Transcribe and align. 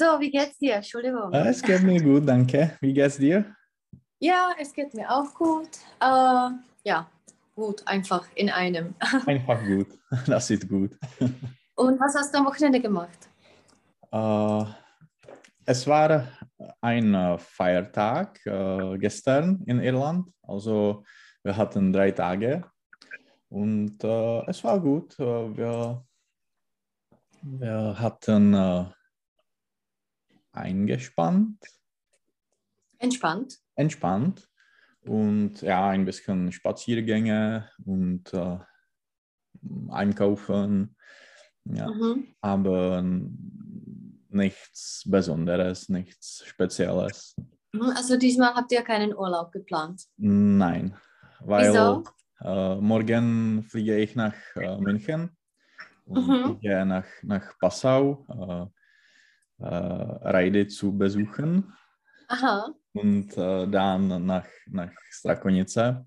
So, 0.00 0.20
wie 0.20 0.30
geht's 0.30 0.56
dir? 0.58 0.76
Entschuldigung. 0.76 1.32
Äh, 1.32 1.48
es 1.48 1.60
geht 1.60 1.82
mir 1.82 2.00
gut, 2.00 2.22
danke. 2.24 2.78
Wie 2.80 2.92
geht's 2.94 3.18
dir? 3.18 3.52
Ja, 4.20 4.52
es 4.56 4.72
geht 4.72 4.94
mir 4.94 5.10
auch 5.10 5.34
gut. 5.34 5.70
Äh, 5.98 6.50
ja, 6.84 7.10
gut, 7.56 7.82
einfach 7.84 8.24
in 8.36 8.48
einem. 8.48 8.94
Einfach 9.26 9.60
gut. 9.66 9.88
Das 10.26 10.50
ist 10.50 10.68
gut. 10.68 10.96
Und 11.74 11.98
was 11.98 12.14
hast 12.14 12.32
du 12.32 12.38
am 12.38 12.46
Wochenende 12.46 12.80
gemacht? 12.80 13.18
Äh, 14.12 14.64
es 15.66 15.84
war 15.88 16.28
ein 16.80 17.14
äh, 17.14 17.36
Feiertag 17.36 18.38
äh, 18.46 18.98
gestern 18.98 19.64
in 19.66 19.80
Irland. 19.80 20.32
Also 20.42 21.02
wir 21.42 21.56
hatten 21.56 21.92
drei 21.92 22.12
Tage 22.12 22.62
und 23.48 24.04
es 24.04 24.62
war 24.62 24.78
gut. 24.78 25.18
Wir, 25.18 26.04
wir 27.42 27.98
hatten 27.98 28.92
eingespannt, 30.58 31.58
Entspannt. 32.98 33.58
entspannt 33.76 34.48
und 35.02 35.62
ja, 35.62 35.88
ein 35.90 36.04
bisschen 36.04 36.50
Spaziergänge 36.52 37.70
und 37.84 38.32
äh, 38.34 38.58
einkaufen. 39.90 40.96
Ja, 41.64 41.88
Mhm. 41.88 42.34
aber 42.40 43.02
nichts 44.30 45.04
Besonderes, 45.06 45.88
nichts 45.88 46.44
Spezielles. 46.46 47.36
Mhm, 47.72 47.90
Also 47.94 48.16
diesmal 48.16 48.54
habt 48.54 48.72
ihr 48.72 48.82
keinen 48.82 49.14
Urlaub 49.14 49.52
geplant. 49.52 50.02
Nein, 50.16 50.96
weil 51.40 51.68
Wieso? 51.70 52.02
äh, 52.40 52.76
morgen 52.76 53.62
fliege 53.62 53.96
ich 53.98 54.16
nach 54.16 54.34
äh, 54.56 54.78
München 54.78 55.36
und 56.06 56.28
Mhm. 56.28 56.60
gehe 56.60 56.84
nach, 56.86 57.06
nach 57.22 57.58
Passau, 57.58 58.26
äh, 59.58 59.64
Reide 59.64 60.66
zu 60.68 60.96
besuchen 60.96 61.72
Aha. 62.28 62.72
und 62.92 63.36
äh, 63.36 63.66
dann 63.68 64.24
nach, 64.26 64.46
nach 64.66 64.92
Strakonice. 65.10 66.06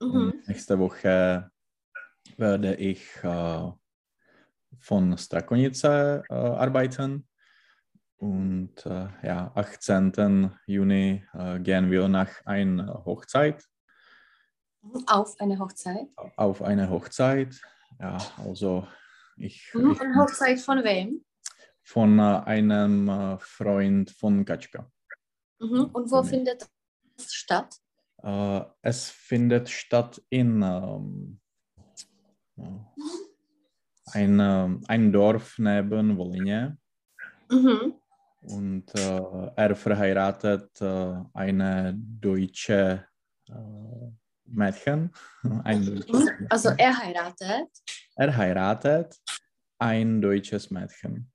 Mhm. 0.00 0.10
Und 0.10 0.48
nächste 0.48 0.78
Woche 0.78 1.50
werde 2.36 2.74
ich 2.76 3.02
äh, 3.22 3.70
von 4.78 5.18
Strakonice 5.18 6.22
äh, 6.28 6.34
arbeiten. 6.34 7.26
Und 8.16 8.84
äh, 8.84 9.08
ja, 9.22 9.50
18. 9.54 10.50
Juni 10.66 11.24
äh, 11.32 11.58
gehen 11.60 11.90
wir 11.90 12.06
nach 12.08 12.28
einer 12.44 13.02
Hochzeit, 13.06 13.64
Auf 15.06 15.38
eine 15.40 15.58
Hochzeit. 15.58 16.06
auf 16.36 16.60
eine 16.62 16.88
Hochzeit. 16.90 17.58
Ja, 17.98 18.18
also 18.38 18.86
ich, 19.36 19.70
Mhm. 19.74 19.92
ich 19.92 20.00
Und 20.00 20.16
Hochzeit 20.16 20.60
von 20.60 20.84
wem? 20.84 21.24
Von 21.90 22.20
äh, 22.20 22.22
einem 22.46 23.08
äh, 23.08 23.36
Freund 23.40 24.10
von 24.12 24.44
Katschka. 24.44 24.88
Mhm. 25.58 25.86
Und 25.92 26.10
wo 26.12 26.22
findet 26.22 26.68
das 27.16 27.34
statt? 27.34 27.76
Äh, 28.22 28.60
es 28.82 29.10
findet 29.10 29.68
statt 29.68 30.22
in 30.30 30.62
ähm, 30.62 31.40
ja, 32.56 32.94
ein, 34.12 34.38
ähm, 34.40 34.84
ein 34.86 35.12
Dorf 35.12 35.58
neben 35.58 36.16
Wolinje 36.16 36.76
Mhm. 37.50 37.94
und 38.42 38.94
äh, 38.94 39.50
er 39.56 39.74
verheiratet 39.74 40.80
äh, 40.80 41.14
eine 41.34 41.92
deutsche 41.96 43.04
äh, 43.48 43.52
Mädchen. 44.44 45.10
Ein 45.64 45.84
deutsches 45.84 46.06
Mhm. 46.12 46.24
Mädchen. 46.24 46.46
Also 46.50 46.68
er 46.78 46.96
heiratet. 47.02 47.68
er 48.16 48.36
heiratet 48.36 49.16
ein 49.78 50.20
deutsches 50.20 50.70
Mädchen. 50.70 51.32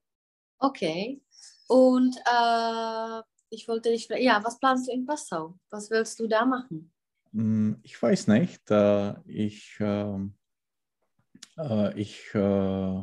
Okay. 0.60 1.22
Und 1.68 2.16
äh, 2.18 3.22
ich 3.50 3.68
wollte 3.68 3.90
dich 3.90 4.08
fragen, 4.08 4.24
ja, 4.24 4.42
was 4.44 4.60
planst 4.60 4.88
du 4.88 4.92
in 4.94 5.06
Passau? 5.06 5.58
Was 5.70 5.90
willst 5.90 6.20
du 6.20 6.28
da 6.28 6.46
machen? 6.46 6.92
Hm, 7.32 7.80
Ich 7.84 8.02
weiß 8.02 8.28
nicht. 8.28 8.70
Äh, 8.72 9.14
ich, 9.26 9.78
ähm, 9.80 10.36
äh, 11.58 12.00
ich, 12.00 12.34
äh, 12.34 13.02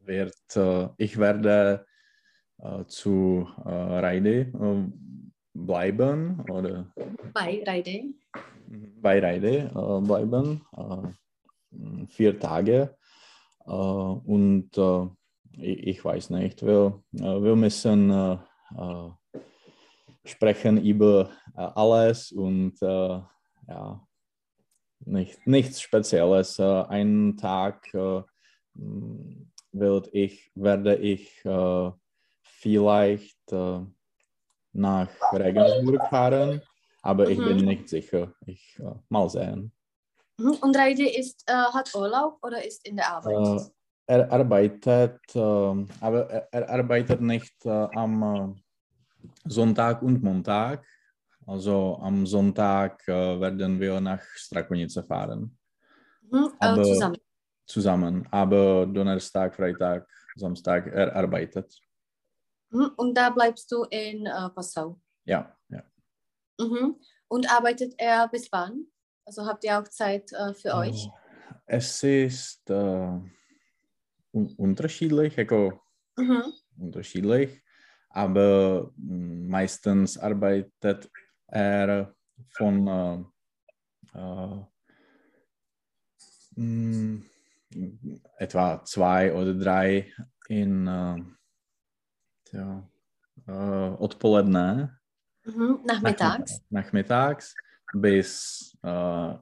werd, 0.00 0.56
äh, 0.56 0.88
ich 0.96 1.16
werde 1.18 1.86
äh, 2.58 2.84
zu 2.86 3.48
Reide 3.64 4.40
äh, 4.40 4.86
bleiben 5.54 6.40
oder 6.50 6.92
Bei 7.34 7.62
Reide. 7.66 8.14
bei 9.00 9.18
Reide 9.20 9.70
bleiben. 10.06 10.64
Vier 12.08 12.38
Tage. 12.38 12.96
Und 13.64 14.70
ich, 15.56 15.86
ich 15.86 16.04
weiß 16.04 16.30
nicht, 16.30 16.62
wir, 16.64 17.02
äh, 17.14 17.20
wir 17.42 17.56
müssen 17.56 18.10
äh, 18.10 18.36
äh, 18.76 19.10
sprechen 20.24 20.82
über 20.84 21.30
äh, 21.56 21.60
alles 21.74 22.32
und 22.32 22.80
ja, 22.80 24.06
nicht, 25.04 25.46
nichts 25.46 25.80
Spezielles. 25.80 26.58
Einen 26.58 27.36
Tag 27.36 27.88
werd 29.72 30.08
ich, 30.12 30.50
werde 30.54 30.96
ich 30.96 31.42
vielleicht 32.42 33.52
nach 34.72 35.08
Regensburg 35.32 36.08
fahren, 36.08 36.60
aber 37.02 37.28
ich 37.28 37.38
Mhm. 37.38 37.44
bin 37.44 37.56
nicht 37.58 37.88
sicher. 37.88 38.34
Ich 38.46 38.80
mal 39.08 39.28
sehen. 39.30 39.72
Mhm. 40.38 40.54
Und 40.60 40.76
Reide 40.76 41.08
ist, 41.08 41.44
äh, 41.46 41.52
hat 41.52 41.94
Urlaub 41.94 42.38
oder 42.42 42.64
ist 42.64 42.86
in 42.86 42.96
der 42.96 43.12
Arbeit? 43.12 43.72
Er 44.06 44.30
arbeitet, 44.30 45.20
ähm, 45.34 45.88
aber 46.00 46.28
er, 46.52 46.68
arbeitet 46.70 47.20
nicht 47.20 47.64
äh, 47.64 47.70
am 47.70 48.22
äh, 48.22 49.48
Sonntag 49.48 50.02
und 50.02 50.22
Montag. 50.22 50.84
Also 51.46 51.98
am 52.00 52.26
Sonntag 52.26 53.06
äh, 53.08 53.40
werden 53.40 53.80
wir 53.80 54.00
nach 54.00 54.22
Strakonice 54.34 55.02
fahren, 55.04 55.56
Mhm. 56.30 56.50
Aber- 56.58 56.82
zusammen. 56.84 57.16
zusammen. 57.66 58.28
Aber 58.30 58.86
Donnerstag, 58.86 59.54
Freitag, 59.54 60.08
Samstag, 60.36 60.86
er 60.88 61.14
arbeitet. 61.14 61.78
Mhm. 62.70 62.90
Und 62.96 63.14
da 63.16 63.30
bleibst 63.30 63.70
du 63.70 63.84
in 63.84 64.24
Passau. 64.54 64.98
Ja, 65.24 65.54
ja. 65.68 65.82
Mhm. 66.58 66.96
Und 67.28 67.50
arbeitet 67.50 67.94
er 67.98 68.28
bis 68.28 68.50
wann? 68.50 68.86
Also 69.24 69.46
habt 69.46 69.62
ihr 69.64 69.78
auch 69.78 69.84
Zeit 69.88 70.30
für 70.60 70.74
euch? 70.74 71.06
Äh, 71.06 71.76
Es 71.76 72.02
ist 72.02 72.68
äh, 72.70 73.20
unterschiedlich, 74.32 75.36
jako 75.36 75.80
Mhm. 76.16 76.42
unterschiedlich, 76.78 77.62
aber 78.10 78.92
mm, 78.96 79.48
meistens 79.48 80.18
arbeitet 80.18 81.10
er 81.48 82.14
von 82.56 82.86
äh, 82.88 84.18
äh, 84.18 84.64
mm, 86.56 87.24
etwa 88.38 88.84
zwei 88.84 89.32
oder 89.34 89.54
drei 89.54 90.12
in 90.48 90.86
äh, 90.86 91.16
äh, 93.46 93.88
odpoledne, 93.98 94.98
Mhm. 95.44 95.80
Nachmittags. 95.84 96.60
nachmittags 96.70 97.54
bis 97.94 98.78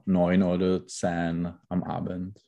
neun 0.05 0.43
oder 0.43 0.85
zehn 0.87 1.53
am 1.69 1.83
Abend. 1.83 2.39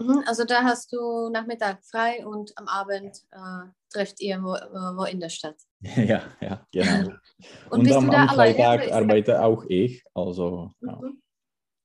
Mhm. 0.00 0.24
Also 0.26 0.44
da 0.44 0.62
hast 0.62 0.92
du 0.92 1.28
Nachmittag 1.30 1.84
frei 1.84 2.26
und 2.26 2.52
am 2.56 2.66
Abend 2.66 3.18
äh, 3.30 3.68
trefft 3.92 4.20
ihr 4.20 4.42
wo, 4.42 4.54
äh, 4.54 4.96
wo 4.96 5.04
in 5.04 5.20
der 5.20 5.28
Stadt. 5.28 5.56
ja, 5.80 6.22
ja, 6.40 6.66
genau. 6.72 7.12
Und, 7.70 7.84
bist 7.84 7.96
am, 7.96 8.06
du 8.06 8.12
da 8.12 8.22
am? 8.22 8.28
Freitag 8.30 8.90
arbeite 8.90 9.42
auch 9.42 9.64
ich, 9.68 10.02
also 10.14 10.70
ja. 10.80 10.96
Mhm. 10.96 11.22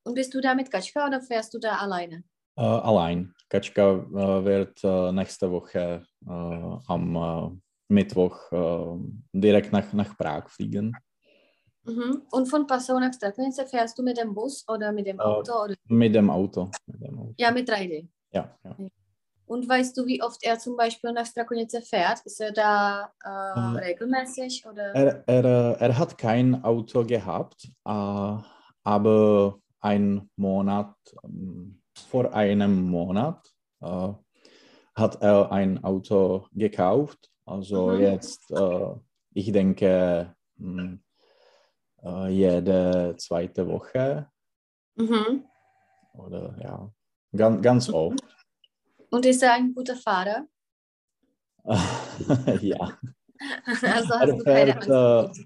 Und 0.08 0.14
bist 0.14 0.34
du 0.34 0.40
da 0.40 0.54
mit 0.54 0.72
Katschka 0.72 1.08
oder 1.08 1.20
fährst 1.20 1.54
du 1.54 1.60
da 1.60 1.78
alleine? 1.78 2.24
Äh, 2.58 2.62
allein. 2.62 3.34
Katschka 3.50 3.94
äh, 3.94 4.46
wird 4.46 4.84
äh, 4.84 5.12
nächste 5.12 5.52
Woche 5.52 6.06
äh, 6.26 6.78
am 6.88 7.62
Mittwoch 7.88 8.40
direkt 9.32 9.72
nach, 9.72 9.94
nach 9.94 10.18
Prag 10.18 10.50
fliegen. 10.50 10.92
Mhm. 11.86 12.22
Und 12.32 12.48
von 12.48 12.66
Passau 12.68 13.00
nach 13.00 13.14
Strakonice 13.14 13.66
fährst 13.68 13.98
du 13.98 14.04
mit 14.04 14.18
dem 14.18 14.34
Bus 14.34 14.66
oder 14.68 14.92
mit 14.92 15.06
dem 15.08 15.20
Äh, 15.20 15.24
Auto? 15.24 15.64
Oder? 15.64 15.76
Mit 15.88 16.16
dem 16.16 16.30
Auto. 16.30 16.70
Mit 16.88 17.02
dem 17.02 17.20
Auto. 17.20 17.34
Ja, 17.38 17.52
mit 17.52 17.70
Reide. 17.70 18.08
Ja, 18.32 18.58
ja. 18.64 18.76
Und 19.48 19.70
weißt 19.70 19.96
du, 19.96 20.08
wie 20.08 20.22
oft 20.24 20.44
er 20.44 20.58
zum 20.58 20.76
Beispiel 20.76 21.12
nach 21.14 21.26
Strakonice 21.28 21.80
fährt? 21.82 22.22
Ist 22.26 22.42
er 22.42 22.52
da 22.52 23.12
äh, 23.24 23.78
Äh, 23.78 23.86
regelmäßig? 23.90 24.66
Oder? 24.68 24.96
Er, 24.96 25.24
er, 25.28 25.46
äh, 25.46 25.86
er 25.86 25.98
hat 26.00 26.18
kein 26.18 26.64
Auto 26.64 27.04
gehabt, 27.06 27.66
äh, 27.86 28.38
aber 28.84 29.60
ein 29.82 30.30
Monat, 30.36 30.96
ähm, 31.24 31.80
vor 32.10 32.34
einem 32.34 32.90
Monat 32.90 33.48
äh, 33.82 34.10
hat 34.96 35.22
er 35.22 35.52
ein 35.52 35.84
Auto 35.84 36.48
gekauft. 36.52 37.30
Also 37.46 37.90
Mhm. 37.92 38.02
jetzt, 38.02 38.50
äh, 38.52 38.96
ich 39.36 39.52
denke, 39.52 40.36
mh, 40.58 40.98
äh, 42.06 42.30
jede 42.30 43.16
zweite 43.18 43.68
Woche 43.68 44.28
Mhm. 44.98 45.44
oder 46.14 46.56
ja, 46.64 46.90
ganz, 47.36 47.62
ganz 47.62 47.90
oft. 47.90 48.20
Und 49.12 49.26
ist 49.26 49.44
er 49.44 49.54
ein 49.54 49.74
guter 49.74 49.96
Fahrer? 49.96 50.48
ja. 52.62 52.98
Also 53.84 54.14
hast 54.20 54.32
du 54.32 54.44
keine 54.44 54.74
Fährt, 54.74 54.88
eh, 54.88 54.92
Angst. 54.94 55.42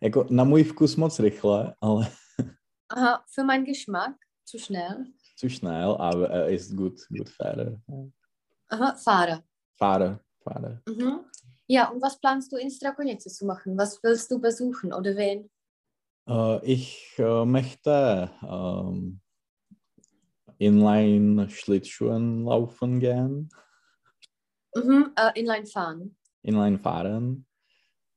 jako 0.00 0.26
na 0.30 0.44
můj 0.44 0.64
vkus 0.64 0.96
moc 0.96 1.20
rychle, 1.20 1.74
ale 1.80 2.06
Aha, 2.88 3.24
für 3.28 3.44
meinen 3.44 3.64
Geschmack 3.64 4.14
zu 4.44 4.58
schnell. 4.58 5.04
zu 5.36 5.48
schnell, 5.48 5.96
aber 5.98 6.30
er 6.30 6.48
ist 6.48 6.76
gut, 6.76 7.00
gut 7.08 7.28
Fahrer. 7.28 7.80
Aha, 8.70 8.94
Fahrer. 8.94 9.42
Fahrer, 9.78 10.20
Fahrer. 10.42 10.80
Mhm. 10.88 11.20
Ja, 11.68 11.90
und 11.90 12.00
was 12.02 12.18
planst 12.20 12.52
du 12.52 12.56
in 12.56 12.70
Strakonice 12.70 13.28
zu 13.30 13.44
machen? 13.44 13.76
Was 13.76 14.02
willst 14.02 14.30
du 14.30 14.38
besuchen 14.40 14.92
oder 14.92 15.16
wen? 15.16 15.50
Äh, 16.28 16.64
ich 16.64 17.14
äh, 17.18 17.44
möchte 17.44 18.30
ähm, 18.42 19.20
Inline-Schlittschuhen 20.58 22.44
laufen 22.44 23.00
gern, 23.00 23.48
Mhm, 24.74 25.12
äh, 25.16 25.40
Inline 25.40 25.66
fahren. 25.66 26.16
Inline 26.42 26.78
fahren. 26.78 27.46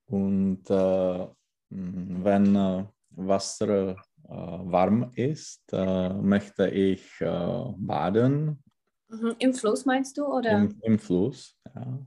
Und 0.07 0.69
äh, 0.69 1.27
wenn 1.69 2.55
äh, 2.55 2.85
Wasser 3.11 3.91
äh, 3.91 3.95
warm 4.27 5.11
ist, 5.15 5.71
möchte 5.71 6.69
ich 6.69 7.03
baden 7.19 8.61
Mhm. 9.09 9.35
Im 9.39 9.53
Fluss 9.53 9.85
meinst 9.85 10.17
du? 10.17 10.25
Oder? 10.25 10.51
im, 10.51 10.79
im 10.83 10.99
Fluss. 10.99 11.57
Ja. 11.73 12.05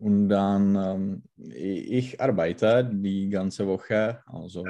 Und 0.00 0.28
dann, 0.30 0.76
ähm, 0.76 1.22
ich, 1.36 1.92
ich 1.92 2.20
arbeite 2.20 2.88
die 2.90 3.28
ganze 3.28 3.66
Woche, 3.66 4.22
also 4.26 4.64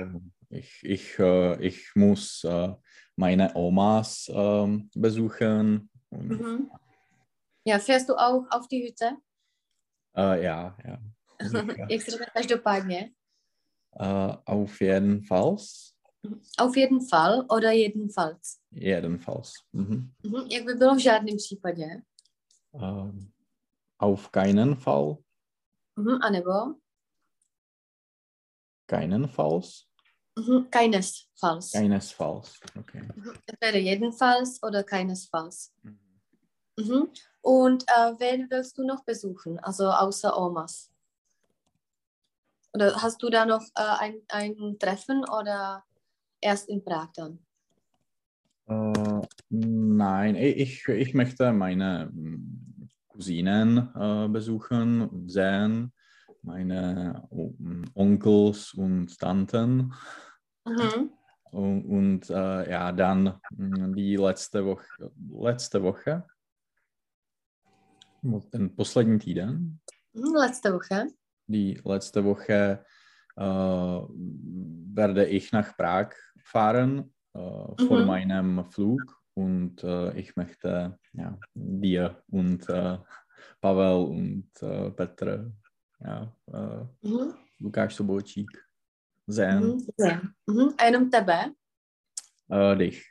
ich, 0.48 0.80
ich, 0.82 1.18
äh, 1.20 1.64
ich 1.64 1.90
muss 1.94 2.42
äh, 2.44 2.74
meine 3.16 3.54
Omas 3.54 4.28
ähm, 4.34 4.90
besuchen. 4.94 5.88
Und, 6.10 6.28
Mhm. 6.28 6.70
Ja, 7.64 7.78
fährst 7.78 8.08
du 8.08 8.14
auch 8.14 8.44
auf 8.50 8.66
die 8.68 8.82
Hütte? 8.88 9.16
äh, 10.16 10.42
ja, 10.44 10.76
ja. 10.84 10.98
sicher. 11.48 11.86
Jak 11.90 12.02
se 12.02 12.10
řekne 12.10 12.26
každopádně? 12.34 13.10
Äh, 14.00 14.36
auf 14.46 14.80
jeden 14.80 15.22
Fall. 15.22 15.56
Auf 16.58 16.76
jeden 16.76 17.00
Fall 17.08 17.46
oder 17.48 17.70
jedenfalls? 17.70 18.58
Jedenfalls. 18.72 19.52
Mhm. 19.72 20.10
Mhm. 20.24 20.46
Jak 20.50 20.64
by 20.64 20.74
bylo 20.74 20.94
v 20.94 20.98
žádném 21.02 21.36
případě? 21.36 21.86
Ähm, 22.74 23.30
auf 24.00 24.32
keinen 24.32 24.76
Fall. 24.76 25.18
Mhm. 25.96 26.18
A 26.22 26.30
nebo? 26.30 26.80
Keinenfalls. 28.86 29.86
Mhm. 30.36 30.68
Keinesfalls. 30.70 31.72
Keinesfalls. 31.72 32.60
Okay. 32.78 33.02
Mhm. 33.14 33.34
Entweder 33.46 33.78
jedenfalls 33.78 34.62
oder 34.62 34.82
keinesfalls. 34.82 35.72
Mhm. 35.82 35.98
Mhm. 36.76 37.08
Und 37.42 37.84
äh, 37.88 38.14
wen 38.18 38.50
willst 38.50 38.78
du 38.78 38.84
noch 38.84 39.04
besuchen? 39.04 39.58
Also 39.60 39.90
außer 39.90 40.36
Omas? 40.36 40.90
Oder 42.72 43.02
hast 43.02 43.22
du 43.22 43.28
da 43.28 43.44
noch 43.44 43.64
äh, 43.74 43.82
ein, 43.98 44.22
ein 44.28 44.78
Treffen 44.78 45.24
oder 45.24 45.84
erst 46.40 46.68
in 46.68 46.82
Prag 46.82 47.08
dann? 47.14 47.38
Äh, 48.66 49.26
nein, 49.48 50.36
ich, 50.36 50.86
ich 50.88 51.14
möchte 51.14 51.52
meine 51.52 52.10
mm, 52.12 52.59
Cousinen 53.20 53.90
äh, 53.94 54.28
besuchen 54.28 55.28
sehen, 55.28 55.92
meine 56.42 57.22
O- 57.28 57.52
Onkels 57.94 58.72
und 58.72 59.18
Tanten. 59.18 59.92
Mhm. 60.66 61.10
Und, 61.52 61.84
und 61.84 62.30
äh, 62.30 62.70
ja, 62.70 62.90
dann 62.92 63.38
mm, 63.50 63.92
die 63.94 64.16
letzte 64.16 64.64
Woche, 64.64 65.12
letzte 65.30 65.82
Woche, 65.82 66.24
ten 68.50 68.70
poslední 68.70 69.18
týden, 69.18 69.80
Mhm. 70.14 70.34
Letzte 70.34 70.72
Woche. 70.72 71.06
die 71.46 71.78
letzte 71.84 72.24
Woche 72.24 72.84
äh, 73.36 73.42
werde 74.96 75.26
ich 75.26 75.52
nach 75.52 75.76
Prag 75.76 76.14
fahren 76.42 77.12
äh, 77.34 77.38
vor 77.76 78.00
Mhm. 78.00 78.06
meinem 78.06 78.64
Flug 78.64 79.19
und 79.40 79.82
äh, 79.84 80.12
ich 80.20 80.36
möchte 80.36 80.98
ja, 81.12 81.38
dir 81.54 82.22
und 82.30 82.68
äh, 82.68 82.98
Pavel 83.60 84.04
und 84.08 84.50
äh, 84.62 84.90
Petr, 84.90 85.50
ja, 86.00 86.32
äh, 86.52 86.84
Mhm. 87.08 87.34
Lukáš 87.60 87.94
Sobočík, 87.96 88.50
sehen, 89.26 89.62
Mhm. 89.62 89.86
Ja. 89.98 90.20
Mhm. 90.46 90.74
A 90.78 90.84
jenom 90.84 91.10
tebe? 91.10 91.54
äh, 92.50 92.76
dich. 92.76 93.06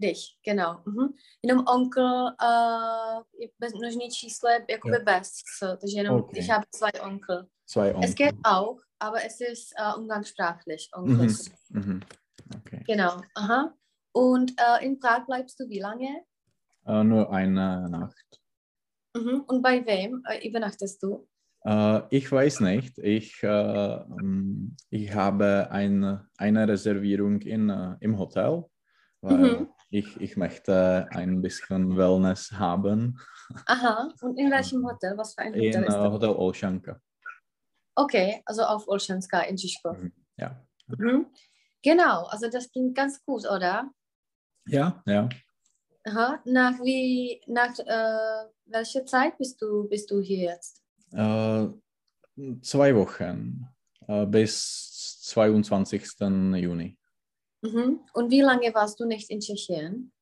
Dich, 0.00 0.38
genau. 0.44 0.80
Mhm. 0.86 1.14
Jenom 1.42 1.64
onkel, 1.66 2.30
uh, 2.42 3.22
je 3.40 3.48
bez, 3.58 3.72
množný 3.74 4.10
číslo 4.10 4.48
je 4.48 4.64
jakoby 4.70 4.94
Ja. 4.96 5.04
bez, 5.04 5.42
so, 5.58 5.76
takže 5.76 5.96
jenom 5.98 6.16
Okay. 6.16 6.38
ich 6.40 6.50
habe 6.50 6.66
zwei 6.70 6.92
Onkel. 7.02 7.46
Zwei 7.66 7.88
Es 7.90 7.94
Onkel. 7.94 8.14
geht 8.14 8.36
auch, 8.44 8.78
aber 9.00 9.24
es 9.26 9.40
ist 9.40 9.74
uh, 9.80 9.98
umgangssprachlich, 9.98 10.88
Onkel. 10.94 11.26
Mhm. 11.26 11.34
Mhm. 11.70 12.00
Okay. 12.56 12.84
Genau, 12.86 13.20
aha. 13.34 13.74
Und 14.12 14.52
äh, 14.58 14.84
in 14.84 14.98
Prag 14.98 15.26
bleibst 15.26 15.60
du 15.60 15.68
wie 15.68 15.80
lange? 15.80 16.24
Äh, 16.86 17.04
nur 17.04 17.30
eine 17.32 17.88
Nacht. 17.88 18.40
Mhm. 19.14 19.42
Und 19.46 19.62
bei 19.62 19.84
wem 19.84 20.22
äh, 20.28 20.46
übernachtest 20.46 21.02
du? 21.02 21.28
Äh, 21.64 22.02
ich 22.10 22.30
weiß 22.30 22.60
nicht. 22.60 22.98
Ich, 22.98 23.42
äh, 23.42 23.46
ähm, 23.48 24.76
ich 24.90 25.14
habe 25.14 25.68
ein, 25.70 26.26
eine 26.36 26.68
Reservierung 26.68 27.40
in, 27.42 27.68
im 28.00 28.18
Hotel, 28.18 28.64
weil 29.20 29.38
Mhm. 29.38 29.68
ich, 29.90 30.20
ich 30.20 30.36
möchte 30.36 31.08
ein 31.10 31.42
bisschen 31.42 31.96
Wellness 31.96 32.52
haben 32.52 33.18
Aha, 33.66 34.12
und 34.20 34.38
in 34.38 34.50
welchem 34.50 34.84
Hotel? 34.86 35.16
Was 35.16 35.34
für 35.34 35.42
ein 35.42 35.54
Hotel 35.54 35.82
in 35.82 35.82
ist 35.84 35.96
das? 35.96 36.12
Hotel 36.12 36.30
Olšanka. 36.30 37.00
Okay, 37.94 38.42
also 38.44 38.62
auf 38.62 38.86
Olszanska 38.86 39.40
in 39.40 39.56
Žižkov. 39.56 39.98
Mhm. 39.98 40.12
Ja. 40.36 40.64
Mhm. 40.86 41.26
Genau, 41.82 42.24
also 42.26 42.48
das 42.50 42.70
klingt 42.70 42.94
ganz 42.94 43.24
gut, 43.24 43.44
oder? 43.46 43.90
Ja, 44.68 45.02
ja. 45.06 45.28
Aha, 46.04 46.40
nach 46.44 46.78
wie, 46.82 47.40
nach 47.46 47.78
äh, 47.78 48.48
welcher 48.66 49.04
Zeit 49.04 49.36
bist 49.38 49.60
du, 49.60 49.88
bist 49.88 50.10
du 50.10 50.20
hier 50.20 50.50
jetzt? 50.52 50.82
Äh, 51.12 51.66
zwei 52.62 52.94
Wochen 52.94 53.66
äh, 54.06 54.24
bis 54.26 55.20
22. 55.24 56.02
Juni. 56.56 56.98
Mhm. 57.62 58.00
Und 58.14 58.30
wie 58.30 58.40
lange 58.40 58.72
warst 58.74 59.00
du 59.00 59.04
nicht 59.06 59.30
in 59.30 59.40
Tschechien? 59.40 60.12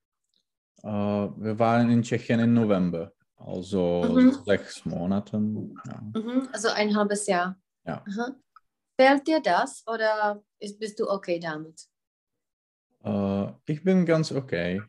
Äh, 0.82 0.88
wir 0.88 1.58
waren 1.58 1.90
in 1.90 2.02
Tschechien 2.02 2.40
im 2.40 2.54
November, 2.54 3.12
also 3.36 4.02
Mhm. 4.08 4.38
sechs 4.44 4.84
Monate. 4.84 5.36
Ja. 5.36 6.20
Mhm. 6.20 6.48
Also 6.52 6.68
ein 6.68 6.96
halbes 6.96 7.26
Jahr. 7.26 7.56
Ja. 7.84 8.02
Fällt 8.98 9.26
dir 9.28 9.40
das 9.40 9.84
oder 9.86 10.42
ist, 10.58 10.78
bist 10.80 10.98
du 10.98 11.08
okay 11.08 11.38
damit? 11.38 11.86
Äh, 13.06 13.52
ich 13.66 13.84
bin 13.84 14.04
ganz 14.04 14.32
okay. 14.32 14.82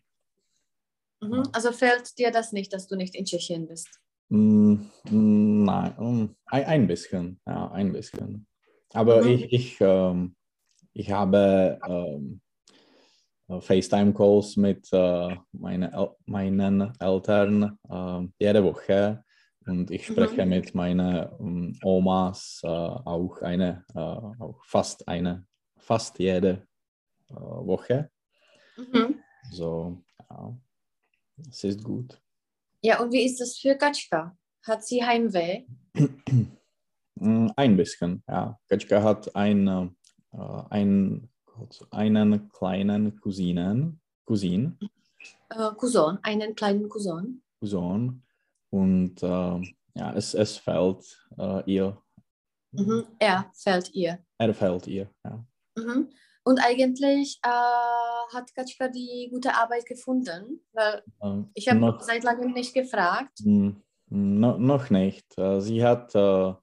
Mhm. 1.22 1.44
Also 1.54 1.72
fällt 1.72 2.18
dir 2.18 2.32
das 2.32 2.52
nicht, 2.52 2.74
dass 2.74 2.88
du 2.88 2.96
nicht 2.96 3.16
in 3.16 3.26
Tschechien 3.26 3.68
bist? 3.68 3.88
Mm, 4.30 4.74
mm, 5.10 5.66
Nein, 5.66 5.96
mm, 5.98 6.36
ein, 6.48 6.88
bisschen, 6.88 7.40
ja, 7.46 7.72
ein 7.72 7.92
bisschen. 7.92 8.48
Aber 8.94 9.22
Mhm. 9.22 9.28
ich, 9.30 9.54
ich, 9.54 9.78
ähm, 9.80 10.36
ich 10.94 11.12
habe 11.12 11.80
ähm, 11.88 12.42
äh, 13.48 13.62
FaceTime-Calls 13.62 14.58
mit 14.58 14.88
äh, 14.92 15.36
meine 15.52 15.92
El 15.94 16.10
meinen 16.26 16.94
Eltern 17.00 17.78
äh, 17.90 18.28
jede 18.40 18.64
Woche 18.64 19.24
und 19.66 19.92
ich 19.92 20.08
spreche 20.08 20.44
Mhm. 20.44 20.50
mit 20.50 20.76
meinen 20.76 21.30
ähm, 21.40 21.80
Omas 21.84 22.62
äh, 22.64 22.68
auch 22.68 23.42
eine, 23.42 23.86
auch 23.94 24.64
fast 24.66 25.08
eine, 25.08 25.46
fast 25.78 26.20
jede 26.20 26.68
Woche. 27.30 28.10
Mhm. 28.78 29.20
So, 29.52 30.02
ja, 30.30 30.58
es 31.50 31.64
ist 31.64 31.84
gut. 31.84 32.22
Ja, 32.82 33.02
und 33.02 33.12
wie 33.12 33.24
ist 33.26 33.40
das 33.40 33.58
für 33.58 33.76
Katschka? 33.76 34.38
Hat 34.66 34.86
sie 34.86 35.04
Heimweh? 35.04 35.66
Mm, 37.20 37.48
Ein 37.56 37.76
bisschen, 37.76 38.22
ja. 38.28 38.60
Katschka 38.70 39.02
hat 39.02 39.36
ein, 39.36 39.68
äh, 39.68 40.38
ein, 40.70 41.28
einen 41.90 42.48
kleinen 42.50 43.20
Cousinen, 43.20 44.00
Cousin, 44.24 44.78
Äh, 45.50 45.72
Cousin, 45.78 46.20
einen 46.22 46.54
kleinen 46.54 46.88
Cousin. 46.88 47.42
Cousin 47.60 48.22
und 48.70 49.24
äh, 49.24 49.28
ja, 49.96 50.14
es, 50.16 50.36
es 50.36 50.58
fällt 50.58 51.28
äh, 51.40 51.64
ihr, 51.66 52.00
Mhm. 52.72 53.08
Er 53.18 53.50
fällt 53.56 53.92
ihr. 53.96 54.20
er 54.38 54.54
fällt 54.54 54.86
ihr, 54.86 55.10
ja. 55.26 55.44
Mhm. 55.76 56.10
Und 56.48 56.60
eigentlich 56.64 57.40
äh, 57.44 57.50
hat 58.34 58.56
Katschka 58.56 58.88
die 58.88 59.28
gute 59.34 59.54
Arbeit 59.54 59.86
gefunden, 59.86 60.62
weil 60.72 61.04
Äh, 61.22 61.44
ich 61.54 61.68
habe 61.68 61.98
seit 62.00 62.24
langem 62.24 62.54
nicht 62.54 62.74
gefragt. 62.74 63.38
mm, 63.44 63.72
no, 64.10 64.58
noch 64.58 64.90
nicht. 64.90 65.38
Äh, 65.38 65.60
sie 65.60 65.84
hat, 65.84 66.16
äh, 66.16 66.54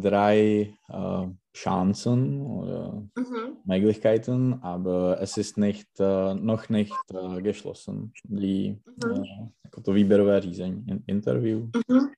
drei 0.00 0.74
äh, 0.88 1.26
Chancen 1.52 2.40
oder 2.40 3.02
Mhm. 3.16 3.58
Möglichkeiten, 3.64 4.54
aber 4.62 5.20
es 5.20 5.36
ist 5.36 5.58
nicht, 5.58 5.88
äh, 6.00 6.34
noch 6.34 6.68
nicht 6.70 6.96
äh, 7.12 7.42
geschlossen. 7.42 8.12
Die 8.24 8.80
Mhm. 9.04 9.24
jako 9.64 9.80
to 9.82 9.92
výběrové 9.92 10.40
řízení, 10.40 10.84
in- 10.88 11.04
interview. 11.06 11.68
Mhm. 11.88 12.12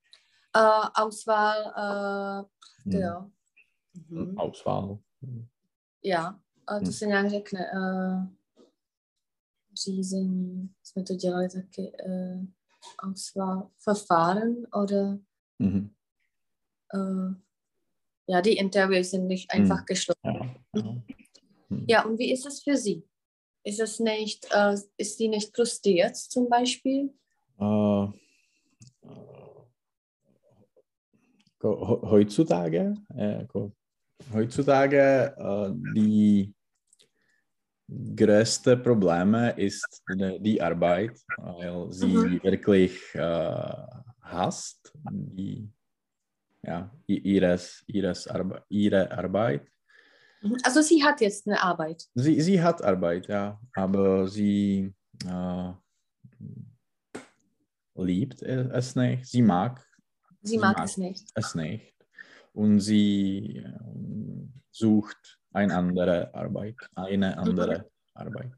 Auswahl, 0.95 1.73
hm, 2.85 2.93
jo. 2.93 3.31
Mhm. 4.09 4.39
Auswahl. 4.39 4.99
Já, 6.05 6.27
a 6.67 6.75
to 6.79 6.85
Hmm. 6.85 6.93
se 6.93 7.07
nějak 7.07 7.31
řekne. 7.31 7.71
Uh, 7.75 8.27
řízení, 9.85 10.75
jsme 10.83 11.03
to 11.03 11.15
dělali 11.15 11.49
taky. 11.49 11.93
Uh, 12.07 12.45
Auswahl, 12.99 13.71
Verfahren 13.85 14.67
oder 14.83 15.19
Mhm. 15.59 15.91
uh, 16.95 17.35
ja, 18.29 18.41
die 18.41 18.59
Interviews 18.59 19.11
sind 19.11 19.27
nicht 19.29 19.51
einfach 19.51 19.79
Hm. 19.81 19.85
geschlossen. 19.87 20.21
Ja, 20.25 20.33
ja. 20.77 21.03
Hm. 21.71 21.87
Ja, 21.89 22.05
und 22.05 22.19
wie 22.19 22.33
ist 22.33 22.47
es 22.47 22.63
für 22.63 22.77
Sie? 22.77 23.03
Ist 23.65 23.81
es 23.81 23.99
nicht, 24.01 24.47
äh, 24.55 24.75
ist 24.97 25.19
sie 25.19 25.29
nicht 25.29 25.55
frustriert 25.57 26.17
zum 26.17 26.49
Beispiel? 26.49 27.13
Ho- 31.63 32.01
heutzutage, 32.11 32.95
jako 33.17 33.73
heutzutage 34.33 35.35
äh, 35.37 35.71
die 35.75 36.55
größte 38.17 38.77
Probleme 38.77 39.51
ist 39.59 40.03
die, 40.09 40.39
die 40.41 40.63
Arbeit, 40.63 41.19
weil 41.37 41.91
sie 41.93 42.07
Mhm. 42.07 42.43
wirklich 42.43 43.01
äh, 43.15 43.87
hasst, 44.23 44.93
die, 45.03 45.69
ja, 46.63 46.91
ihres, 47.07 47.83
ihres 47.87 48.29
Arbe 48.29 48.63
ihre 48.69 49.11
Arbeit. 49.11 49.67
Mhm. 50.43 50.57
Also 50.63 50.83
sie 50.83 51.03
hat 51.03 51.21
jetzt 51.21 51.47
eine 51.47 51.61
Arbeit. 51.61 52.07
Sie, 52.15 52.41
sie 52.41 52.63
hat 52.63 52.81
Arbeit, 52.83 53.27
ja, 53.29 53.61
aber 53.75 54.29
sie 54.29 54.95
äh, 55.27 55.73
liebt 57.97 58.43
es 58.43 58.95
nicht. 58.97 59.27
Sie 59.27 59.43
mag 59.43 59.85
Sie 60.43 60.53
Sie 60.53 60.59
mag 60.59 60.77
mag- 60.79 60.87
es 60.89 60.97
nicht. 60.97 61.29
es 61.35 61.55
nicht. 61.55 61.95
Und 62.53 62.81
sie 62.81 63.63
ähm, 63.65 64.53
sucht 64.71 65.39
eine 65.53 65.75
andere 65.77 66.35
Arbeit, 66.35 66.77
eine 66.95 67.37
andere 67.39 67.91
Arbeit. 68.15 68.53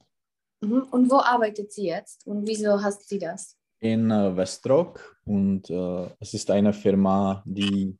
Mhm. 0.62 0.82
Und 0.90 1.10
wo 1.10 1.16
arbeitet 1.16 1.72
sie 1.72 1.86
jetzt? 1.86 2.26
Und 2.26 2.46
wieso 2.46 2.82
hasst 2.82 3.08
sie 3.08 3.18
das? 3.18 3.58
In 3.80 4.10
äh, 4.10 4.36
Westrock 4.36 5.20
und 5.24 5.68
äh, 5.68 6.08
es 6.20 6.34
ist 6.34 6.50
eine 6.50 6.72
Firma, 6.72 7.42
die 7.44 7.98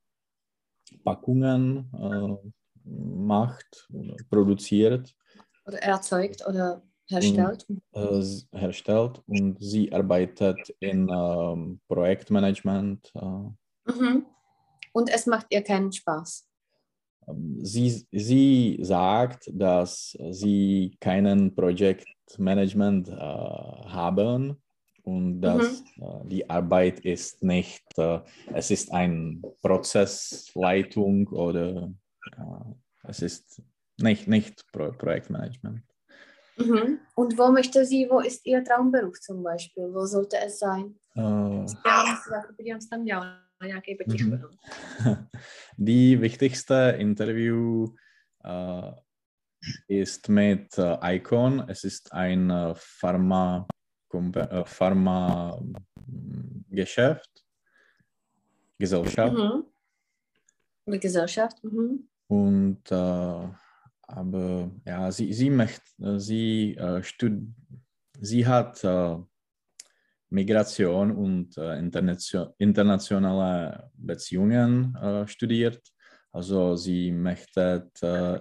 Packungen 1.04 1.90
äh, 1.92 2.50
macht, 2.84 3.88
oder 3.92 4.16
produziert, 4.30 5.14
Oder 5.66 5.78
erzeugt 5.82 6.46
oder 6.46 6.82
herstellt? 7.08 7.66
äh, 7.94 8.18
s- 8.18 8.46
herstellt 8.52 9.22
und 9.26 9.56
sie 9.60 9.92
arbeitet 9.92 10.70
in 10.80 11.08
ähm, 11.08 11.80
Projektmanagement. 11.88 13.10
Äh, 13.14 13.90
Mhm. 13.92 14.26
Und 14.92 15.10
es 15.10 15.26
macht 15.26 15.46
ihr 15.50 15.62
keinen 15.62 15.92
Spaß. 15.92 16.48
Sie, 17.62 18.06
sie 18.10 18.78
sagt, 18.82 19.50
dass 19.52 20.16
sie 20.30 20.96
keinen 21.00 21.54
Projektmanagement 21.54 23.08
äh, 23.08 23.12
haben 23.12 24.56
und 25.04 25.40
dass 25.40 25.80
äh, 25.96 26.04
die 26.24 26.48
Arbeit 26.48 27.00
ist 27.00 27.42
nicht, 27.42 27.84
äh, 27.96 28.20
es 28.52 28.70
ist 28.70 28.92
eine 28.92 29.40
Prozessleitung 29.62 31.28
oder 31.28 31.92
äh, 32.36 33.08
es 33.08 33.22
ist 33.22 33.62
nicht, 33.98 34.26
nicht 34.28 34.64
Pro 34.72 34.92
Projektmanagement. 34.92 35.82
Mhm. 36.56 36.98
Und 37.14 37.38
wo 37.38 37.50
möchte 37.50 37.84
sie, 37.84 38.08
wo 38.10 38.20
ist 38.20 38.44
ihr 38.46 38.62
Traumberuf 38.64 39.20
zum 39.20 39.42
Beispiel? 39.42 39.92
Wo 39.92 40.04
sollte 40.06 40.36
es 40.44 40.58
sein? 40.58 40.94
Äh, 41.14 41.66
Dělala 43.62 43.66
nějaký 43.66 43.94
potíž. 43.94 44.22
Mhm. 44.24 45.28
Die 45.78 46.16
wichtigste 46.20 46.94
Interview 46.98 47.88
äh, 48.44 48.92
ist 49.88 50.28
mit 50.28 50.78
äh, 50.78 51.16
Icon. 51.16 51.64
Es 51.68 51.84
ist 51.84 52.12
ein 52.12 52.50
äh, 52.50 52.74
Pharma, 52.74 53.66
Pharma 54.64 55.60
mm, 56.06 56.64
Geschäft, 56.70 57.30
Gesellschaft. 58.78 59.32
Mhm. 59.32 59.64
Eine 60.86 60.98
Gesellschaft. 60.98 61.62
Mhm. 61.64 62.08
Und 62.28 62.90
äh, 62.90 63.48
aber 64.08 64.70
ja, 64.84 65.12
sie, 65.12 65.32
sie 65.32 65.50
möchte, 65.50 66.20
sie, 66.20 66.76
stud 67.02 67.32
sie 68.20 68.46
hat 68.46 68.84
Migration 70.32 71.12
und 71.12 71.56
äh, 71.58 71.78
internation 71.78 72.48
internationale 72.58 73.90
Beziehungen 73.94 74.96
äh, 74.96 75.26
studiert. 75.28 75.82
Also 76.32 76.76
sie 76.76 77.12
möchte 77.12 77.90
äh, 78.00 78.40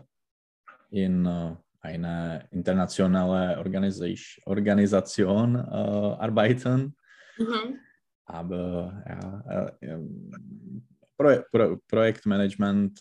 in 0.92 1.26
äh, 1.26 1.56
eine 1.82 2.48
internationale 2.52 3.58
Organis 3.58 4.02
Organisation 4.46 5.56
äh, 5.56 5.60
arbeiten. 5.60 6.96
Mhm. 7.38 7.80
Aber 8.26 9.04
ja, 9.08 9.76
äh, 9.82 9.88
ähm, 9.88 10.88
Pro 11.18 11.44
Pro 11.52 11.78
Projektmanagement 11.88 13.00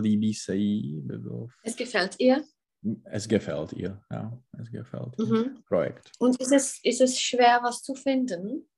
líbí 0.00 0.34
se 0.34 0.56
jí, 0.56 1.00
by 1.00 1.18
bylo, 1.18 1.46
Es 1.64 1.76
gefällt 1.76 2.16
ihr. 2.18 2.36
Es 3.04 3.28
gefällt 3.28 3.72
ihr, 3.74 4.02
ja, 4.10 4.32
es 4.58 4.70
gefällt. 4.70 5.18
Mhm. 5.18 5.62
Projekt. 5.66 6.12
Und 6.18 6.40
ist 6.40 6.52
es, 6.52 6.80
ist 6.82 7.00
es 7.00 7.20
schwer, 7.20 7.60
was 7.62 7.82
zu 7.82 7.94
finden? 7.94 8.68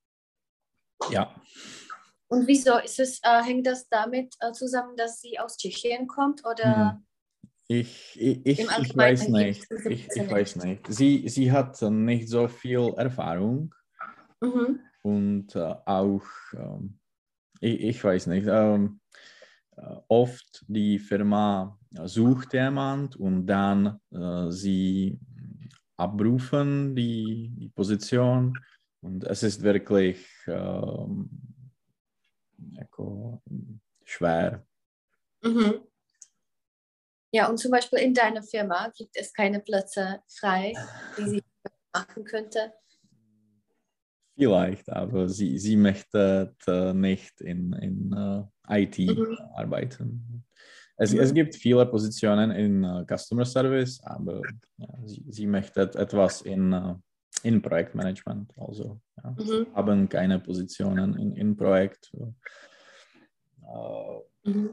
Ja, 1.11 1.35
Und 2.29 2.47
wieso? 2.47 2.79
Ist 2.79 3.01
es, 3.01 3.21
äh, 3.23 3.43
hängt 3.43 3.67
das 3.67 3.89
damit 3.89 4.35
äh, 4.41 4.53
zusammen, 4.53 4.97
dass 4.97 5.21
sie 5.21 5.39
aus 5.39 5.57
Tschechien 5.57 6.07
kommt? 6.07 6.45
Oder? 6.47 7.03
ich, 7.69 8.21
ich, 8.21 8.47
ich, 8.47 8.59
ich 8.61 8.71
Allgemeinen 8.71 9.19
weiß 9.19 9.29
nicht, 9.29 9.67
ich, 9.87 10.09
ich 10.15 10.31
weiß 10.31 10.57
nicht. 10.57 10.87
Sie, 10.89 11.29
sie 11.29 11.51
hat 11.51 11.81
nicht 11.83 12.29
so 12.29 12.49
viel 12.49 12.95
Erfahrung 12.97 13.75
Mhm. 14.41 14.81
und 15.03 15.55
äh, 15.55 15.75
auch, 15.87 16.25
ähm, 16.55 16.99
ich, 17.61 17.81
ich 17.81 18.05
weiß 18.05 18.27
nicht, 18.27 18.47
ähm, 18.49 19.01
äh, 19.77 19.97
oft 20.09 20.65
die 20.67 20.99
Firma 20.99 21.79
sucht 22.05 22.53
jemand 22.55 23.17
und 23.17 23.47
dann 23.47 24.01
äh, 24.11 24.51
sie 24.51 25.19
abrufen 25.97 26.95
die, 26.95 27.51
die 27.55 27.69
Position 27.69 28.59
und 29.01 29.25
es 29.25 29.43
ist 29.43 29.63
wirklich 29.63 30.27
ähm, 30.47 31.31
schwer. 34.05 34.67
Mhm. 35.43 35.81
Ja, 37.35 37.49
und 37.49 37.59
zum 37.59 37.71
Beispiel 37.71 38.01
in 38.01 38.15
deiner 38.15 38.43
Firma 38.43 38.93
gibt 38.97 39.17
es 39.17 39.33
keine 39.33 39.61
Plätze 39.61 40.21
frei, 40.29 40.75
die 41.17 41.29
sie 41.29 41.43
machen 41.95 42.25
könnte. 42.25 42.73
Vielleicht, 44.35 44.89
aber 44.91 45.29
sie, 45.29 45.59
sie 45.59 45.77
möchte 45.77 46.55
äh, 46.67 46.93
nicht 46.93 47.41
in, 47.41 47.73
in 47.75 48.13
äh, 48.13 48.85
IT 48.85 48.99
Mhm. 48.99 49.39
arbeiten. 49.55 50.45
Es, 51.03 51.13
Mhm. 51.13 51.19
es 51.19 51.35
gibt 51.35 51.57
viele 51.57 51.85
Positionen 51.85 52.53
in 52.53 52.85
äh, 52.85 53.05
Customer 53.05 53.45
Service, 53.45 54.01
aber 54.05 54.47
ja, 54.79 54.87
sie, 55.05 55.25
sie 55.29 55.47
möchte 55.49 55.81
etwas 55.81 56.43
in, 56.43 56.73
äh, 56.73 56.95
in 57.43 57.61
Projektmanagement. 57.61 58.53
Also 58.57 59.01
ja, 59.17 59.35
Mhm. 59.37 59.67
haben 59.75 60.09
keine 60.09 60.39
Positionen 60.39 61.19
in, 61.19 61.33
in 61.33 61.57
Projekt. 61.57 62.13
Äh, 63.65 64.49
Mhm. 64.49 64.71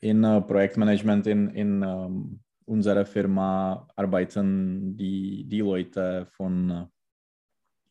in 0.00 0.24
äh, 0.24 0.40
Projektmanagement 0.42 1.26
in, 1.26 1.48
in 1.54 1.82
ähm, 1.82 2.40
unserer 2.66 3.06
Firma 3.06 3.88
arbeiten 3.96 4.94
die, 4.94 5.44
die 5.48 5.60
Leute 5.60 6.26
von 6.26 6.86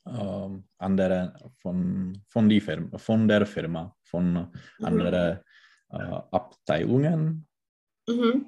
ähm, 0.06 0.64
anderen, 0.78 1.32
von, 1.56 2.22
von, 2.28 2.48
die 2.48 2.62
Firma, 2.62 2.96
von 3.00 3.28
der 3.28 3.46
Firma, 3.48 3.96
von 4.04 4.34
Mhm. 4.34 4.52
anderen 4.86 5.40
äh, 5.92 5.98
Abteilungen. 6.32 7.48
Mhm. 8.08 8.48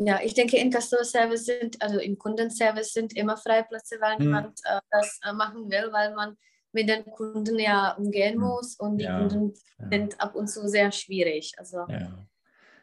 Ja, 0.00 0.20
ich 0.22 0.34
denke, 0.34 0.56
in 0.58 0.70
Customer 0.70 1.04
Service 1.04 1.44
sind, 1.46 1.82
also 1.82 1.98
im 1.98 2.16
Kundenservice 2.18 2.92
sind 2.92 3.16
immer 3.16 3.36
Freiplätze, 3.36 3.96
weil 4.00 4.16
Mhm. 4.18 4.24
niemand 4.26 4.60
äh, 4.64 4.80
das 4.90 5.18
äh, 5.24 5.32
machen 5.32 5.68
will, 5.70 5.92
weil 5.92 6.14
man 6.14 6.36
mit 6.72 6.88
den 6.88 7.04
Kunden 7.10 7.58
ja 7.58 7.92
umgehen 7.96 8.36
Mhm. 8.36 8.42
muss 8.44 8.76
und 8.76 8.98
die 8.98 9.04
Ja, 9.04 9.16
Kunden 9.16 9.54
Ja, 9.78 9.88
sind 9.90 10.20
ab 10.20 10.36
und 10.36 10.46
zu 10.48 10.68
sehr 10.68 10.92
schwierig. 10.92 11.52
Also, 11.56 11.78
ja, 11.88 12.28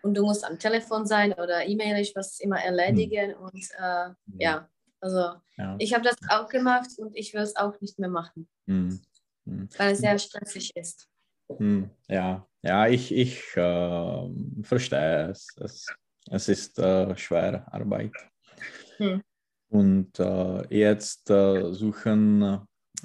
und 0.01 0.15
du 0.15 0.23
musst 0.23 0.43
am 0.43 0.59
Telefon 0.59 1.05
sein 1.05 1.33
oder 1.33 1.65
E-Mailisch 1.65 2.13
was 2.15 2.39
immer 2.41 2.59
erledigen 2.61 3.33
Mhm. 3.35 3.41
und 3.45 3.69
äh, 3.77 4.09
ja, 4.39 4.69
Also 4.99 5.35
ich 5.77 5.93
habe 5.93 6.03
das 6.03 6.17
auch 6.29 6.49
gemacht 6.49 6.89
und 6.97 7.15
ich 7.15 7.33
will 7.33 7.41
es 7.41 7.55
auch 7.55 7.79
nicht 7.79 7.97
mehr 7.99 8.09
machen, 8.09 8.49
Hm. 8.67 8.99
Hm. 9.45 9.69
weil 9.77 9.91
es 9.93 9.99
sehr 9.99 10.19
stressig 10.19 10.75
ist. 10.75 11.07
Hm. 11.49 11.89
Ja, 12.07 12.45
ja, 12.61 12.87
ich, 12.87 13.11
ich 13.13 13.55
äh, 13.55 14.29
verstehe 14.63 15.29
es. 15.29 15.55
Es, 15.59 15.87
es 16.31 16.49
ist 16.49 16.79
äh, 16.79 17.15
schwer 17.17 17.71
Arbeit. 17.73 18.13
Hm. 18.97 19.21
Und 19.69 20.19
äh, 20.19 20.75
jetzt 20.75 21.29
äh, 21.29 21.71
suchen 21.73 22.41
äh, 22.41 22.59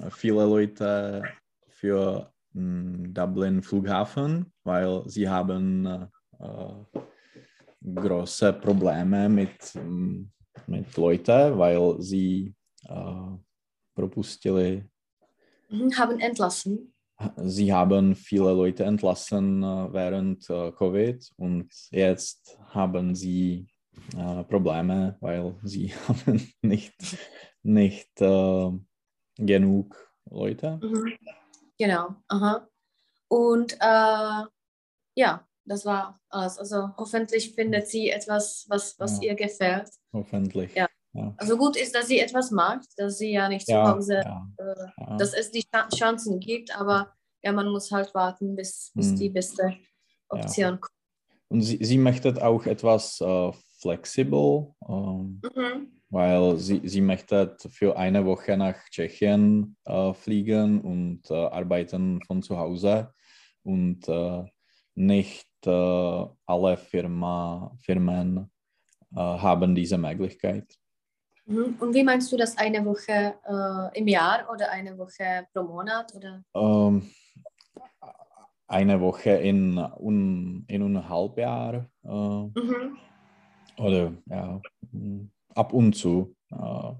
viele 0.09 0.45
Leute 0.45 1.23
für 1.69 2.31
mh, 2.53 3.09
Dublin 3.09 3.61
Flughafen, 3.61 4.51
weil 4.63 5.03
sie 5.07 5.27
haben 5.27 5.85
äh, 6.39 7.01
große 7.83 8.53
Probleme 8.53 9.27
mit, 9.29 9.75
mh, 9.75 10.25
mit 10.67 10.97
Leuten, 10.97 11.57
weil 11.57 12.01
sie 12.01 12.53
äh, 12.87 13.37
propustili 13.95 14.85
Mhm, 15.69 15.97
haben 15.97 16.19
entlassen. 16.19 16.93
Sie 17.37 17.73
haben 17.73 18.15
viele 18.15 18.51
Leute 18.53 18.83
entlassen 18.83 19.63
äh, 19.63 19.93
während 19.93 20.49
äh, 20.49 20.71
Covid 20.71 21.31
und 21.37 21.69
jetzt 21.91 22.57
haben 22.69 23.15
sie 23.15 23.67
äh, 24.17 24.43
Probleme, 24.43 25.17
weil 25.19 25.55
sie 25.63 25.93
haben 26.07 26.51
nicht, 26.61 26.93
nicht 27.63 28.09
genug 29.37 30.13
Leute. 30.29 30.79
Mhm. 30.81 31.17
Genau. 31.77 32.15
Aha. 32.27 32.67
Und 33.27 33.73
äh, 33.79 34.43
ja, 35.15 35.47
das 35.65 35.85
war 35.85 36.19
alles. 36.29 36.57
Also 36.57 36.89
hoffentlich 36.97 37.53
findet 37.55 37.87
sie 37.87 38.09
etwas, 38.09 38.65
was, 38.69 38.99
was 38.99 39.21
Ja. 39.21 39.29
ihr 39.31 39.35
gefällt. 39.35 39.89
Hoffentlich. 40.13 40.75
Ja. 40.75 40.87
Ja. 41.13 41.33
Also 41.37 41.57
gut 41.57 41.75
ist, 41.75 41.93
dass 41.93 42.07
sie 42.07 42.19
etwas 42.19 42.51
macht, 42.51 42.87
dass 42.97 43.17
sie 43.17 43.31
ja 43.33 43.49
nicht 43.49 43.65
zu 43.65 43.73
Ja, 43.73 43.93
Hause, 43.93 44.21
ja, 44.23 44.47
äh, 44.57 45.17
dass 45.17 45.33
es 45.33 45.51
die 45.51 45.63
Cha- 45.73 45.89
Chancen 45.89 46.39
gibt, 46.39 46.73
aber 46.79 47.11
ja, 47.43 47.51
man 47.51 47.69
muss 47.69 47.91
halt 47.91 48.13
warten, 48.15 48.55
bis, 48.55 48.91
bis 48.95 49.09
Hm. 49.09 49.15
die 49.17 49.29
beste 49.29 49.75
Option 50.29 50.79
kommt. 50.79 50.93
Und 51.49 51.61
sie, 51.61 51.79
sie 51.83 51.97
möchte 51.97 52.33
auch 52.45 52.65
etwas 52.65 53.19
äh, 53.19 53.51
flexibel, 53.81 54.73
ähm, 54.87 55.41
Mhm. 55.53 56.01
weil 56.09 56.57
sie, 56.57 56.81
sie 56.85 57.01
möchte 57.01 57.57
für 57.69 57.97
eine 57.97 58.25
Woche 58.25 58.55
nach 58.55 58.77
Tschechien 58.89 59.75
äh, 59.85 60.13
fliegen 60.13 60.79
und 60.81 61.29
äh, 61.29 61.33
arbeiten 61.33 62.21
von 62.23 62.41
zu 62.41 62.57
Hause 62.57 63.13
und 63.63 64.07
äh, 64.07 64.45
nicht 64.95 65.47
äh, 65.65 66.25
alle 66.45 66.77
Firma, 66.77 67.75
Firmen 67.81 68.49
haben 69.13 69.75
diese 69.75 69.97
Möglichkeit. 69.97 70.73
Mhm. 71.51 71.75
Und 71.79 71.93
wie 71.93 72.03
meinst 72.03 72.31
du 72.31 72.37
das 72.37 72.57
eine 72.57 72.83
Woche 72.85 73.35
äh, 73.45 73.99
im 73.99 74.07
Jahr 74.07 74.49
oder 74.51 74.71
eine 74.71 74.97
Woche 74.97 75.47
pro 75.53 75.63
Monat? 75.63 76.13
Oder? 76.15 76.43
Ähm, 76.55 77.11
eine 78.67 79.01
Woche 79.01 79.31
in, 79.31 79.77
un, 79.77 80.63
in 80.67 80.81
einem 80.83 81.09
Halbjahr 81.09 81.89
äh, 82.03 82.07
Mhm. 82.07 82.97
oder 83.77 84.13
ja, 84.27 84.61
ab 85.55 85.73
und 85.73 85.93
zu. 85.93 86.35
Äh, 86.51 86.93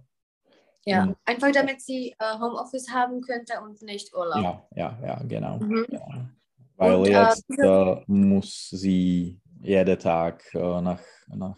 Ja, 0.86 1.06
Mhm. 1.06 1.16
einfach 1.26 1.52
damit 1.52 1.80
sie 1.82 2.14
äh, 2.20 2.40
Homeoffice 2.40 2.90
haben 2.92 3.22
könnte 3.22 3.54
und 3.62 3.82
nicht 3.84 4.14
Urlaub. 4.14 4.42
ja, 4.44 4.68
ja, 4.76 5.00
ja, 5.06 5.24
genau. 5.28 5.60
Mhm. 5.60 5.86
Ja. 5.92 6.30
Weil 6.76 6.96
Und, 6.96 7.06
äh, 7.08 7.12
jetzt 7.12 7.46
äh, 7.60 8.04
muss 8.08 8.70
sie 8.72 9.40
jeden 9.62 10.00
Tag 10.00 10.44
nach, 10.54 11.04
nach 11.28 11.58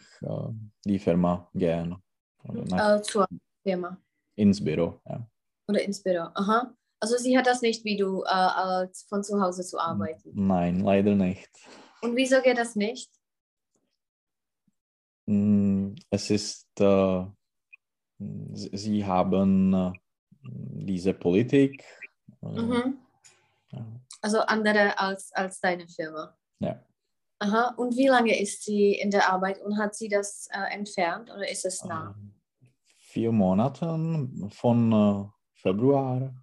die 0.83 0.99
Firma 0.99 1.49
gehen. 1.53 1.95
Oder 2.47 2.97
Äh, 2.97 3.01
zur 3.01 3.27
Firma 3.63 3.97
ins 4.35 4.63
Büro. 4.63 4.99
Ja. 5.05 5.25
oder 5.67 5.81
ins 5.81 6.01
Büro. 6.03 6.27
Aha. 6.33 6.73
Also 6.99 7.17
sie 7.17 7.37
hat 7.37 7.45
das 7.47 7.61
nicht 7.61 7.83
wie 7.85 7.97
du, 7.97 8.23
äh, 8.23 8.27
als 8.27 9.03
von 9.03 9.23
zu 9.23 9.41
Hause 9.41 9.63
zu 9.63 9.77
arbeiten. 9.79 10.31
Nein, 10.33 10.79
leider 10.79 11.15
nicht. 11.15 11.49
Und 12.01 12.15
wieso 12.15 12.41
geht 12.41 12.57
das 12.57 12.75
nicht? 12.75 13.11
Mm, 15.27 15.95
Es 16.09 16.29
ist, 16.29 16.67
äh, 16.79 17.25
sie 18.19 19.05
haben 19.05 19.73
äh, 19.73 19.91
diese 20.41 21.13
Politik. 21.13 21.83
äh, 22.41 22.45
Mhm. 22.61 22.97
ja. 23.71 23.85
Also 24.21 24.39
andere 24.41 24.97
als, 24.99 25.31
als 25.33 25.59
deine 25.59 25.87
Firma. 25.87 26.37
Ja. 26.59 26.81
Aha. 27.39 27.73
Und 27.77 27.97
wie 27.97 28.07
lange 28.07 28.39
ist 28.39 28.63
sie 28.63 28.93
in 28.93 29.11
der 29.11 29.29
Arbeit 29.31 29.61
und 29.61 29.77
hat 29.77 29.95
sie 29.95 30.07
das 30.07 30.47
äh, 30.51 30.73
entfernt 30.73 31.29
oder 31.29 31.49
ist 31.49 31.65
es 31.65 31.83
nah? 31.83 32.15
Ähm, 32.17 32.32
Vier 33.13 33.31
Monate 33.31 33.85
von 34.49 34.91
äh, 34.91 35.29
Februar. 35.53 36.33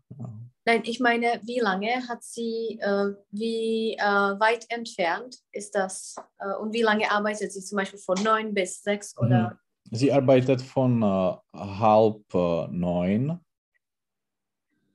Nein, 0.64 0.83
ich 0.85 1.00
meine, 1.00 1.40
wie 1.42 1.59
lange 1.59 2.06
hat 2.09 2.22
sie, 2.22 2.78
äh, 2.80 3.12
wie 3.33 3.94
äh, 3.94 4.00
weit 4.38 4.66
entfernt 4.68 5.35
ist 5.50 5.74
das 5.74 6.14
äh, 6.38 6.54
und 6.61 6.72
wie 6.72 6.83
lange 6.83 7.11
arbeitet 7.11 7.50
sie 7.50 7.61
zum 7.61 7.74
Beispiel 7.74 7.98
von 7.98 8.22
neun 8.22 8.54
bis 8.54 8.85
sechs 8.85 9.18
oder? 9.18 9.59
Sie 9.90 10.12
arbeitet 10.12 10.62
von 10.62 11.02
äh, 11.02 11.35
halb 11.54 12.33
äh, 12.33 12.68
neun, 12.68 13.40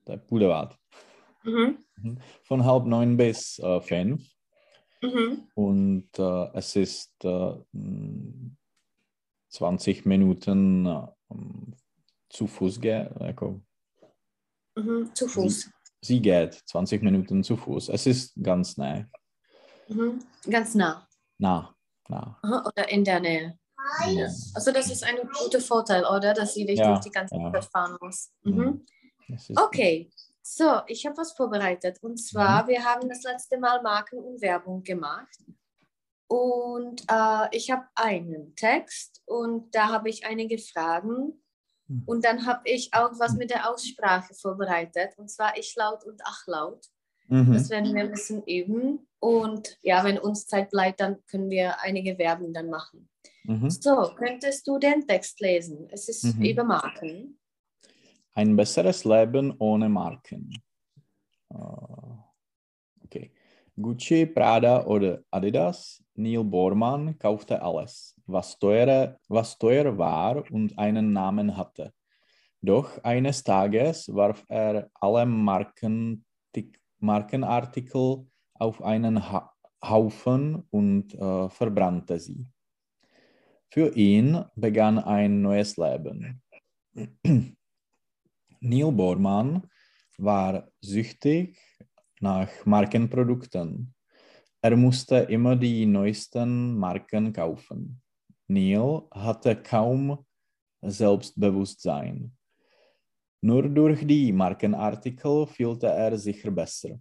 der 0.06 0.16
Boulevard, 0.16 0.78
Mhm. 1.44 1.84
von 2.44 2.64
halb 2.64 2.86
neun 2.86 3.18
bis 3.18 3.60
fünf. 3.82 4.26
Mhm. 5.02 5.46
Und 5.54 6.18
es 6.18 6.74
ist 6.74 7.22
äh, 7.22 7.54
mh, 7.72 8.56
20 9.50 10.06
Minuten 10.06 11.06
zu 12.28 12.46
Fuß 12.46 12.80
gehen. 12.80 13.08
Also, 13.18 13.60
Mhm. 14.78 15.14
Zu 15.14 15.26
Fuß. 15.26 15.70
sie 16.02 16.20
geht 16.20 16.52
20 16.66 17.02
Minuten 17.02 17.42
zu 17.42 17.56
Fuß. 17.56 17.88
Es 17.88 18.06
ist 18.06 18.34
ganz 18.42 18.76
nah. 18.76 19.06
Mhm. 19.88 20.18
Ganz 20.50 20.74
nah. 20.74 21.08
Nah, 21.38 21.74
nah. 22.08 22.38
Aha. 22.42 22.64
Oder 22.66 22.88
in 22.90 23.02
der 23.04 23.20
Nähe. 23.20 23.58
Ja. 24.08 24.26
Also 24.54 24.72
das 24.72 24.90
ist 24.90 25.02
ein 25.04 25.16
guter 25.42 25.60
Vorteil, 25.60 26.04
oder? 26.04 26.34
Dass 26.34 26.54
sie 26.54 26.64
nicht 26.64 26.78
Ja, 26.80 26.88
durch 26.92 27.00
die 27.00 27.10
ganze 27.10 27.36
ja. 27.36 27.52
Zeit 27.52 27.64
fahren 27.66 27.96
muss. 28.00 28.30
Mhm. 28.42 28.84
Mhm. 29.28 29.56
Okay, 29.56 30.10
so, 30.42 30.80
ich 30.88 31.06
habe 31.06 31.16
was 31.16 31.32
vorbereitet. 31.32 31.98
Und 32.02 32.18
zwar, 32.18 32.68
wir 32.68 32.84
haben 32.84 33.08
das 33.08 33.22
letzte 33.22 33.58
Mal 33.58 33.80
Marken 33.82 34.18
und 34.18 34.40
Werbung 34.42 34.82
gemacht. 34.82 35.38
Und 36.28 37.02
äh, 37.08 37.48
ich 37.56 37.70
habe 37.70 37.84
einen 37.94 38.54
Text 38.56 39.22
und 39.26 39.74
da 39.74 39.88
habe 39.88 40.08
ich 40.08 40.26
einige 40.26 40.58
Fragen. 40.58 41.42
Mhm. 41.86 42.02
Und 42.06 42.24
dann 42.24 42.46
habe 42.46 42.62
ich 42.64 42.92
auch 42.92 43.12
was 43.18 43.34
mit 43.34 43.50
der 43.50 43.70
Aussprache 43.70 44.34
vorbereitet. 44.34 45.16
Und 45.16 45.30
zwar 45.30 45.56
ich 45.56 45.74
laut 45.76 46.04
und 46.04 46.20
ach 46.24 46.46
laut. 46.46 46.86
Mhm. 47.28 47.52
Das 47.52 47.70
werden 47.70 47.94
wir 47.94 48.02
ein 48.02 48.10
bisschen 48.10 48.42
üben. 48.44 49.06
Und 49.20 49.78
ja, 49.82 50.04
wenn 50.04 50.18
uns 50.18 50.46
Zeit 50.46 50.70
bleibt, 50.70 51.00
dann 51.00 51.24
können 51.26 51.50
wir 51.50 51.80
einige 51.80 52.16
Verben 52.16 52.52
dann 52.52 52.70
machen. 52.70 53.08
Mhm. 53.44 53.70
So, 53.70 54.12
könntest 54.16 54.66
du 54.66 54.78
den 54.78 55.06
Text 55.06 55.40
lesen? 55.40 55.88
Es 55.90 56.08
ist 56.08 56.24
Mhm. 56.24 56.44
über 56.44 56.64
Marken. 56.64 57.38
Ein 58.34 58.56
besseres 58.56 59.04
Leben 59.04 59.54
ohne 59.58 59.88
Marken. 59.88 60.52
Äh, 61.50 61.56
Okay. 63.04 63.30
Gucci, 63.80 64.26
Prada 64.26 64.84
oder 64.84 65.22
Adidas, 65.30 66.02
Neil 66.16 66.44
Bormann 66.44 67.18
kaufte 67.18 67.60
alles, 67.62 68.14
was 68.26 68.58
teuer, 68.58 69.18
was 69.28 69.58
teuer 69.58 69.96
war 69.98 70.44
und 70.50 70.78
einen 70.78 71.12
Namen 71.12 71.56
hatte. 71.56 71.92
Doch 72.62 73.02
eines 73.04 73.44
Tages 73.44 74.12
warf 74.12 74.44
er 74.48 74.90
alle 74.94 75.26
Marken, 75.26 76.24
Markenartikel 76.98 78.26
auf 78.54 78.82
einen 78.82 79.30
ha 79.30 79.52
Haufen 79.84 80.64
und 80.70 81.14
äh, 81.14 81.48
verbrannte 81.50 82.18
sie. 82.18 82.46
Für 83.68 83.94
ihn 83.94 84.42
begann 84.56 84.98
ein 84.98 85.42
neues 85.42 85.76
Leben. 85.76 86.42
Neil 88.60 88.92
Bormann 88.92 89.68
war 90.18 90.68
süchtig 90.80 91.58
nach 92.20 92.48
Markenprodukten. 92.64 93.94
Er 94.62 94.76
musste 94.76 95.16
immer 95.16 95.56
die 95.56 95.86
neuesten 95.86 96.76
Marken 96.78 97.32
kaufen. 97.32 98.00
Neil 98.48 99.02
hatte 99.10 99.56
kaum 99.56 100.24
Selbstbewusstsein. 100.82 102.32
Nur 103.42 103.68
durch 103.68 104.06
die 104.06 104.32
Markenartikel 104.32 105.46
fühlte 105.46 105.88
er 105.88 106.16
sich 106.18 106.42
besser. 106.42 106.98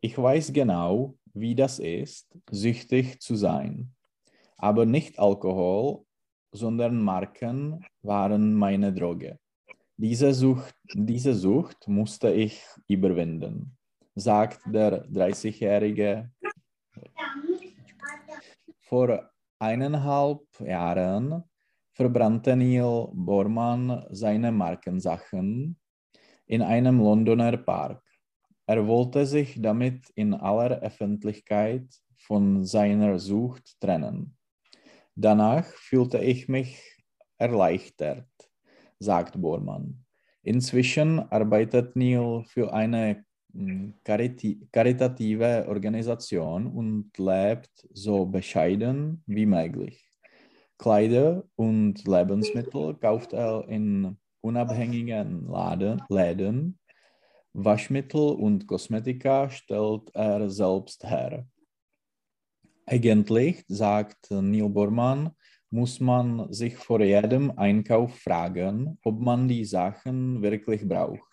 Ich 0.00 0.16
weiß 0.18 0.52
genau, 0.52 1.16
wie 1.34 1.54
das 1.54 1.78
ist, 1.78 2.26
süchtig 2.50 3.20
zu 3.20 3.36
sein. 3.36 3.94
Aber 4.56 4.84
nicht 4.84 5.18
Alkohol, 5.18 6.04
sondern 6.52 7.02
Marken 7.02 7.84
waren 8.02 8.54
meine 8.54 8.92
Droge. 8.92 9.38
Diese 9.96 10.32
Sucht, 10.32 10.74
diese 10.94 11.34
Sucht 11.34 11.88
musste 11.88 12.30
ich 12.32 12.62
überwinden, 12.86 13.76
sagt 14.14 14.60
der 14.66 15.04
30-jährige. 15.06 16.30
Vor 18.80 19.30
eineinhalb 19.58 20.40
Jahren 20.60 21.44
verbrannte 21.92 22.56
Neil 22.56 23.08
Bormann 23.12 24.06
seine 24.10 24.52
Markensachen 24.52 25.76
in 26.46 26.62
einem 26.62 26.98
Londoner 27.00 27.56
Park. 27.56 28.02
Er 28.66 28.86
wollte 28.86 29.26
sich 29.26 29.60
damit 29.60 30.08
in 30.14 30.34
aller 30.34 30.80
Öffentlichkeit 30.80 31.88
von 32.16 32.64
seiner 32.64 33.18
Sucht 33.18 33.80
trennen. 33.80 34.36
Danach 35.14 35.64
fühlte 35.64 36.18
ich 36.18 36.48
mich 36.48 36.80
erleichtert, 37.38 38.28
sagt 38.98 39.40
Bormann. 39.40 40.04
Inzwischen 40.42 41.18
arbeitet 41.18 41.96
Neil 41.96 42.44
für 42.46 42.72
eine 42.72 43.24
karitative 44.04 45.66
Organisation 45.68 46.66
und 46.66 47.10
lebt 47.18 47.88
so 47.92 48.26
bescheiden 48.26 49.22
wie 49.26 49.46
möglich. 49.46 50.04
Kleider 50.78 51.44
und 51.56 52.06
Lebensmittel 52.06 52.94
kauft 52.94 53.32
er 53.32 53.68
in 53.68 54.16
unabhängigen 54.40 55.48
Läden. 56.08 56.78
Waschmittel 57.52 58.20
und 58.20 58.66
Kosmetika 58.66 59.50
stellt 59.50 60.10
er 60.14 60.48
selbst 60.48 61.02
her. 61.04 61.46
Eigentlich, 62.86 63.64
sagt 63.66 64.30
Neil 64.30 64.68
Bormann, 64.68 65.30
muss 65.70 66.00
man 66.00 66.50
sich 66.52 66.76
vor 66.76 67.02
jedem 67.02 67.50
Einkauf 67.58 68.16
fragen, 68.18 68.98
ob 69.02 69.20
man 69.20 69.48
die 69.48 69.64
Sachen 69.64 70.40
wirklich 70.40 70.88
braucht. 70.88 71.27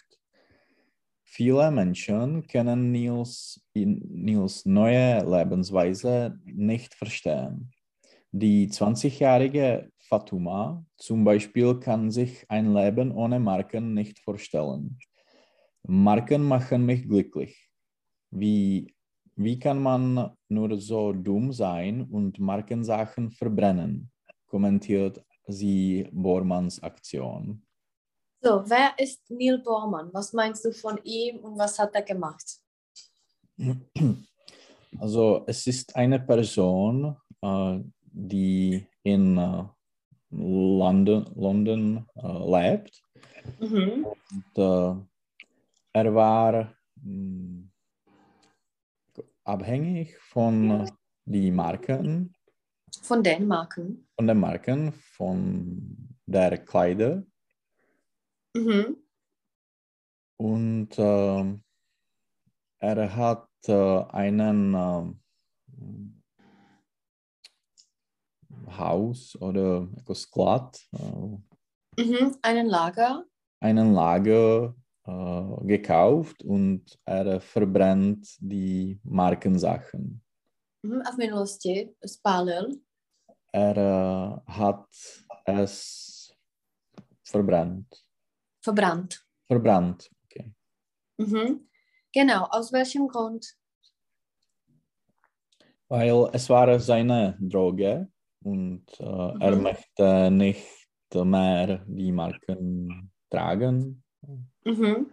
Viele 1.25 1.69
Menschen 1.71 2.47
können 2.47 2.91
Nils, 2.91 3.61
Nils 3.73 4.65
neue 4.65 5.19
Lebensweise 5.25 6.39
nicht 6.45 6.93
verstehen. 6.93 7.71
Die 8.31 8.67
20-jährige 8.69 9.91
Fatuma 9.99 10.85
zum 10.97 11.23
Beispiel 11.23 11.79
kann 11.79 12.11
sich 12.11 12.45
ein 12.49 12.73
Leben 12.73 13.11
ohne 13.11 13.39
Marken 13.39 13.93
nicht 13.93 14.19
vorstellen. 14.19 14.97
Marken 15.83 16.43
machen 16.43 16.85
mich 16.85 17.07
glücklich. 17.07 17.69
Wie, 18.31 18.93
wie 19.35 19.59
kann 19.59 19.81
man 19.81 20.31
nur 20.47 20.79
so 20.79 21.11
dumm 21.11 21.51
sein 21.51 22.03
und 22.03 22.39
Markensachen 22.39 23.31
verbrennen? 23.31 24.11
kommentiert 24.55 25.21
sie 25.47 26.07
Bormanns 26.13 26.81
Aktion. 26.81 27.64
So, 28.41 28.63
wer 28.65 28.93
ist 28.97 29.29
Neil 29.29 29.57
Bormann? 29.59 30.13
Was 30.13 30.33
meinst 30.33 30.63
du 30.65 30.71
von 30.71 30.99
ihm 31.03 31.37
und 31.37 31.57
was 31.57 31.79
hat 31.79 31.95
er 31.95 32.03
gemacht? 32.03 32.59
Also 34.99 35.43
es 35.47 35.65
ist 35.67 35.95
eine 35.95 36.19
Person, 36.19 37.17
äh, 37.41 37.79
die 38.03 38.87
in 39.03 39.37
äh, 39.37 39.63
London, 40.29 41.25
London 41.35 42.05
äh, 42.15 42.71
lebt. 42.71 43.01
Mhm. 43.59 44.05
Und, 44.05 45.05
er 45.93 46.13
war 46.13 46.73
mh, 46.95 47.69
abhängig 49.43 50.17
von 50.19 50.89
den 51.25 51.55
Marken 51.55 52.35
von 53.01 53.23
den 53.23 53.47
Marken? 53.47 54.07
Von 54.15 54.27
den 54.27 54.39
Marken, 54.39 54.93
von 54.93 56.15
der 56.25 56.57
Kleider. 56.57 57.23
Mhm. 58.55 58.97
Und 60.37 60.97
äh, 60.97 61.59
er 62.79 63.15
hat 63.15 63.49
äh, 63.67 64.03
einen 64.09 64.73
äh, 64.73 65.13
Haus 68.77 69.35
oder 69.41 69.89
Sklad. 70.13 70.79
Äh, 70.93 72.01
mhm. 72.01 72.37
Einen 72.41 72.67
Lager. 72.67 73.25
Einen 73.59 73.93
Lager 73.93 74.73
äh, 75.05 75.65
gekauft 75.65 76.41
und 76.43 76.97
er 77.05 77.41
verbrennt 77.41 78.37
die 78.39 78.99
Markensachen. 79.03 80.21
Mhm, 80.81 81.01
a 81.01 81.11
v 81.11 81.17
minulosti 81.17 81.95
spálil? 82.05 82.79
Er 83.51 83.77
uh, 83.77 84.41
hat 84.45 84.87
es 85.45 86.33
verbrannt. 87.23 88.04
Verbrannt. 88.65 89.23
Verbrannt, 89.45 90.09
okay. 90.23 90.51
Mhm. 91.17 91.67
Genau, 92.11 92.47
aus 92.49 92.73
welchem 92.73 93.07
Grund? 93.07 93.55
Weil 95.87 96.29
es 96.33 96.49
war 96.49 96.79
seine 96.79 97.37
Droge 97.39 98.07
und 98.43 98.85
uh, 98.99 99.35
mhm. 99.35 99.41
er 99.41 99.55
möchte 99.55 100.31
nicht 100.31 100.65
mehr 101.13 101.85
die 101.85 102.11
Marken 102.11 103.11
tragen. 103.29 104.03
Mhm. 104.63 105.11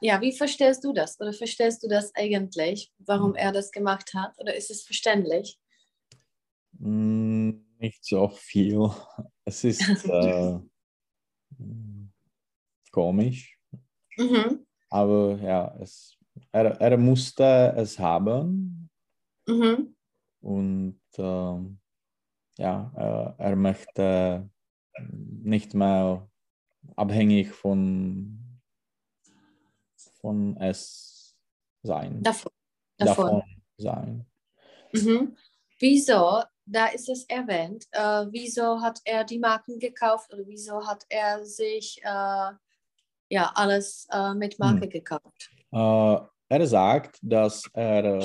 Ja, 0.00 0.20
wie 0.20 0.32
verstehst 0.32 0.84
du 0.84 0.92
das? 0.92 1.20
Oder 1.20 1.32
verstehst 1.32 1.82
du 1.82 1.88
das 1.88 2.14
eigentlich, 2.14 2.92
warum 2.98 3.30
hm. 3.30 3.36
er 3.36 3.52
das 3.52 3.70
gemacht 3.70 4.14
hat? 4.14 4.32
Oder 4.38 4.54
ist 4.54 4.70
es 4.70 4.82
verständlich? 4.82 5.58
Hm, 6.78 7.66
nicht 7.78 8.04
so 8.04 8.28
viel. 8.28 8.90
Es 9.44 9.64
ist 9.64 9.80
äh, 10.08 10.58
komisch. 12.92 13.58
Mhm. 14.16 14.64
Aber 14.90 15.38
ja, 15.42 15.74
es, 15.80 16.16
er, 16.52 16.80
er 16.80 16.96
musste 16.98 17.74
es 17.76 17.98
haben. 17.98 18.90
Mhm. 19.46 19.96
Und 20.40 21.00
äh, 21.16 21.58
ja, 22.58 22.92
er, 22.94 23.34
er 23.38 23.56
möchte 23.56 24.48
nicht 25.10 25.74
mehr 25.74 26.28
abhängig 26.96 27.50
von 27.50 28.38
von 30.22 30.56
es 30.58 31.36
sein. 31.82 32.22
Davon. 32.22 32.52
Davon, 32.96 33.24
Davon 33.24 33.42
sein. 33.76 34.26
Mhm. 34.92 35.36
Wieso, 35.80 36.42
da 36.64 36.86
ist 36.86 37.08
es 37.08 37.24
erwähnt, 37.24 37.86
äh, 37.90 38.26
wieso 38.30 38.80
hat 38.80 39.00
er 39.04 39.24
die 39.24 39.40
Marken 39.40 39.78
gekauft 39.80 40.32
oder 40.32 40.46
wieso 40.46 40.86
hat 40.86 41.04
er 41.08 41.44
sich 41.44 42.00
äh, 42.04 42.52
ja, 43.32 43.52
alles 43.54 44.06
äh, 44.12 44.34
mit 44.34 44.58
Marke 44.58 44.86
hm. 44.86 44.90
gekauft? 44.90 45.50
Äh, 45.72 46.16
er 46.48 46.66
sagt, 46.66 47.18
dass 47.22 47.62
er. 47.74 48.20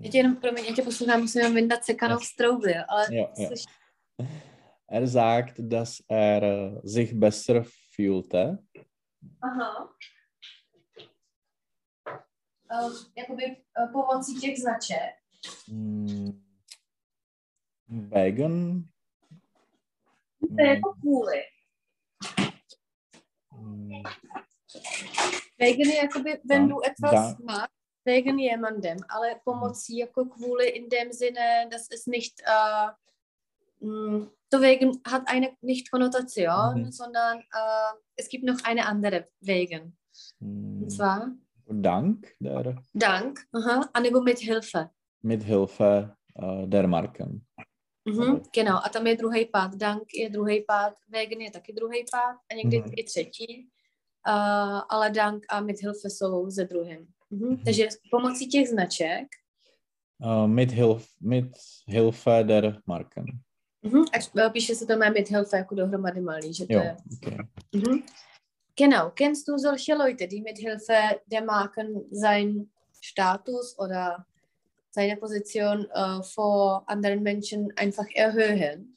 Já 0.00 0.10
tě 0.10 0.18
jenom, 0.18 0.36
promiň, 0.36 0.64
já 0.64 0.74
tě 0.74 0.82
poslouchám, 0.82 1.20
musím 1.20 1.40
jenom 1.40 1.54
vyndat 1.54 1.84
sekanou 1.84 2.18
z 2.20 2.36
trouby, 2.36 2.74
ale... 2.88 3.06
Ja, 3.10 3.26
ja. 3.38 3.48
Er 4.88 5.08
sagt, 5.08 5.54
dass 5.58 6.02
er 6.08 6.42
sich 6.84 7.14
besser 7.14 7.64
fühlte. 7.96 8.58
Aha 9.42 9.88
uh, 12.72 12.92
jakoby 13.16 13.56
uh, 13.78 13.92
pomocí 13.92 14.40
těch 14.40 14.58
značek? 14.58 15.14
Mm, 15.68 16.42
vegan? 17.88 18.84
To 20.40 20.62
je 20.62 20.68
jako 20.68 20.92
kvůli. 21.00 21.42
Mm. 23.58 24.02
Vegan 25.58 25.88
je 25.88 25.96
jakoby, 25.96 26.40
wenn 26.44 26.68
du 26.68 26.80
etwas 26.80 27.36
magst, 27.38 27.76
Vegan 28.06 28.38
jemandem, 28.38 28.96
ale 29.08 29.40
pomocí 29.44 29.96
jako 29.96 30.24
kvůli 30.24 30.68
in 30.68 30.88
dem 30.88 31.12
Sinne, 31.12 31.68
das 31.70 31.88
ist 31.90 32.06
nicht, 32.06 32.34
uh, 32.48 32.90
mm, 33.88 34.28
so 34.52 34.60
Vegan 34.60 34.90
hat 35.06 35.22
eine 35.26 35.48
nicht 35.62 35.90
Konnotation, 35.90 36.74
mhm. 36.74 36.92
sondern 36.92 37.38
uh, 37.38 37.98
es 38.16 38.28
gibt 38.28 38.44
noch 38.44 38.64
eine 38.64 38.86
andere. 38.86 39.26
Mhm. 40.40 40.82
Und 40.82 40.90
zwar? 40.90 41.32
Dank 41.68 42.32
der. 42.40 42.76
Dank, 42.94 43.40
aha. 43.52 43.88
anebo 43.92 44.20
mit 44.20 44.38
Hilfe. 44.38 44.90
Mit 45.22 45.42
Hilfe 45.42 46.16
uh, 46.38 46.66
der 46.66 46.86
Marken. 46.86 47.46
Mhm, 48.06 48.42
genau, 48.54 48.76
a 48.84 48.88
tam 48.88 49.06
je 49.06 49.16
druhý 49.16 49.46
pád. 49.46 49.74
Dank 49.74 50.02
je 50.14 50.30
druhý 50.30 50.64
pád, 50.64 50.94
vegan 51.08 51.40
je 51.40 51.50
taky 51.50 51.72
druhý 51.72 52.04
pád 52.10 52.36
a 52.50 52.54
někdy 52.54 52.80
mm-hmm. 52.80 52.94
i 52.96 53.04
třetí. 53.04 53.68
Uh, 54.28 54.80
ale 54.88 55.10
Dank 55.10 55.44
a 55.48 55.60
mit 55.60 55.82
Hilfe 55.82 56.10
jsou 56.10 56.50
ze 56.50 56.64
druhým. 56.64 57.06
Mhm. 57.30 57.48
Mm-hmm. 57.48 57.64
Takže 57.64 57.88
pomocí 58.10 58.48
těch 58.48 58.68
značek. 58.68 59.26
Uh, 60.18 60.46
mit, 60.46 60.72
Hilf, 60.72 61.08
mit 61.20 61.52
Hilfe 61.86 62.44
der 62.44 62.82
Marken. 62.86 63.24
Mhm, 63.82 64.04
a 64.46 64.50
píše 64.50 64.74
se 64.74 64.86
to 64.86 64.96
má 64.96 65.10
mit 65.10 65.30
Hilfe 65.30 65.56
jako 65.56 65.74
dohromady 65.74 66.20
malý, 66.20 66.54
že 66.54 66.66
to 66.66 66.72
jo, 66.72 66.80
je... 66.80 66.96
Okay. 67.16 67.38
Mhm. 67.74 68.02
Genau, 68.78 69.10
kennst 69.10 69.48
du 69.48 69.58
solche 69.58 69.94
Leute, 69.94 70.26
die 70.26 70.42
mit 70.42 70.58
Hilfe 70.58 71.20
der 71.26 71.44
Marken 71.44 72.04
seinen 72.10 72.70
Status 73.00 73.78
oder 73.78 74.24
seine 74.96 75.18
Position 75.18 75.86
äh, 75.92 76.22
vor 76.22 76.88
anderen 76.88 77.22
Menschen 77.22 77.70
einfach 77.76 78.06
erhöhen? 78.14 78.96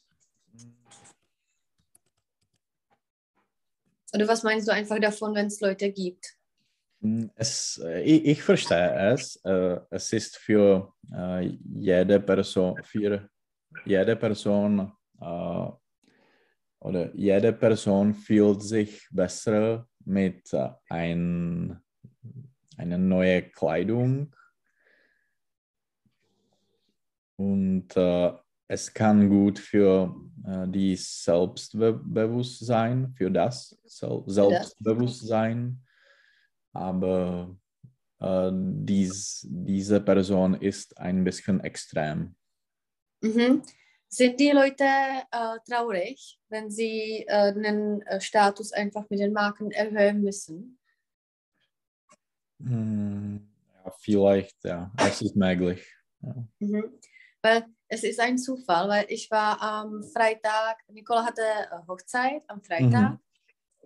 Oder 4.14 4.26
was 4.26 4.42
meinst 4.42 4.66
du 4.66 4.72
einfach 4.72 4.98
davon, 4.98 5.34
wenn 5.34 5.46
es 5.46 5.60
Leute 5.60 5.92
gibt? 5.92 6.36
Es, 7.34 7.80
ich, 8.02 8.24
ich 8.24 8.42
verstehe 8.42 9.12
es. 9.12 9.36
Äh, 9.44 9.78
es 9.90 10.12
ist 10.12 10.38
für 10.38 10.92
äh, 11.14 11.52
jede 11.74 12.18
Person, 12.18 12.82
für 12.82 13.28
jede 13.84 14.16
Person 14.16 14.90
äh, 15.20 15.68
oder 16.80 17.14
jede 17.14 17.52
Person 17.52 18.14
fühlt 18.14 18.62
sich 18.62 19.06
besser 19.10 19.86
mit 20.06 20.50
äh, 20.54 20.70
ein, 20.88 21.78
einer 22.78 22.98
neuen 22.98 23.52
Kleidung. 23.52 24.34
Und 27.40 27.96
äh, 27.96 28.32
es 28.68 28.92
kann 28.92 29.30
gut 29.30 29.58
für 29.58 30.14
äh, 30.46 30.68
die 30.68 30.94
Selbstbewusstsein, 30.94 33.14
für 33.16 33.30
das 33.30 33.80
Sel 33.86 34.22
Selbstbewusstsein, 34.26 35.80
aber 36.74 37.56
äh, 38.20 38.50
dies, 38.52 39.46
diese 39.48 40.02
Person 40.02 40.52
ist 40.52 40.98
ein 40.98 41.24
bisschen 41.24 41.60
extrem. 41.60 42.36
Mhm. 43.22 43.62
Sind 44.06 44.38
die 44.38 44.50
Leute 44.50 44.84
äh, 44.84 45.56
traurig, 45.66 46.38
wenn 46.50 46.70
sie 46.70 47.24
äh, 47.26 47.54
den 47.54 48.02
äh, 48.02 48.20
Status 48.20 48.70
einfach 48.72 49.08
mit 49.08 49.20
den 49.20 49.32
Marken 49.32 49.70
erhöhen 49.70 50.20
müssen? 50.20 50.78
Hm, 52.58 53.48
ja, 53.72 53.90
vielleicht, 53.98 54.62
ja. 54.62 54.92
Es 54.98 55.22
ist 55.22 55.36
möglich. 55.36 55.90
Ja. 56.20 56.34
Mhm. 56.58 57.00
Weil 57.42 57.66
es 57.88 58.04
ist 58.04 58.20
ein 58.20 58.38
Zufall, 58.38 58.88
weil 58.88 59.06
ich 59.08 59.30
war 59.30 59.60
am 59.60 60.02
Freitag, 60.02 60.78
Nicola 60.88 61.24
hatte 61.24 61.42
äh, 61.42 61.86
Hochzeit 61.88 62.42
am 62.48 62.62
Freitag 62.62 63.12
mhm. 63.12 63.18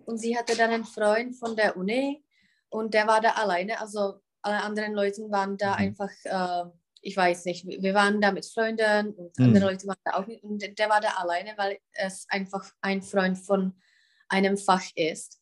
und 0.05 0.17
sie 0.17 0.37
hatte 0.37 0.55
dann 0.55 0.71
einen 0.71 0.85
Freund 0.85 1.35
von 1.35 1.55
der 1.55 1.77
Uni 1.77 2.23
und 2.69 2.93
der 2.93 3.07
war 3.07 3.21
da 3.21 3.31
alleine. 3.31 3.79
Also 3.79 4.21
alle 4.41 4.61
anderen 4.61 4.93
Leute 4.93 5.29
waren 5.31 5.57
da 5.57 5.71
mhm. 5.71 5.77
einfach 5.77 6.11
äh, 6.23 6.69
ich 7.05 7.15
weiß 7.15 7.45
nicht, 7.45 7.67
wir 7.67 7.93
waren 7.93 8.19
da 8.19 8.31
mit 8.31 8.47
Freunden 8.47 9.13
und 9.13 9.37
hm. 9.37 9.45
andere 9.45 9.65
Leute 9.65 9.85
waren 9.85 9.99
da 10.03 10.13
auch 10.15 10.25
mit 10.25 10.41
und 10.41 10.59
der 10.59 10.89
war 10.89 10.99
da 10.99 11.09
alleine, 11.09 11.53
weil 11.55 11.77
es 11.93 12.25
einfach 12.29 12.67
ein 12.81 13.03
Freund 13.03 13.37
von 13.37 13.79
einem 14.27 14.57
Fach 14.57 14.85
ist. 14.95 15.39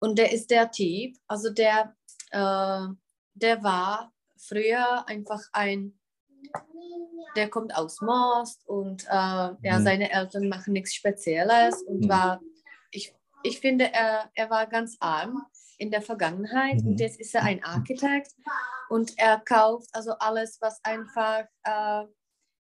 Und 0.00 0.18
der 0.18 0.32
ist 0.32 0.50
der 0.50 0.70
Typ, 0.70 1.16
also 1.26 1.48
der, 1.48 1.96
äh, 2.30 2.86
der 3.32 3.62
war 3.62 4.12
früher 4.36 5.08
einfach 5.08 5.40
ein, 5.52 5.97
der 7.36 7.48
kommt 7.48 7.74
aus 7.74 8.00
Most 8.00 8.66
und 8.66 9.04
äh, 9.04 9.08
ja, 9.10 9.76
hm. 9.76 9.84
seine 9.84 10.10
Eltern 10.10 10.48
machen 10.48 10.72
nichts 10.72 10.94
Spezielles 10.94 11.82
und 11.82 12.02
hm. 12.02 12.08
war, 12.08 12.40
ich, 12.90 13.14
ich 13.42 13.60
finde, 13.60 13.92
er, 13.92 14.30
er 14.34 14.50
war 14.50 14.66
ganz 14.66 14.96
arm 15.00 15.46
in 15.78 15.90
der 15.90 16.02
Vergangenheit 16.02 16.82
mhm. 16.82 16.88
und 16.88 17.00
jetzt 17.00 17.20
ist 17.20 17.34
er 17.34 17.44
ein 17.44 17.62
Architekt 17.62 18.32
und 18.88 19.16
er 19.16 19.38
kauft 19.38 19.88
also 19.92 20.12
alles, 20.18 20.58
was 20.60 20.80
einfach 20.84 21.44
äh, 21.62 22.04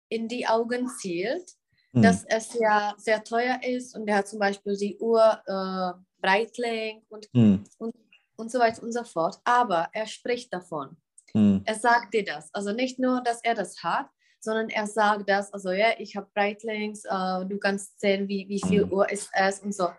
in 0.10 0.28
die 0.28 0.47
Augen 0.47 0.88
zielt, 0.88 1.56
mhm. 1.93 2.04
dass 2.04 2.24
es 2.26 2.54
ja 2.54 2.93
sehr 2.97 3.24
teuer 3.24 3.60
ist 3.63 3.95
und 3.95 4.08
er 4.08 4.17
hat 4.17 4.28
zum 4.28 4.39
Beispiel 4.39 4.78
die 4.78 4.97
Uhr 5.00 5.41
äh, 5.47 6.00
Breitling 6.21 7.04
und, 7.10 7.28
mhm. 7.34 7.63
und, 7.80 7.95
und 8.36 8.52
so 8.52 8.60
weiter 8.60 8.84
und 8.84 8.91
so 8.91 9.04
fort. 9.04 9.39
Aber 9.43 9.89
er 9.93 10.06
spricht 10.06 10.54
davon. 10.54 10.97
Mhm. 11.34 11.62
Er 11.65 11.76
sagt 11.76 12.13
dir 12.13 12.26
das. 12.26 12.54
Also 12.54 12.74
nicht 12.74 13.00
nur, 13.00 13.22
dass 13.22 13.44
er 13.44 13.56
das 13.56 13.84
hat, 13.84 14.08
sondern 14.39 14.70
er 14.70 14.88
sagt 14.88 15.30
das, 15.30 15.54
also 15.54 15.72
ja, 15.72 15.89
ich 16.00 16.15
habe 16.15 16.28
Breitlings, 16.34 17.06
äh, 17.06 17.46
du 17.46 17.60
kannst 17.60 18.00
sehen, 18.00 18.28
wie, 18.28 18.48
wie 18.50 18.60
viel 18.60 18.86
mhm. 18.86 18.94
Uhr 18.94 19.10
ist 19.10 19.30
es 19.34 19.60
und 19.60 19.74
so. 19.74 19.89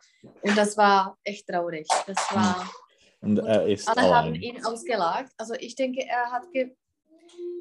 Und 0.42 0.57
das 0.57 0.77
war 0.77 1.16
echt 1.25 1.47
traurig. 1.47 1.87
Das 2.07 2.16
war 2.33 2.68
und 3.23 3.38
er 3.38 3.66
ist 3.68 3.88
alle 3.88 4.14
haben 4.14 4.35
ihn 4.35 4.64
ausgelacht. 4.64 5.33
Also 5.38 5.55
ich 5.55 5.77
denke, 5.77 6.05
er 6.05 6.33
hat, 6.33 6.42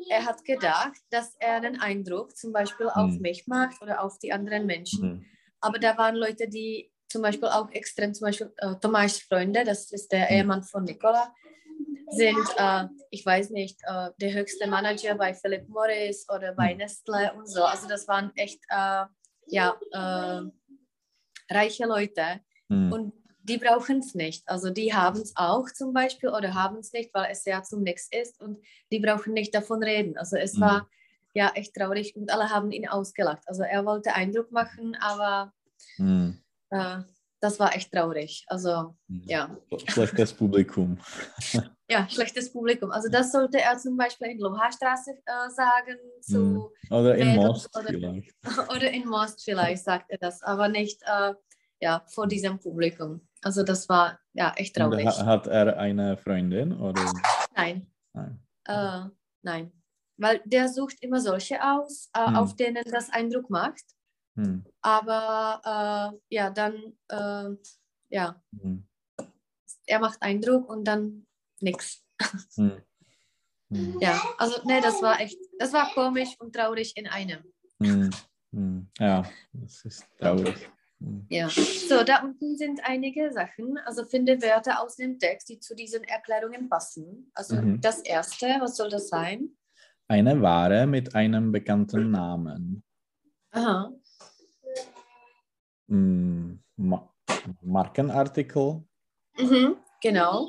er 0.10 0.26
hat 0.26 0.44
gedacht, 0.44 0.98
dass 1.12 1.36
er 1.40 1.58
einen 1.58 1.80
Eindruck 1.80 2.36
zum 2.36 2.52
Beispiel 2.52 2.88
hm. 2.88 2.94
auf 2.96 3.20
mich 3.20 3.46
macht 3.48 3.82
oder 3.82 4.04
auf 4.04 4.18
die 4.18 4.34
anderen 4.34 4.66
Menschen. 4.66 5.02
Hm. 5.02 5.26
Aber 5.60 5.78
da 5.78 5.98
waren 5.98 6.16
Leute, 6.16 6.50
die 6.50 6.92
zum 7.08 7.22
Beispiel 7.22 7.48
auch 7.48 7.70
extrem, 7.72 8.14
zum 8.16 8.26
Beispiel 8.26 8.52
äh, 8.58 8.76
Tomas 8.82 9.20
Freunde, 9.20 9.64
das 9.64 9.92
ist 9.92 10.12
der 10.12 10.30
hm. 10.30 10.38
Ehemann 10.38 10.64
von 10.64 10.84
Nicola, 10.84 11.32
sind, 12.12 12.46
äh, 12.58 12.86
ich 13.10 13.26
weiß 13.26 13.50
nicht, 13.52 13.80
äh, 13.84 14.10
der 14.20 14.34
höchste 14.34 14.68
Manager 14.68 15.16
bei 15.16 15.34
Philip 15.34 15.68
Morris 15.70 16.28
oder 16.30 16.54
bei 16.54 16.72
hm. 16.72 16.78
Nestle 16.78 17.34
und 17.34 17.48
so. 17.48 17.64
Also 17.64 17.88
das 17.88 18.08
waren 18.08 18.32
echt, 18.36 18.60
äh, 18.70 19.06
ja, 19.48 19.76
äh, 19.92 20.42
reiche 21.54 21.86
Leute. 21.86 22.42
Hm. 22.70 22.92
Und 22.92 23.14
die 23.44 23.58
brauchen 23.58 24.00
es 24.00 24.14
nicht. 24.14 24.48
Also 24.48 24.70
die 24.70 24.94
haben 24.94 25.20
es 25.20 25.34
auch 25.36 25.70
zum 25.72 25.94
Beispiel 25.94 26.30
oder 26.30 26.54
haben 26.54 26.78
es 26.78 26.94
nicht, 26.94 27.14
weil 27.14 27.32
es 27.32 27.46
ja 27.46 27.64
zum 27.64 27.82
Nichts 27.82 28.08
ist 28.12 28.40
und 28.40 28.60
die 28.92 29.00
brauchen 29.00 29.34
nicht 29.34 29.56
davon 29.56 29.84
reden. 29.84 30.18
Also 30.18 30.38
es 30.38 30.56
mhm. 30.56 30.62
war 30.62 30.90
ja 31.34 31.52
echt 31.56 31.74
traurig 31.74 32.16
und 32.16 32.32
alle 32.32 32.50
haben 32.50 32.72
ihn 32.72 32.88
ausgelacht. 32.88 33.42
Also 33.48 33.64
er 33.64 33.86
wollte 33.86 34.14
Eindruck 34.14 34.52
machen, 34.52 34.96
aber 35.00 35.54
mhm. 35.98 36.40
Das 37.42 37.60
war 37.60 37.76
echt 37.76 37.92
traurig. 37.92 38.46
Also 38.48 38.96
mhm. 39.08 39.24
ja. 39.26 39.58
Schlechtes 39.88 40.34
Publikum. 40.34 40.98
ja, 41.90 42.08
schlechtes 42.08 42.54
Publikum. 42.54 42.92
Also 42.92 43.10
das 43.10 43.32
sollte 43.32 43.60
er 43.60 43.78
zum 43.78 43.98
Beispiel 43.98 44.28
in 44.28 44.40
Lohastraße 44.40 45.12
äh, 45.12 45.50
sagen. 45.50 45.98
Zu 46.22 46.38
mhm. 46.38 46.96
oder 46.96 47.16
in 47.16 47.36
Most 47.36 47.76
oder, 47.76 47.88
vielleicht. 47.88 48.34
Oder 48.70 48.92
in 48.92 49.08
Most 49.08 49.44
vielleicht 49.44 49.84
sagt 49.84 50.10
er 50.10 50.20
das, 50.20 50.42
aber 50.44 50.70
nicht 50.70 51.02
äh, 51.04 51.34
ja, 51.80 52.04
vor 52.08 52.28
diesem 52.28 52.60
Publikum. 52.60 53.22
Also 53.42 53.64
das 53.64 53.90
war 53.90 54.20
ja 54.34 54.54
echt 54.56 54.76
traurig. 54.76 55.06
Und 55.06 55.26
hat 55.26 55.48
er 55.48 55.78
eine 55.78 56.16
Freundin 56.18 56.80
oder? 56.80 57.12
Nein. 57.56 57.88
Nein. 58.14 58.40
Äh, 58.66 59.06
nein. 59.42 59.72
Weil 60.18 60.42
der 60.46 60.70
sucht 60.70 60.98
immer 61.02 61.20
solche 61.20 61.60
aus, 61.64 62.12
hm. 62.16 62.36
auf 62.36 62.56
denen 62.56 62.84
das 62.92 63.10
Eindruck 63.10 63.50
macht. 63.50 63.84
Hm. 64.36 64.66
Aber 64.82 66.14
äh, 66.14 66.36
ja, 66.36 66.50
dann 66.50 66.76
äh, 67.10 67.56
ja, 68.10 68.42
hm. 68.60 68.88
er 69.86 70.00
macht 70.00 70.22
Eindruck 70.22 70.70
und 70.70 70.86
dann 70.86 71.26
nichts. 71.60 72.04
Hm. 72.56 72.82
Hm. 73.70 73.98
Ja, 74.02 74.22
also 74.38 74.66
ne, 74.68 74.82
das 74.82 75.02
war 75.02 75.20
echt, 75.20 75.38
das 75.58 75.74
war 75.74 75.92
komisch 75.94 76.36
und 76.40 76.54
traurig 76.54 76.94
in 76.96 77.08
einem. 77.08 77.42
Hm. 77.82 78.10
Ja, 79.00 79.24
das 79.54 79.86
ist 79.86 80.06
traurig. 80.20 80.70
Ja, 81.30 81.50
so, 81.50 82.04
da 82.04 82.22
unten 82.22 82.58
sind 82.58 82.82
einige 82.84 83.32
Sachen. 83.32 83.78
Also 83.86 84.06
finde 84.06 84.42
Wörter 84.42 84.82
aus 84.82 84.98
dem 84.98 85.18
Text, 85.18 85.50
die 85.50 85.60
zu 85.60 85.76
diesen 85.76 86.04
Erklärungen 86.04 86.70
passen. 86.70 87.32
Also 87.34 87.56
mhm. 87.56 87.82
das 87.82 88.02
erste, 88.02 88.46
was 88.60 88.78
soll 88.78 88.90
das 88.90 89.08
sein? 89.08 89.50
Eine 90.08 90.42
Ware 90.42 90.86
mit 90.86 91.16
einem 91.16 91.52
bekannten 91.52 92.12
Namen. 92.12 92.84
Aha. 93.52 93.92
Mm, 95.92 96.60
Ma 96.78 97.10
Markenartikel. 97.62 98.84
Mhm, 99.40 99.76
genau. 100.02 100.48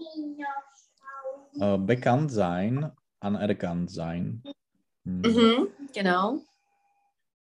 Äh, 1.61 1.78
bekannt 1.78 2.31
sein, 2.31 2.92
anerkannt 3.20 3.90
sein. 3.90 4.42
Mm. 5.05 5.22
Mhm, 5.22 5.68
genau. 5.94 6.40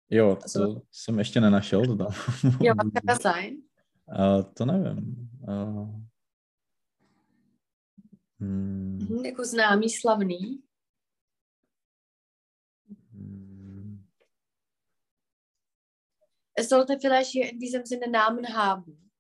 Jo, 0.10 0.36
to 0.36 0.42
also, 0.44 0.82
jsem 0.92 1.20
ještě 1.20 1.42
nenašel. 1.42 1.86
To 1.86 1.96
tam. 1.96 2.14
Jo, 2.62 2.74
design. 3.04 3.58
Uh, 4.08 4.44
to 4.54 4.66
nevím. 4.66 5.30
Uh, 5.48 5.90
hmm. 8.40 9.22
Jako 9.26 9.46
známý, 9.46 9.90
slavný. 9.90 10.62
Es 16.60 16.70
sollte 16.70 17.00
vielleicht 17.00 17.32
hier 17.32 17.52
in 17.52 17.60
diesem 17.60 17.86
Sinne 17.86 18.08
Namen 18.08 18.56
haben. 18.56 19.12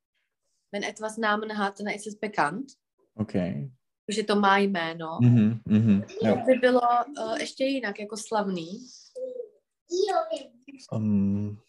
Wenn 0.71 0.84
etwas 0.84 1.17
Namen 1.17 1.58
hat, 1.58 1.80
dann 1.80 1.88
ist 1.88 2.08
es 2.08 2.19
bekannt. 2.19 2.73
Okay. 3.15 3.71
Že 4.08 4.23
to 4.23 4.36
má 4.36 4.58
jméno. 4.58 5.19
Mm-hmm, 5.21 5.62
mm-hmm, 5.65 6.04
jo. 6.21 6.36
by 6.45 6.54
bylo 6.54 6.82
uh, 6.82 7.39
ještě 7.39 7.63
jinak, 7.63 8.00
jako 8.00 8.17
slavný. 8.17 8.88
Um, 10.91 11.60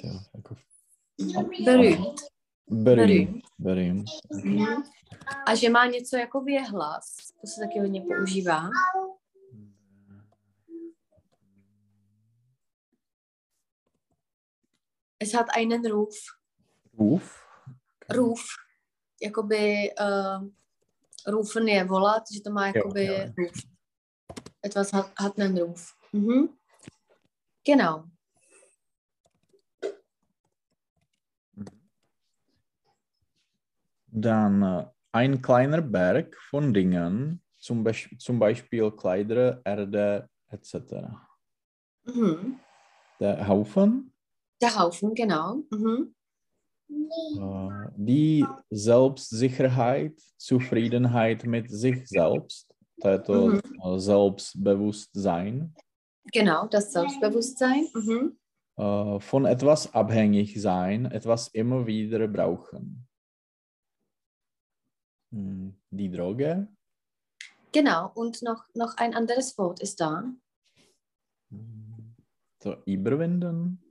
tja, 0.00 0.12
jako... 0.34 0.56
Berühmt. 1.64 2.20
Berühmt. 2.70 3.42
Berühmt. 3.58 4.06
A 5.46 5.54
že 5.54 5.70
má 5.70 5.86
něco 5.86 6.16
jako 6.16 6.40
věhlas, 6.40 7.16
to 7.40 7.46
se 7.46 7.60
taky 7.60 7.80
hodně 7.80 8.00
používá. 8.00 8.70
Es 15.18 15.34
hat 15.34 15.54
einen 15.54 15.86
Ruf. 15.86 16.38
Ruf? 16.98 17.46
Ruf. 18.12 18.56
Jakoby 19.20 19.90
uh, 19.98 20.42
rufen 21.26 21.68
je 21.68 21.84
volat, 21.84 22.28
že 22.32 22.42
to 22.42 22.50
má 22.50 22.66
jakoby 22.66 23.06
jo, 23.06 23.12
jo. 23.12 23.32
ruf 23.38 23.74
etwas 24.64 24.92
hat, 24.92 25.12
hat 25.16 25.38
einen 25.38 25.58
Ruf. 25.58 25.96
Mhm. 26.12 26.48
Genau. 27.64 28.04
Dann 34.06 34.62
äh, 34.62 34.86
ein 35.12 35.42
kleiner 35.42 35.82
Berg 35.82 36.36
von 36.36 36.72
Dingen, 36.72 37.42
zum, 37.58 37.84
Be 37.84 37.92
zum 38.18 38.38
Beispiel 38.38 38.90
Kleider, 38.92 39.60
Erde 39.64 40.28
etc. 40.48 41.12
Mhm. 42.04 42.60
der 43.20 43.46
Haufen, 43.48 44.13
Der 44.60 44.78
Haufen, 44.78 45.14
genau. 45.14 45.62
Mhm. 45.70 46.14
äh, 46.88 47.90
die 47.96 48.46
Selbstsicherheit, 48.70 50.20
Zufriedenheit 50.36 51.44
mit 51.44 51.70
sich 51.70 52.06
selbst, 52.08 52.72
also 53.02 53.48
Mhm. 53.48 53.60
äh, 53.82 53.98
Selbstbewusstsein, 53.98 55.74
Genau, 56.32 56.66
das 56.66 56.90
Selbstbewusstsein. 56.92 57.86
Mhm. 57.94 58.38
äh, 58.76 59.20
von 59.20 59.44
etwas 59.44 59.92
abhängig 59.94 60.60
sein, 60.60 61.04
etwas 61.06 61.48
immer 61.48 61.86
wieder 61.86 62.26
brauchen. 62.28 63.06
Hm, 65.32 65.74
Die 65.90 66.10
Droge, 66.10 66.68
Genau, 67.72 68.10
und 68.14 68.40
noch, 68.42 68.64
noch 68.74 68.96
ein 68.98 69.14
anderes 69.14 69.58
Wort 69.58 69.80
ist 69.80 70.00
da. 70.00 70.32
hm, 71.50 72.14
so 72.62 72.76
überwinden. 72.86 73.83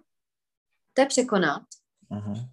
Der 0.98 1.06
Překonat. 1.06 1.64
Aha. 2.10 2.50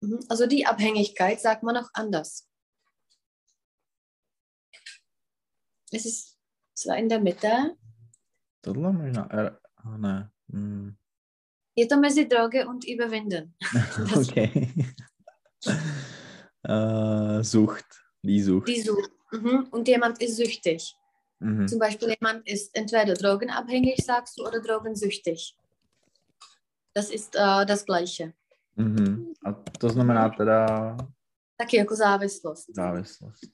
Mhm. 0.00 0.20
Also 0.28 0.46
die 0.46 0.66
Abhängigkeit 0.66 1.40
sagt 1.40 1.62
man 1.62 1.76
auch 1.76 1.88
anders. 1.94 2.46
Es 5.90 6.04
ist 6.04 6.38
zwar 6.74 6.98
in 6.98 7.08
der 7.08 7.20
Mitte, 7.20 7.76
Tohle 8.62 8.92
možná 8.92 9.26
R, 9.30 9.60
a 9.76 9.96
ne. 9.96 10.30
hm. 10.50 10.96
je 11.74 11.86
to 11.86 11.96
mezi 11.96 12.28
Droge 12.28 12.66
und 12.68 12.84
Überwinden. 12.84 13.54
Okay. 14.16 14.68
äh, 16.62 17.42
Sucht, 17.42 17.86
die 18.22 18.42
Sucht. 18.42 18.68
Die 18.68 18.82
Sucht. 18.82 19.10
Mhm. 19.32 19.68
Und 19.70 19.88
jemand 19.88 20.22
ist 20.22 20.36
süchtig. 20.36 20.94
Mhm. 21.40 21.68
Zum 21.68 21.78
Beispiel 21.78 22.08
jemand 22.20 22.46
ist 22.48 22.74
entweder 22.76 23.14
drogenabhängig, 23.14 24.04
sagst 24.04 24.38
du, 24.38 24.46
oder 24.46 24.60
drogensüchtig. 24.60 25.56
Das 26.94 27.10
ist 27.10 27.36
äh, 27.36 27.64
das 27.66 27.84
Gleiche. 27.86 28.32
Mhm. 28.76 29.34
A 29.44 29.52
to 29.52 29.88
znamená 29.88 30.28
teda 30.30 30.96
Taky 31.56 31.76
jako 31.76 31.94
závislost. 31.96 32.74
závislost. 32.74 33.44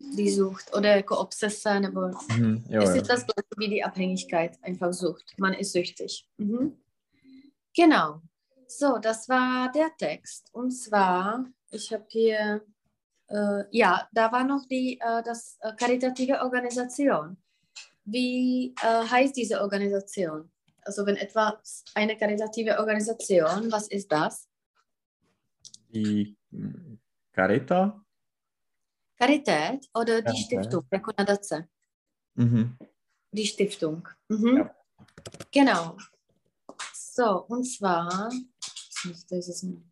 Die 0.00 0.30
Sucht 0.30 0.74
oder 0.74 0.96
jako 0.96 1.18
obsese 1.18 1.80
nebo 1.80 2.00
Mhm. 2.36 2.64
Jo, 2.70 2.82
es 2.82 2.88
jo. 2.90 3.02
ist 3.02 3.08
das 3.10 3.24
gleiche 3.26 3.54
wie 3.56 3.68
die 3.68 3.84
Abhängigkeit, 3.84 4.56
einfach 4.62 4.92
Sucht. 4.92 5.34
Man 5.38 5.54
ist 5.54 5.72
süchtig. 5.72 6.28
Mhm. 6.38 6.76
Genau. 7.76 8.20
So, 8.68 8.98
das 8.98 9.28
war 9.28 9.72
der 9.72 9.90
Text. 9.96 10.50
Und 10.52 10.70
zwar, 10.72 11.44
ich 11.70 11.92
habe 11.92 12.04
hier, 12.08 12.60
äh, 13.28 13.64
ja, 13.70 14.08
da 14.12 14.32
war 14.32 14.44
noch 14.44 14.66
die, 14.66 14.98
äh, 15.00 15.22
das 15.22 15.58
äh, 15.60 15.72
karitative 15.74 16.40
Organisation. 16.40 17.36
Wie 18.04 18.74
äh, 18.82 19.04
heißt 19.06 19.36
diese 19.36 19.60
Organisation? 19.60 20.50
Also 20.82 21.04
wenn 21.04 21.16
etwas 21.16 21.84
eine 21.94 22.16
karitative 22.16 22.78
Organisation, 22.78 23.70
was 23.70 23.88
ist 23.88 24.10
das? 24.10 24.48
Die 25.90 26.36
hm, 26.50 26.98
Carita. 27.32 28.02
Karität 29.18 29.88
oder 29.94 30.22
die 30.22 30.46
Karität. 30.48 30.64
Stiftung, 30.64 30.86
nadace? 31.18 31.68
Mhm. 32.34 32.78
Die 33.32 33.46
Stiftung. 33.46 34.08
Mhm. 34.28 34.56
Ja. 34.56 34.74
Genau. 35.52 35.96
So, 36.94 37.44
und 37.46 37.64
zwar. 37.64 38.30
ich 38.32 39.30
es 39.30 39.62
mal- 39.64 39.82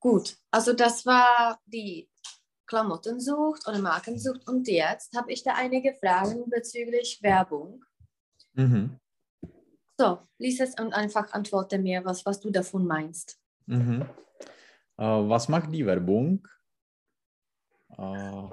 Gut, 0.00 0.36
also 0.50 0.72
das 0.72 1.04
war 1.06 1.60
die 1.66 2.08
Klamottensucht 2.66 3.66
oder 3.66 3.80
Markensucht 3.80 4.46
und 4.46 4.68
jetzt 4.68 5.16
habe 5.16 5.32
ich 5.32 5.42
da 5.42 5.54
einige 5.54 5.94
Fragen 5.94 6.48
bezüglich 6.50 7.18
Werbung. 7.22 7.84
Mhm. 8.52 9.00
So, 9.98 10.20
lies 10.38 10.60
es 10.60 10.78
und 10.78 10.92
einfach 10.92 11.32
antworte 11.32 11.78
mir, 11.78 12.04
was, 12.04 12.24
was 12.24 12.40
du 12.40 12.50
davon 12.50 12.86
meinst. 12.86 13.40
Mhm. 13.66 14.02
Äh, 14.96 15.04
was 15.04 15.48
macht 15.48 15.72
die 15.72 15.84
Werbung? 15.84 16.46
Äh, 17.96 18.48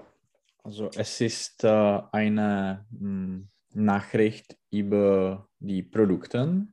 also 0.63 0.89
es 0.95 1.21
ist 1.21 1.63
äh, 1.63 2.01
eine 2.11 2.85
hm, 2.89 3.47
Nachricht 3.73 4.57
über 4.71 5.47
die 5.59 5.83
Produkte. 5.83 6.67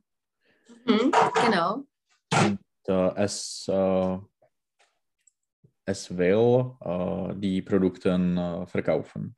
Mhm, 0.85 1.11
genau. 1.45 1.83
Äh, 2.87 3.23
es, 3.23 3.67
äh, 3.67 4.17
es 5.85 6.09
will 6.17 6.75
äh, 6.81 7.33
die 7.39 7.61
Produkte 7.61 8.09
äh, 8.09 8.65
verkaufen. 8.65 9.35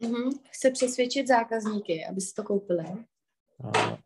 Mhm. 0.00 0.30
Chce 0.50 0.70
přesvědčit 0.70 1.28
zákazníky, 1.28 2.06
aby 2.06 2.20
si 2.20 2.34
to 2.34 2.42
koupili. 2.42 2.84
Äh, 3.74 3.98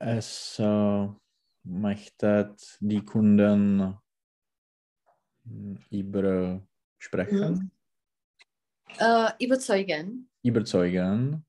es 0.00 0.60
äh, 0.60 1.08
möchte 1.64 2.54
die 2.80 3.00
Kunden 3.00 3.94
hm, 5.44 5.78
über 5.90 6.60
sprechen, 6.98 7.70
Äh, 8.98 9.32
überzeugen. 9.44 10.28
überzeugen, 10.42 11.44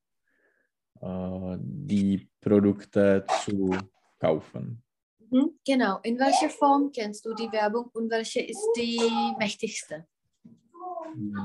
äh, 1.01 1.57
die 1.59 2.29
Produkte 2.39 3.25
zu 3.43 3.71
kaufen. 4.19 4.83
Mhm, 5.29 5.59
genau. 5.65 5.99
In 6.03 6.19
welcher 6.19 6.49
Form 6.49 6.91
kennst 6.91 7.25
du 7.25 7.33
die 7.33 7.51
Werbung 7.51 7.89
und 7.93 8.09
welche 8.09 8.41
ist 8.41 8.67
die 8.77 8.99
mächtigste? 9.37 10.05
Hm. 11.13 11.37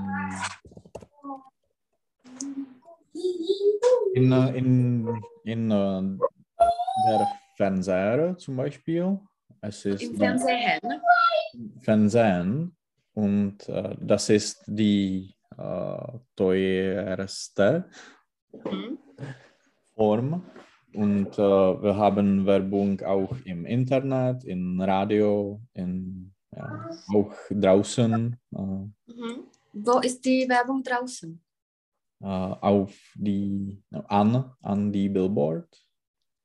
In, 4.14 4.33
äh, 4.33 4.57
in, 4.57 5.23
in 5.45 5.71
äh, 5.71 6.18
der 7.07 7.29
Fernseher 7.57 8.37
zum 8.38 8.57
Beispiel. 8.57 9.18
Es 9.61 9.85
ist 9.85 10.03
Im 10.03 10.16
Fernsehen. 10.16 10.81
Fernsehen 11.81 12.77
und 13.14 13.68
äh, 13.68 13.97
das 14.01 14.29
ist 14.29 14.62
die 14.66 15.35
äh, 15.57 16.18
teuerste 16.35 17.88
Mhm. 18.53 18.99
Form. 19.95 20.42
Und 20.94 21.38
äh, 21.38 21.83
wir 21.83 21.96
haben 21.96 22.44
Werbung 22.46 23.00
auch 23.02 23.35
im 23.44 23.64
Internet, 23.66 24.44
im 24.44 24.81
Radio, 24.81 25.61
in, 25.74 26.33
ja, 26.55 26.90
auch 27.14 27.33
draußen, 27.50 28.37
äh, 28.52 28.57
Mhm. 28.59 29.44
Wo 29.74 29.98
ist 30.00 30.22
die 30.24 30.46
Werbung 30.48 30.83
draußen? 30.83 31.40
äh, 32.20 32.26
auf 32.26 32.94
die, 33.16 33.83
an, 33.90 34.52
an 34.62 34.92
die 34.92 35.09
Billboard, 35.09 35.66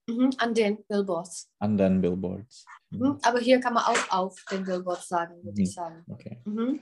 Mhm. 0.09 0.29
An 0.37 0.53
den 0.53 0.77
Billboards. 0.87 1.51
an 1.59 1.77
den 1.77 1.99
Billboards. 2.01 2.65
Mhm. 2.91 3.19
Aber 3.23 3.39
hier 3.39 3.59
kann 3.59 3.73
man 3.73 3.83
auch 3.83 4.09
auf 4.09 4.43
den 4.49 4.63
Billboards 4.63 5.09
sagen, 5.09 5.43
würde 5.43 5.61
ich 5.61 5.69
Mhm. 5.69 5.73
sagen. 5.73 6.03
Okay. 6.07 6.41
Mhm. 6.45 6.79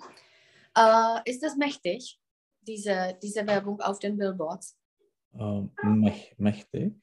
Äh, 0.78 1.20
ist 1.32 1.42
das 1.42 1.56
mächtig, 1.58 2.20
diese, 2.62 3.18
diese 3.24 3.46
Werbung 3.48 3.82
auf 3.82 3.98
den 4.00 4.16
Billboards? 4.18 4.78
Äh, 5.34 5.62
mäch, 5.84 6.36
mächtig? 6.38 6.94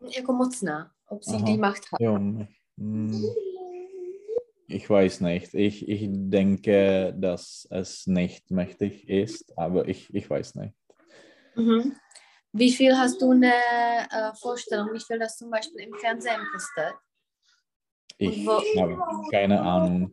Jako 0.00 0.32
mocná, 0.32 0.90
ob 1.08 1.24
sie 1.24 1.36
Aha. 1.36 1.44
die 1.44 1.58
Macht 1.58 1.92
hat. 1.92 2.00
Ja, 2.00 2.10
mäch- 2.18 2.56
hm, 2.78 3.24
ich 4.68 4.88
weiß 4.88 5.20
nicht. 5.20 5.54
Ich, 5.54 5.88
ich 5.88 6.06
denke, 6.10 7.14
dass 7.18 7.66
es 7.70 8.06
nicht 8.06 8.50
mächtig 8.50 9.08
ist, 9.08 9.52
aber 9.58 9.88
ich, 9.88 10.12
ich 10.14 10.28
weiß 10.30 10.54
nicht. 10.54 10.74
Mhm. 11.56 11.96
Wie 12.52 12.72
viel 12.72 12.96
hast 12.96 13.20
du 13.22 13.30
eine 13.32 13.52
äh, 13.52 14.32
Vorstellung, 14.40 14.88
wie 14.92 15.00
viel 15.00 15.18
das 15.18 15.36
zum 15.36 15.50
Beispiel 15.50 15.80
im 15.82 15.94
Fernsehen 15.94 16.40
kostet? 16.52 16.94
Ich 18.18 18.46
habe 18.76 18.98
keine 19.30 19.60
Ahnung. 19.60 20.10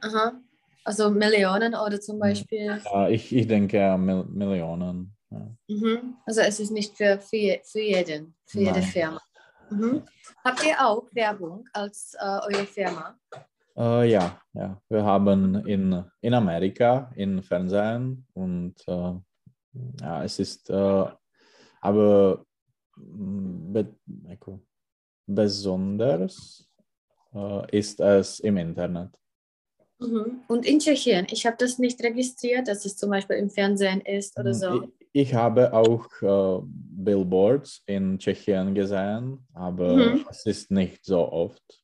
Aha. 0.00 0.40
Also 0.84 1.10
Millionen 1.10 1.74
oder 1.74 2.00
zum 2.00 2.16
Mhm. 2.16 2.20
Beispiel. 2.20 2.82
Äh, 2.94 3.14
ich, 3.14 3.34
ich 3.34 3.46
denke 3.46 3.96
Mil 3.98 4.24
Millionen. 4.24 5.14
Mhm. 5.30 6.16
Also 6.26 6.40
es 6.40 6.60
ist 6.60 6.70
nicht 6.70 6.96
für, 6.96 7.18
für, 7.18 7.60
für 7.64 7.80
jeden, 7.80 8.34
für 8.46 8.60
jede 8.60 8.80
Nein. 8.80 8.82
Firma. 8.82 9.20
Mhm. 9.70 10.02
Habt 10.44 10.64
ihr 10.64 10.86
auch 10.86 11.04
Werbung 11.12 11.68
als 11.72 12.14
äh, 12.18 12.24
eure 12.24 12.66
Firma? 12.66 13.18
Äh, 13.76 14.10
ja, 14.10 14.40
ja, 14.54 14.80
wir 14.88 15.04
haben 15.04 15.66
in, 15.66 16.04
in 16.20 16.34
Amerika 16.34 17.12
in 17.14 17.42
Fernsehen 17.42 18.26
und 18.32 18.74
äh, 18.86 19.12
ja, 20.00 20.24
es 20.24 20.38
ist 20.38 20.70
äh, 20.70 21.06
aber 21.80 22.44
mm, 22.96 23.72
be 23.72 23.94
besonders 25.26 26.66
äh, 27.34 27.76
ist 27.76 28.00
es 28.00 28.40
im 28.40 28.56
Internet. 28.56 29.10
Mhm. 29.98 30.42
Und 30.48 30.64
in 30.64 30.78
Tschechien, 30.78 31.26
ich 31.30 31.44
habe 31.44 31.56
das 31.58 31.78
nicht 31.78 32.02
registriert, 32.02 32.66
dass 32.66 32.84
es 32.84 32.96
zum 32.96 33.10
Beispiel 33.10 33.36
im 33.36 33.50
Fernsehen 33.50 34.00
ist 34.00 34.38
oder 34.38 34.54
so. 34.54 34.88
Ich, 35.12 35.34
habe 35.34 35.72
auch 35.72 36.06
äh, 36.22 36.62
Billboards 36.64 37.82
in 37.86 38.18
Tschechien 38.18 38.74
gesehen, 38.74 39.46
aber 39.54 39.96
Mhm. 39.96 40.26
es 40.30 40.46
ist 40.46 40.70
nicht 40.70 41.04
so 41.04 41.30
oft. 41.30 41.82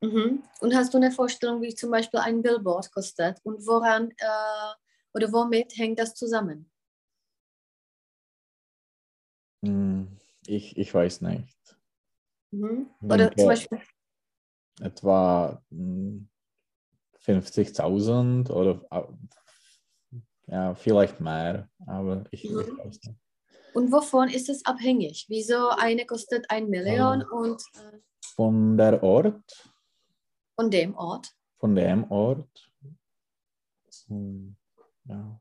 Mhm. 0.00 0.42
Und 0.60 0.74
hast 0.74 0.92
du 0.92 0.98
eine 0.98 1.10
Vorstellung, 1.10 1.62
wie 1.62 1.74
zum 1.74 1.90
Beispiel 1.90 2.20
ein 2.20 2.42
Billboard 2.42 2.92
kostet 2.92 3.38
und 3.44 3.66
woran 3.66 4.10
äh, 4.10 4.74
oder 5.14 5.32
womit 5.32 5.76
hängt 5.76 5.98
das 5.98 6.14
zusammen? 6.14 6.70
Hm, 9.64 10.08
Ich, 10.46 10.76
ich 10.76 10.92
weiß 10.92 11.22
nicht. 11.22 11.56
Mhm. 12.52 12.90
Oder 13.02 13.16
denke, 13.16 13.36
zum 13.36 13.48
Beispiel, 13.48 13.80
etwa 14.80 15.62
hm, 15.70 16.28
50.000 17.24 18.50
oder 18.50 18.82
äh, 18.90 19.02
ja, 20.46 20.74
vielleicht 20.74 21.20
mehr, 21.20 21.68
aber 21.86 22.24
ich, 22.30 22.44
ich 22.44 22.50
Mhm. 22.50 22.78
weiß 22.78 23.00
nicht. 23.04 23.18
und 23.74 23.92
wovon 23.92 24.28
ist 24.28 24.48
es 24.48 24.64
abhängig? 24.64 25.26
Wieso 25.28 25.68
eine 25.70 26.06
kostet 26.06 26.50
ein 26.50 26.68
Million 26.68 27.20
Ähm. 27.22 27.26
und 27.30 27.62
äh, 27.74 27.98
Von 28.34 28.76
der 28.76 29.02
Ort, 29.02 29.70
von 30.54 30.70
dem 30.70 30.94
Ort? 30.96 31.32
von 31.58 31.74
dem 31.74 32.10
Ort. 32.10 32.70
Hm, 34.08 34.56
Ja. 35.04 35.40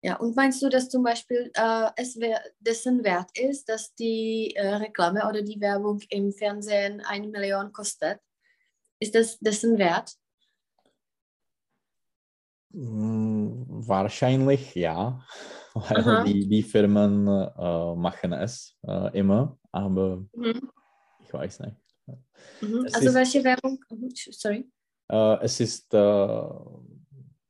Ja, 0.00 0.16
und 0.16 0.36
meinst 0.36 0.62
du, 0.62 0.68
dass 0.68 0.88
zum 0.88 1.02
Beispiel 1.02 1.50
äh, 1.54 1.90
es 1.96 2.16
dessen 2.60 3.02
wert 3.02 3.36
ist, 3.36 3.68
dass 3.68 3.92
die 3.94 4.54
äh, 4.54 4.74
Reklame 4.76 5.28
oder 5.28 5.42
die 5.42 5.60
Werbung 5.60 6.00
im 6.10 6.32
Fernsehen 6.32 7.00
eine 7.00 7.26
Million 7.26 7.72
kostet? 7.72 8.20
Ist 9.00 9.14
das 9.16 9.38
dessen 9.40 9.76
wert? 9.76 10.14
Hm, 12.72 13.64
Wahrscheinlich 13.86 14.74
ja, 14.74 15.24
weil 15.74 15.96
Aha. 15.98 16.24
die, 16.24 16.46
die 16.48 16.62
Firmen 16.62 17.26
äh, 17.26 17.94
machen 17.94 18.32
es 18.32 18.76
äh, 18.86 19.18
immer, 19.18 19.56
aber 19.72 20.24
Mhm. 20.34 20.70
ich 21.18 21.32
weiß 21.32 21.60
nicht. 21.60 21.76
Mhm. 22.60 22.84
Also 22.92 23.08
ist- 23.08 23.14
welche 23.14 23.44
Werbung? 23.44 23.78
Mhm, 23.90 24.10
Sorry. 24.14 24.70
Äh, 25.10 25.36
es 25.44 25.60
ist 25.60 25.92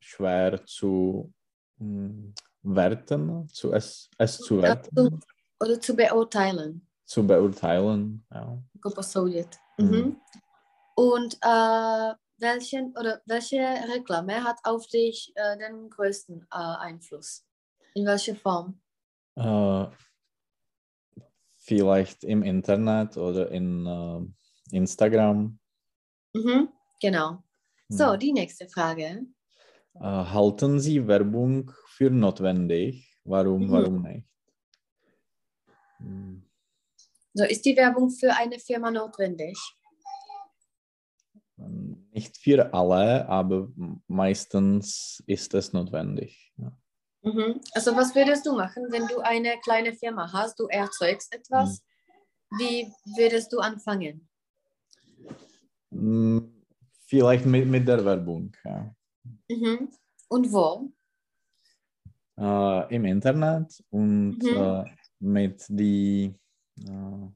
schwer 0.01 0.64
zu 0.66 1.33
hm, 1.79 2.33
werten, 2.62 3.49
zu 3.49 3.73
es, 3.73 4.09
es 4.19 4.39
zu 4.39 4.62
werten, 4.62 4.95
zu- 4.95 5.19
Oder 5.61 5.81
zu 5.81 5.97
beurteilen. 5.97 6.87
zu 7.05 7.27
beurteilen. 7.27 8.25
Ja. 8.33 8.59
Posoudit. 8.83 9.59
Mhm. 9.79 9.87
Mhm. 9.91 10.16
Und 10.95 11.35
äh, 11.43 12.14
welchen, 12.39 12.97
oder 12.97 13.20
welche 13.26 13.59
Reklame 13.59 14.43
hat 14.45 14.59
auf 14.64 14.86
dich 14.86 15.32
äh, 15.34 15.59
den 15.59 15.91
größten 15.91 16.43
äh, 16.51 16.57
Einfluss? 16.57 17.45
In 17.95 18.07
welcher 18.07 18.34
Form? 18.36 18.80
Äh, 19.36 19.86
vielleicht 21.59 22.24
im 22.24 22.43
Internet 22.43 23.16
oder 23.16 23.51
in 23.51 23.86
äh, 23.86 24.76
Instagram. 24.76 25.59
Mhm. 26.34 26.68
Genau. 27.01 27.43
So, 27.89 28.12
Hm. 28.12 28.18
die 28.18 28.32
nächste 28.32 28.68
Frage. 28.68 29.26
Äh, 29.95 30.01
halten 30.01 30.78
Sie 30.78 31.07
Werbung 31.07 31.72
für 31.86 32.11
notwendig? 32.11 33.18
Warum, 33.24 33.66
Mhm. 33.66 33.72
warum 33.72 34.03
nicht? 34.03 34.26
Hm. 35.99 36.45
So, 37.34 37.45
ist 37.45 37.64
die 37.64 37.76
Werbung 37.76 38.11
für 38.11 38.34
eine 38.34 38.59
Firma 38.59 38.91
notwendig? 38.91 39.57
Nicht 42.19 42.37
für 42.37 42.75
alle, 42.75 43.29
aber 43.29 43.69
meistens 44.09 45.23
ist 45.29 45.55
es 45.55 45.73
notwendig. 45.73 46.53
Ja. 46.57 46.73
Mhm. 47.23 47.61
Also 47.75 47.95
was 47.95 48.12
würdest 48.12 48.45
du 48.45 48.57
machen, 48.57 48.87
wenn 48.91 49.07
du 49.07 49.21
eine 49.21 49.53
kleine 49.61 49.93
Firma 49.93 50.25
hast, 50.33 50.59
du 50.59 50.66
erzeugst 50.66 51.33
etwas? 51.33 51.85
Wie 52.59 52.91
würdest 53.16 53.53
du 53.53 53.61
anfangen? 53.61 54.29
Hm, 55.93 56.53
Vielleicht 57.07 57.47
mit, 57.47 57.69
mit 57.69 57.87
der 57.87 58.05
Werbung. 58.05 58.53
Ja. 58.64 58.93
Mhm. 59.49 59.89
Und 60.29 60.53
wo? 60.53 60.91
Äh, 62.37 62.95
Im 62.97 63.05
Internet 63.05 63.81
und 63.91 64.39
Mhm. 64.43 64.57
äh, 64.57 64.85
mit 65.21 65.64
die, 65.69 66.35
äh, 66.85 67.29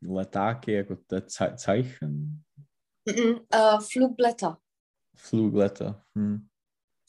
die 0.00 0.08
letáky, 0.08 0.72
jako 0.72 0.96
te 3.04 3.12
Ze- 3.12 3.16
Zeichen, 3.16 3.34
Mhm. 3.34 3.46
Äh, 3.54 3.80
Flugblätter. 3.92 4.56
Flugblätter. 5.16 6.02
Hm. 6.14 6.48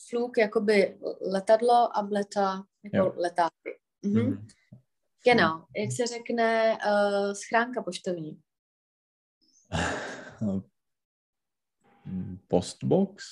Flug 0.09 0.37
jakoby 0.37 0.97
letadlo 1.21 1.97
a 1.97 2.01
bleta 2.03 2.63
jako 2.83 2.97
Jo. 2.97 3.13
letáky. 3.17 3.79
Mhm. 4.05 4.19
Mhm. 4.21 4.47
Genau. 5.23 5.65
Jak 5.77 5.91
se 5.91 6.07
řekne 6.07 6.77
uh, 6.77 7.33
schránka 7.33 7.83
poštovní? 7.83 8.41
Hm, 12.05 12.37
Postbox, 12.47 13.25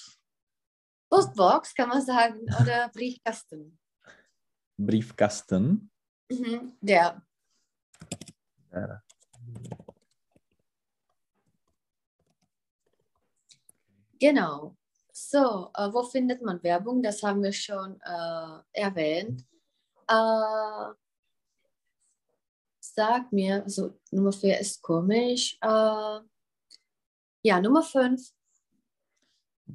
Postbox 1.10 1.74
kann 1.74 1.90
man 1.90 2.02
sagen 2.06 2.40
oder 2.62 2.90
Briefkasten. 2.94 3.78
Briefkasten. 4.78 5.90
Mhm. 6.32 6.78
Der. 6.82 7.22
Der. 8.72 9.02
Genau. 14.20 14.76
So, 15.12 15.72
äh, 15.74 15.92
wo 15.92 16.04
findet 16.04 16.42
man 16.42 16.62
Werbung? 16.64 17.02
Das 17.02 17.24
haben 17.24 17.42
wir 17.42 17.54
schon 17.54 18.00
äh, 18.02 18.82
erwähnt. 18.82 19.46
Äh, 20.08 20.94
sag 22.80 23.32
mir, 23.32 23.64
also 23.64 24.00
Nummer 24.12 24.32
4 24.32 24.60
ist 24.60 24.82
komisch. 24.82 25.58
Äh, 25.62 26.20
ja, 27.42 27.62
Nummer 27.62 27.84
5. 27.84 28.34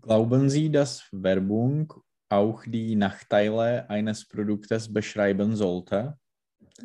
Glauben 0.01 0.51
Sie, 0.51 0.71
dass 0.71 1.05
Werbung 1.13 1.93
auch 2.29 2.65
die 2.67 2.97
Nachteile 2.97 3.89
eines 3.89 4.27
Produktes 4.27 4.93
beschreiben 4.93 5.55
sollte? 5.57 6.19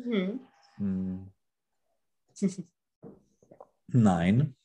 Mhm. 0.04 0.40
Hm. 0.76 1.32
Nein. 3.88 4.56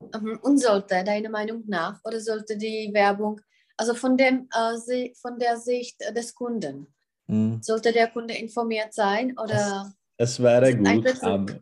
Mhm. 0.00 0.38
Und 0.42 0.58
sollte, 0.58 1.02
deiner 1.04 1.30
Meinung 1.30 1.64
nach, 1.66 2.00
oder 2.04 2.20
sollte 2.20 2.56
die 2.56 2.90
Werbung, 2.92 3.40
also 3.76 3.94
von, 3.94 4.16
dem, 4.16 4.48
äh, 4.54 5.12
von 5.20 5.38
der 5.38 5.56
Sicht 5.56 6.00
des 6.14 6.34
Kunden, 6.34 6.86
Hm. 7.28 7.60
sollte 7.62 7.92
der 7.92 8.08
Kunde 8.08 8.34
informiert 8.34 8.94
sein 8.94 9.38
oder? 9.38 9.92
Es 10.16 10.42
wäre 10.42 10.70
ist 10.70 10.78
ein 10.78 11.02
gut, 11.02 11.22
aber 11.22 11.60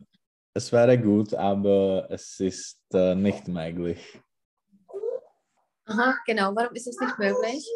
es 0.53 0.71
wäre 0.71 0.97
gut, 0.97 1.33
aber 1.33 2.07
es 2.09 2.39
ist 2.39 2.79
äh, 2.93 3.13
nicht 3.13 3.47
möglich. 3.47 3.99
Aha, 5.85 6.15
genau. 6.25 6.55
Warum 6.55 6.73
ist 6.73 6.87
es 6.87 6.97
nicht 6.99 7.19
möglich? 7.19 7.69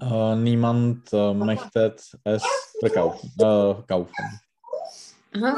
Äh, 0.00 0.36
niemand 0.36 1.12
äh, 1.12 1.32
möchte 1.32 1.96
es 2.24 2.44
verkaufen. 2.80 3.32
Äh, 3.38 3.82
kaufen. 3.86 4.40
Aha. 5.36 5.56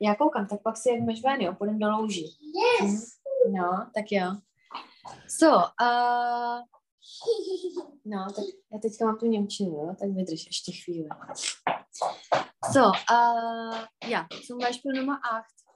Já 0.00 0.14
koukám, 0.14 0.46
tak 0.46 0.62
pak 0.62 0.76
si 0.76 0.90
jdeme 0.90 1.12
ven, 1.24 1.40
jo, 1.40 1.54
půjdeme 1.54 1.78
do 1.78 1.90
louží. 1.90 2.26
Mhm. 2.82 2.96
No, 3.52 3.90
tak 3.94 4.04
jo. 4.10 4.36
So, 5.28 5.56
uh, 5.56 6.60
no, 8.04 8.26
tak 8.36 8.44
já 8.72 8.78
teďka 8.82 9.04
mám 9.04 9.18
tu 9.18 9.26
Němčinu, 9.26 9.70
jo, 9.70 9.94
tak 10.00 10.08
vydrž 10.10 10.46
ještě 10.46 10.72
chvíli. 10.72 11.08
So, 12.72 12.88
uh, 12.88 13.78
ja, 14.10 14.26
zum 14.46 14.58
Beispiel 14.58 14.92
Nummer 14.92 15.16
8. 15.40 15.66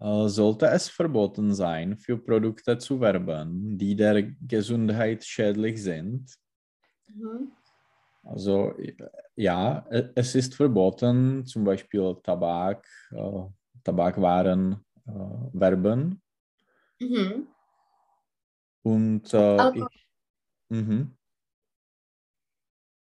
Äh, 0.00 0.28
sollte 0.28 0.66
es 0.66 0.88
verboten 0.88 1.54
sein, 1.54 1.96
für 1.96 2.16
Produkte 2.16 2.78
zu 2.78 3.00
werben, 3.00 3.76
die 3.76 3.94
der 3.94 4.22
Gesundheit 4.40 5.24
schädlich 5.24 5.82
sind? 5.82 6.34
Mhm. 7.14 7.52
Also 8.30 8.74
ja, 9.34 9.84
e- 9.90 10.10
es 10.14 10.34
ist 10.36 10.54
verboten, 10.54 11.44
zum 11.44 11.64
Beispiel 11.64 12.16
Tabak, 12.22 12.86
äh, 13.10 13.42
Tabakwaren 13.82 14.84
äh, 15.06 15.10
werben. 15.52 16.22
Mhm. 17.00 17.48
Und 18.82 19.34
äh, 19.34 19.36
Alkohol. 19.36 19.88
ich, 19.92 20.06
mhm. 20.68 21.16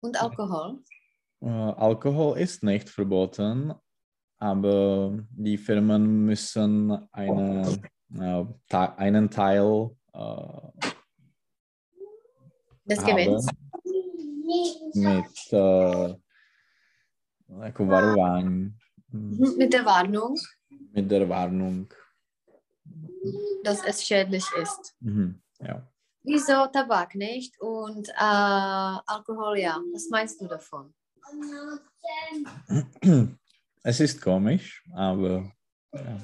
Und 0.01 0.23
Alkohol. 0.23 0.79
Äh, 1.43 1.49
Alkohol 1.49 2.39
ist 2.39 2.63
nicht 2.63 2.89
verboten, 2.89 3.75
aber 4.39 5.19
die 5.31 5.59
Firmen 5.59 6.25
müssen 6.25 6.93
eine, 7.11 7.83
äh, 8.15 8.45
einen 8.97 9.29
Teil 9.29 9.91
äh, 10.13 10.89
Des 12.85 13.05
Gewinns. 13.05 13.51
Mit 14.94 15.53
äh, 15.53 16.14
varování, 17.86 18.64
hm, 18.64 18.74
Mhm. 19.12 19.57
Mit 19.59 19.72
der 19.72 19.84
Warnung, 19.84 20.36
mit 20.94 21.11
der 21.11 21.28
Warnung. 21.28 21.92
dass 23.64 23.84
es 23.84 24.05
schädlich 24.05 24.44
ist. 24.62 24.94
Mhm. 25.01 25.40
Ja. 25.61 25.82
Wieso 26.22 26.66
Tabak 26.72 27.14
nicht 27.14 27.61
und 27.61 28.09
äh, 28.09 28.12
Alkohol 29.07 29.59
ja? 29.59 29.80
Was 29.92 30.09
meinst 30.11 30.40
du 30.40 30.46
davon? 30.46 30.94
Es 33.82 34.01
ist 34.01 34.20
komisch, 34.22 34.84
aber 34.94 35.51
ja. 35.92 36.16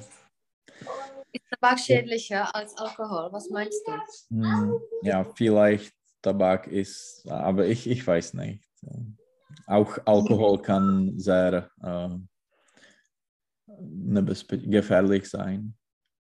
Ist 1.31 1.43
Tabak 1.49 1.79
schädlicher 1.79 2.55
als 2.55 2.77
Alkohol? 2.77 3.29
Was 3.31 3.49
meinst 3.49 3.85
du? 3.87 3.91
Hm, 4.29 4.79
ja, 5.01 5.25
vielleicht 5.35 5.93
Tabak 6.27 6.67
ist, 6.67 7.25
aber 7.29 7.67
ich, 7.67 7.87
ich 7.87 8.05
weiß 8.05 8.33
nicht. 8.33 8.61
Auch 9.65 9.97
Alkohol 10.05 10.61
kann 10.61 11.17
sehr 11.17 11.69
äh, 11.81 12.09
gefährlich 14.67 15.29
sein. 15.29 15.73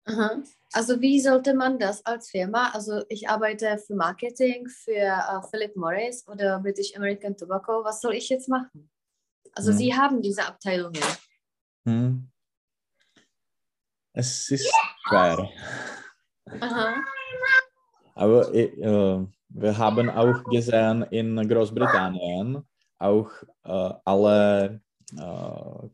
Aha. 0.05 0.43
Also 0.73 1.01
wie 1.01 1.19
sollte 1.19 1.55
man 1.55 1.79
das 1.79 2.05
als 2.05 2.29
Firma, 2.29 2.69
also 2.69 3.03
ich 3.09 3.27
arbeite 3.27 3.79
für 3.79 3.95
Marketing 3.95 4.67
für 4.67 5.23
uh, 5.31 5.41
Philip 5.49 5.75
Morris 5.75 6.27
oder 6.27 6.59
British 6.59 6.95
American 6.95 7.35
Tobacco, 7.35 7.83
was 7.83 8.01
soll 8.01 8.13
ich 8.13 8.29
jetzt 8.29 8.47
machen? 8.47 8.91
Also 9.53 9.71
hm. 9.71 9.77
Sie 9.77 9.95
haben 9.95 10.21
diese 10.21 10.45
Abteilungen. 10.45 11.01
Hm. 11.87 12.29
Es 14.13 14.51
ist 14.51 14.71
schwer. 15.07 15.49
Aha. 16.61 17.03
Aber 18.13 18.53
äh, 18.53 19.25
wir 19.55 19.77
haben 19.77 20.09
auch 20.09 20.43
gesehen 20.43 21.03
in 21.11 21.47
Großbritannien 21.47 22.61
auch 22.97 23.29
äh, 23.63 23.93
alle 24.03 24.81
äh, 25.17 25.87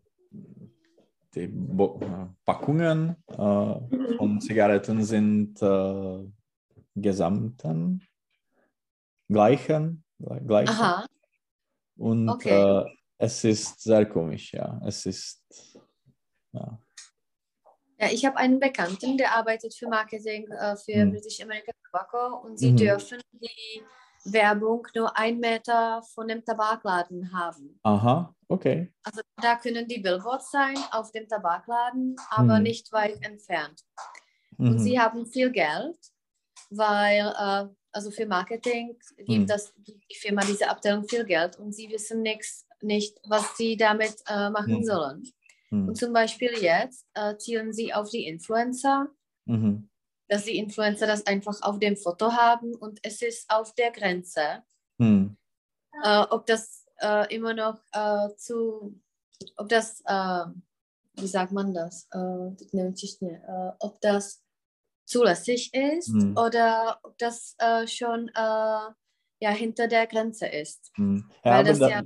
die 1.34 1.48
Bo 1.48 2.00
Packungen 2.46 3.16
äh, 3.28 4.16
von 4.18 4.42
Zigaretten 4.42 5.04
sind 5.04 5.62
äh, 5.62 6.20
gesamten 6.96 8.02
gleichen, 9.30 10.04
gleichen. 10.46 10.70
Aha. 10.70 11.06
Und 11.98 12.30
Okay. 12.30 12.84
es 13.18 13.44
ist 13.44 13.80
sehr 13.82 14.06
komisch, 14.08 14.54
ja. 14.54 14.82
Es 14.86 15.06
ist 15.06 15.80
ja. 16.52 16.78
Ja, 18.02 18.08
ich 18.12 18.26
habe 18.26 18.38
einen 18.38 18.60
Bekannten, 18.60 19.16
der 19.16 19.36
arbeitet 19.36 19.76
für 19.76 19.88
Marketing 19.88 20.50
äh, 20.52 20.76
für 20.76 20.94
Hm. 20.94 21.12
British 21.12 21.40
American 21.40 21.76
Tobacco 21.86 22.38
und 22.38 22.58
sie 22.58 22.72
Mhm. 22.72 22.78
dürfen 22.78 23.22
die 23.34 23.84
Werbung 24.26 24.88
nur 24.96 25.16
einen 25.16 25.40
Meter 25.40 26.02
von 26.16 26.28
dem 26.28 26.44
Tabakladen 26.44 27.32
haben. 27.32 27.80
Aha, 27.84 28.36
okay. 28.48 28.92
Also 29.04 29.22
da 29.40 29.56
können 29.56 29.88
die 29.88 30.00
Billboards 30.00 30.50
sein 30.50 30.78
auf 30.92 31.12
dem 31.12 31.28
Tabakladen, 31.28 32.16
aber 32.32 32.58
Mhm. 32.58 32.64
nicht 32.64 32.92
weit 32.92 33.24
entfernt. 33.24 33.82
Und 34.58 34.74
Mhm. 34.74 34.80
sie 34.80 35.00
haben 35.00 35.28
viel 35.28 35.52
Geld, 35.52 35.98
weil 36.72 37.20
äh, 37.38 37.68
also 37.92 38.10
für 38.10 38.26
Marketing 38.26 38.98
gibt 39.18 39.30
Mhm. 39.44 39.46
das 39.48 39.74
gibt 39.84 40.10
die 40.10 40.16
Firma 40.16 40.42
diese 40.44 40.68
Abteilung 40.70 41.08
viel 41.08 41.26
Geld 41.26 41.58
und 41.60 41.72
sie 41.74 41.88
wissen 41.92 42.24
nix, 42.24 42.66
nicht, 42.82 43.20
was 43.28 43.58
sie 43.58 43.78
damit 43.78 44.16
äh, 44.28 44.50
machen 44.50 44.78
Mhm. 44.80 44.84
sollen. 44.86 45.24
Mhm. 45.72 45.88
Und 45.90 45.96
zum 45.98 46.14
Beispiel 46.14 46.52
jetzt 46.62 47.08
äh, 47.16 47.36
zielen 47.38 47.74
sie 47.74 47.94
auf 47.94 48.10
die 48.10 48.28
Influencer, 48.28 49.08
Mhm. 49.46 49.90
dass 50.28 50.44
die 50.46 50.58
Influencer 50.58 51.08
das 51.08 51.26
einfach 51.26 51.62
auf 51.64 51.80
dem 51.80 51.98
Foto 51.98 52.32
haben 52.34 52.76
und 52.76 53.00
es 53.04 53.22
ist 53.22 53.50
auf 53.50 53.74
der 53.76 53.92
Grenze, 53.92 54.64
Mhm. 55.00 55.36
äh, 56.04 56.20
ob 56.30 56.46
das 56.46 56.86
äh, 57.02 57.34
immer 57.34 57.54
noch 57.56 57.82
äh, 57.94 58.30
zu, 58.38 59.02
ob 59.58 59.68
das, 59.70 60.02
äh, 60.06 60.46
wie 61.16 61.28
sagt 61.28 61.52
man 61.52 61.74
das, 61.74 62.08
äh, 62.12 62.52
ob 63.80 64.00
das 64.02 64.44
zulässig 65.06 65.74
ist 65.74 66.10
Mhm. 66.10 66.38
oder 66.38 67.00
ob 67.04 67.18
das 67.18 67.56
schon 67.88 68.30
ja, 69.44 69.50
hinter 69.50 69.88
der 69.88 70.06
Grenze 70.06 70.46
ist. 70.48 70.92
Mhm. 70.98 71.28
Ja, 71.44 71.58
Weil 71.58 71.64
das 71.64 71.80
da, 71.80 71.90
ja- 71.90 72.04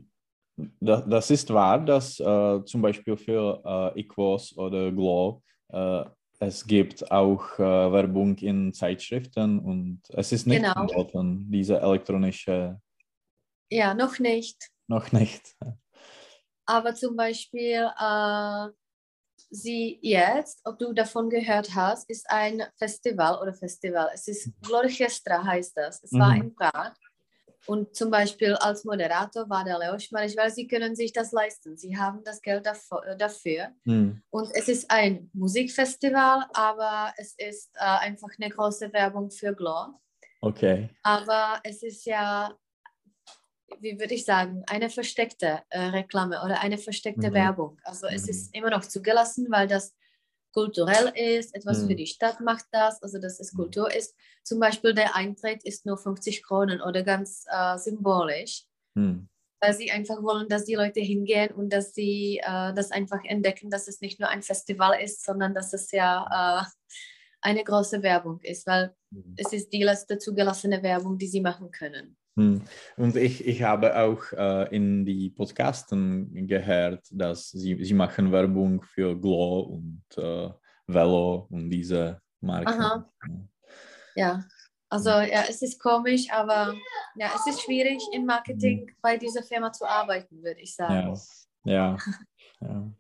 das 0.79 1.31
ist 1.31 1.53
wahr, 1.53 1.79
dass 1.83 2.19
äh, 2.19 2.63
zum 2.65 2.81
Beispiel 2.81 3.17
für 3.17 3.61
äh, 3.95 3.99
Equos 3.99 4.55
oder 4.57 4.91
Glow 4.91 5.41
äh, 5.69 6.05
es 6.39 6.65
gibt 6.67 7.09
auch 7.11 7.57
äh, 7.59 7.61
Werbung 7.63 8.37
in 8.37 8.73
Zeitschriften 8.73 9.59
und 9.59 10.01
es 10.09 10.31
ist 10.31 10.45
nicht 10.47 10.61
Genau. 10.61 10.73
verboten, 10.73 11.49
diese 11.49 11.79
elektronische 11.79 12.79
Ja, 13.71 13.93
noch 13.93 14.19
nicht. 14.19 14.69
noch 14.87 15.11
nicht. 15.11 15.55
Aber 16.67 16.93
zum 16.95 17.15
Beispiel, 17.15 17.89
äh, 17.99 18.67
sie 19.49 19.99
jetzt, 20.01 20.61
ob 20.65 20.77
du 20.79 20.93
davon 20.93 21.29
gehört 21.29 21.73
hast, 21.75 22.09
ist 22.09 22.29
ein 22.29 22.63
Festival 22.77 23.39
oder 23.41 23.53
Festival. 23.53 24.09
Es 24.13 24.27
ist 24.27 24.51
Glorchestra 24.61 25.43
heißt 25.43 25.77
das. 25.77 26.03
Es 26.03 26.11
war 26.13 26.35
Mhm. 26.35 26.41
in 26.41 26.55
Prag. 26.55 26.93
Und 27.68 27.95
zum 27.95 28.11
Beispiel 28.11 28.53
als 28.55 28.84
Moderator 28.86 29.49
war 29.49 29.63
der 29.63 29.80
Leo 29.80 29.97
Schmarich, 29.97 30.38
weil 30.38 30.51
sie 30.51 30.68
können 30.68 30.95
sich 30.95 31.11
das 31.13 31.32
leisten. 31.32 31.76
Sie 31.78 31.97
haben 31.97 32.24
das 32.24 32.41
Geld 32.41 32.66
dafür. 32.66 33.16
dafür. 33.18 33.70
Mhm. 33.86 34.22
Und 34.30 34.51
es 34.53 34.68
ist 34.68 34.91
ein 34.91 35.30
Musikfestival, 35.34 36.45
aber 36.53 37.13
es 37.18 37.34
ist 37.38 37.72
äh, 37.76 37.80
einfach 37.80 38.30
eine 38.39 38.49
große 38.49 38.93
Werbung 38.93 39.32
für 39.32 39.53
Glor. 39.55 39.99
Okay. 40.41 40.89
Aber 41.01 41.59
es 41.63 41.82
ist 41.82 42.05
ja, 42.05 42.53
wie 43.80 43.99
würde 43.99 44.13
ich 44.13 44.26
sagen, 44.26 44.63
eine 44.68 44.89
versteckte 44.89 45.61
äh, 45.70 45.80
Reklame 45.80 46.41
oder 46.45 46.61
eine 46.61 46.78
versteckte 46.78 47.30
Mhm. 47.30 47.34
Werbung. 47.34 47.80
Also 47.84 48.07
es 48.07 48.24
Mhm. 48.24 48.30
ist 48.30 48.55
immer 48.55 48.70
noch 48.70 48.86
zugelassen, 48.86 49.47
weil 49.49 49.68
das 49.68 49.95
kulturell 50.55 51.11
ist, 51.15 51.53
etwas 51.53 51.81
für 51.81 51.93
Mhm. 51.93 51.97
die 51.97 52.07
Stadt 52.07 52.39
macht 52.39 52.65
das, 52.71 53.03
also 53.03 53.19
dass 53.19 53.39
es 53.41 53.51
Mhm. 53.53 53.57
Kultur 53.57 53.93
ist. 53.93 54.15
Zum 54.43 54.59
Beispiel 54.59 54.93
der 54.93 55.13
Eintritt 55.15 55.63
ist 55.65 55.85
nur 55.85 55.97
50 55.97 56.41
Kronen 56.43 56.81
oder 56.81 57.03
ganz 57.03 57.45
äh, 57.51 57.77
symbolisch, 57.77 58.63
Mhm. 58.95 59.27
weil 59.61 59.73
sie 59.73 59.91
einfach 59.91 60.23
wollen, 60.23 60.47
dass 60.47 60.63
die 60.63 60.75
Leute 60.75 61.01
hingehen 61.01 61.53
und 61.53 61.71
dass 61.73 61.93
sie 61.93 62.39
äh, 62.41 62.73
das 62.73 62.91
einfach 62.91 63.19
entdecken, 63.25 63.69
dass 63.69 63.87
es 63.89 63.99
nicht 63.99 64.19
nur 64.21 64.29
ein 64.29 64.41
Festival 64.41 64.99
ist, 65.03 65.25
sondern 65.25 65.53
dass 65.53 65.73
es 65.73 65.91
ja 65.91 66.61
äh, 66.61 66.65
eine 67.41 67.63
große 67.63 68.01
Werbung 68.01 68.39
ist, 68.41 68.65
weil 68.65 68.95
Mhm. 69.11 69.35
es 69.37 69.51
ist 69.51 69.73
die 69.73 69.83
letzte 69.83 70.17
zugelassene 70.17 70.81
Werbung, 70.83 71.17
die 71.17 71.27
sie 71.27 71.41
machen 71.41 71.69
können. 71.71 72.15
Hm. 72.38 72.61
Und 72.97 73.15
ich, 73.15 73.45
ich 73.45 73.63
habe 73.63 73.97
auch 73.97 74.31
äh, 74.33 74.75
in 74.75 75.05
die 75.05 75.29
Podcasten 75.29 76.47
gehört, 76.47 77.05
dass 77.11 77.49
sie, 77.51 77.81
sie 77.83 77.93
machen 77.93 78.31
Werbung 78.31 78.81
für 78.81 79.17
Glow 79.19 79.61
und 79.61 80.03
äh, 80.17 80.49
Velo 80.88 81.47
und 81.49 81.69
diese 81.69 82.21
Marken. 82.41 82.67
Aha. 82.67 83.09
Ja, 84.15 84.43
also 84.89 85.09
ja, 85.09 85.45
es 85.49 85.61
ist 85.61 85.79
komisch, 85.79 86.27
aber 86.29 86.75
ja, 87.15 87.31
es 87.36 87.47
ist 87.47 87.61
schwierig 87.61 88.01
im 88.11 88.25
Marketing 88.25 88.89
bei 89.01 89.17
dieser 89.17 89.43
Firma 89.43 89.71
zu 89.71 89.86
arbeiten, 89.86 90.43
würde 90.43 90.59
ich 90.59 90.75
sagen. 90.75 91.17
Ja, 91.63 91.73
ja. 91.73 91.97
ja. 92.61 92.91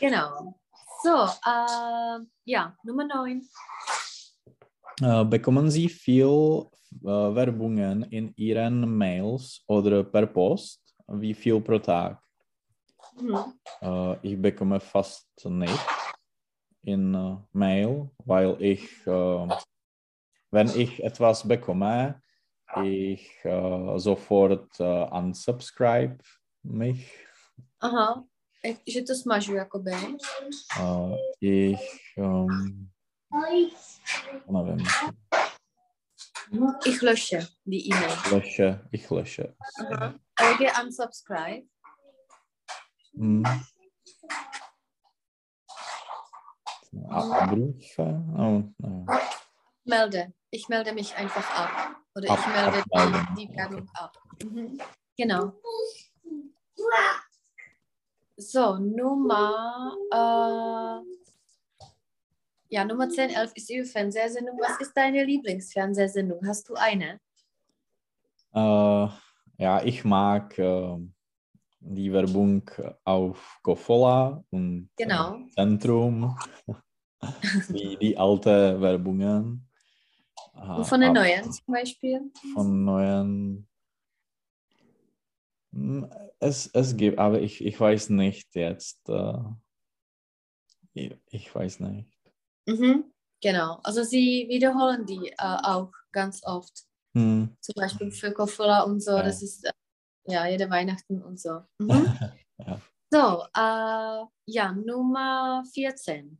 Genau. 0.00 0.60
So, 1.02 1.24
äh, 1.24 2.24
ja, 2.44 2.76
Nummer 2.84 3.04
9. 3.06 3.42
Äh, 5.00 5.24
bekommen 5.24 5.70
Sie 5.70 5.88
viel 5.88 6.66
Werbungen 7.00 8.04
in 8.10 8.34
Ihren 8.36 8.96
Mails 8.98 9.62
oder 9.66 10.04
per 10.04 10.26
Post? 10.26 10.80
Wie 11.08 11.34
viel 11.34 11.60
pro 11.60 11.78
Tag? 11.78 12.18
Mhm. 13.20 13.54
Äh, 13.80 14.16
ich 14.22 14.40
bekomme 14.40 14.80
fast 14.80 15.28
nicht 15.44 15.86
in 16.82 17.14
äh, 17.14 17.36
Mail, 17.52 18.10
weil 18.24 18.56
ich, 18.60 19.06
äh, 19.06 19.48
wenn 20.50 20.68
ich 20.68 21.02
etwas 21.02 21.46
bekomme, 21.46 22.20
ich 22.82 23.44
äh, 23.44 23.98
sofort 23.98 24.80
unsubscribe 24.80 26.18
mich. 26.62 27.10
Aha. 27.80 28.24
Že 28.86 29.02
to 29.02 29.14
smažu, 29.14 29.54
jakoby. 29.54 29.90
Äh, 29.90 31.16
ich, 31.40 32.14
nevím, 34.46 34.86
Ich 36.84 37.00
lösche 37.00 37.48
die 37.64 37.88
E-Mail. 37.88 38.10
lösche, 38.30 38.86
ich 38.90 39.08
lösche. 39.10 39.56
Aha. 39.78 40.14
Lege 40.40 40.70
unsubscribe. 40.82 41.66
Hm. 43.14 43.44
Abrufe? 47.10 48.02
Oh, 48.36 48.62
no. 48.78 49.06
Melde. 49.84 50.32
Ich 50.50 50.68
melde 50.68 50.92
mich 50.92 51.14
einfach 51.16 51.48
ab. 51.58 51.96
Oder 52.14 52.30
Ab- 52.30 52.38
ich 52.40 52.46
melde 52.46 52.82
abmelden. 52.92 53.34
die, 53.36 53.48
Werbung 53.56 53.88
ab. 53.94 54.18
Mhm. 54.42 54.78
Genau. 55.16 55.52
So, 58.36 58.76
Nummer, 58.76 59.94
äh, 60.10 61.21
ja, 62.72 62.84
Nummer 62.86 63.06
10, 63.10 63.28
11 63.30 63.52
ist 63.54 63.68
Ihre 63.68 63.84
Fernsehsendung. 63.84 64.58
Was 64.58 64.80
ist 64.80 64.94
deine 64.96 65.24
Lieblingsfernsehsendung? 65.24 66.40
Hast 66.46 66.66
du 66.70 66.74
eine? 66.74 67.20
Äh, 68.54 69.08
ja, 69.58 69.82
ich 69.84 70.04
mag 70.04 70.58
äh, 70.58 70.96
die 71.80 72.10
Werbung 72.12 72.62
auf 73.04 73.58
Kofola 73.62 74.42
und 74.50 74.88
Genau. 74.96 75.36
äh, 75.36 75.48
Zentrum, 75.50 76.34
die, 77.68 77.98
die 77.98 78.16
alte 78.16 78.80
Werbungen. 78.80 79.68
Äh, 80.54 80.76
Und 80.78 80.86
von 80.86 81.00
den 81.02 81.10
ab- 81.10 81.16
neuen 81.16 81.52
zum 81.52 81.64
Beispiel? 81.74 82.32
Von 82.54 82.84
neuen. 82.86 83.68
Hm, 85.74 86.08
Es, 86.40 86.70
es 86.72 86.96
gibt, 86.96 87.18
aber 87.18 87.38
ich, 87.42 87.62
ich 87.62 87.78
weiß 87.78 88.08
nicht 88.08 88.54
jetzt. 88.54 89.06
Äh, 89.10 89.34
ich, 90.94 91.14
ich 91.30 91.54
weiß 91.54 91.80
nicht. 91.80 92.08
Mhm. 92.66 93.12
Genau, 93.40 93.80
also 93.82 94.02
sie 94.04 94.46
wiederholen 94.48 95.04
die 95.04 95.28
äh, 95.30 95.34
auch 95.38 95.90
ganz 96.12 96.42
oft. 96.44 96.84
Hm. 97.14 97.50
Zum 97.60 97.74
Beispiel 97.74 98.10
für 98.12 98.32
Koffer 98.32 98.86
und 98.86 99.00
so, 99.00 99.12
Ja. 99.16 99.22
das 99.24 99.42
ist 99.42 99.64
äh, 99.64 99.72
ja 100.26 100.46
jede 100.46 100.70
Weihnachten 100.70 101.22
und 101.22 101.40
so. 101.40 101.60
Mhm. 101.78 101.88
Ja. 102.64 102.80
So, 103.10 103.42
äh, 103.56 104.26
ja, 104.46 104.72
Nummer 104.72 105.64
14. 105.74 106.38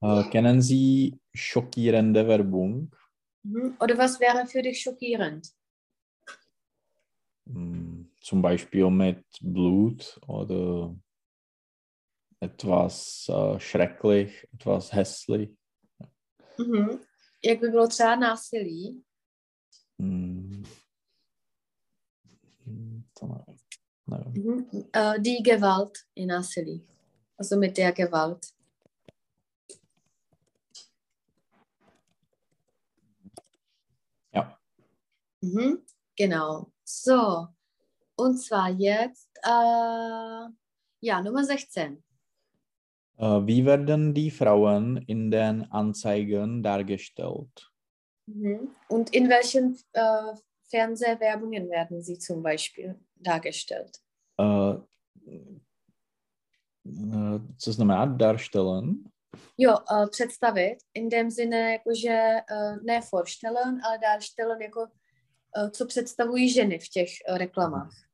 Äh, 0.00 0.22
kennen 0.30 0.62
Sie 0.62 1.18
schockierende 1.34 2.28
Werbung? 2.28 2.94
Mhm. 3.42 3.76
Oder 3.80 3.98
was 3.98 4.20
wäre 4.20 4.46
für 4.46 4.62
dich 4.62 4.80
schockierend? 4.80 5.48
Hm, 7.46 8.08
Zum 8.20 8.40
Beispiel 8.42 8.88
mit 8.90 9.24
Blut 9.40 10.20
oder 10.28 10.94
etwas 12.40 13.28
äh, 13.28 13.58
schrecklich, 13.60 14.46
etwas 14.54 14.92
hässlich. 14.92 15.50
Mhm. 16.58 17.00
Jak 17.44 17.60
by 17.60 17.68
bylo 17.68 17.88
třeba 17.88 18.16
násilí? 18.16 19.02
Hm. 19.98 20.64
Hm, 22.66 23.02
To 23.20 23.26
nevím. 23.26 23.58
nevím. 24.06 24.52
Mhm. 24.52 24.84
Äh, 24.92 25.18
die 25.18 25.42
Gewalt 25.42 25.92
in 26.14 26.28
násilí. 26.28 26.86
Also 27.38 27.56
mit 27.56 27.76
der 27.76 27.92
Gewalt. 27.92 28.46
Ja. 34.34 34.58
Mhm. 35.42 35.84
Genau. 36.16 36.72
So, 36.84 37.46
und 38.16 38.38
zwar 38.38 38.68
jetzt, 38.70 39.28
äh, 39.44 40.48
ja, 41.00 41.22
Nummer 41.22 41.44
16. 41.44 42.02
Äh, 43.18 43.46
Wie 43.46 43.64
werden 43.64 44.14
die 44.14 44.30
Frauen 44.30 44.96
in 45.06 45.30
den 45.30 45.70
Anzeigen 45.72 46.62
dargestellt? 46.62 47.70
Mhm. 48.26 48.70
Und 48.88 49.14
in 49.14 49.28
welchen 49.28 49.76
äh, 49.92 50.34
Fernsehwerbungen 50.70 51.68
werden 51.68 52.02
sie 52.02 52.18
zum 52.18 52.42
Beispiel 52.42 52.94
dargestellt? 53.16 53.98
Äh, 54.38 54.74
äh, 56.84 57.40
Co 57.56 57.72
znamená 57.72 58.06
darstellen? 58.06 59.04
Jo, 59.58 59.76
uh, 59.90 60.06
představit, 60.08 60.78
in 60.94 61.08
dem 61.08 61.30
Sinne, 61.30 61.72
jakože 61.72 62.40
uh, 62.50 62.76
ne 62.82 63.00
vorstellen, 63.02 63.80
ale 63.84 63.98
darstellen, 63.98 64.62
jako 64.62 64.80
uh, 64.80 65.70
co 65.70 65.86
představují 65.86 66.50
ženy 66.50 66.78
v 66.78 66.88
těch 66.88 67.10
uh, 67.28 67.36
reklamách. 67.36 68.07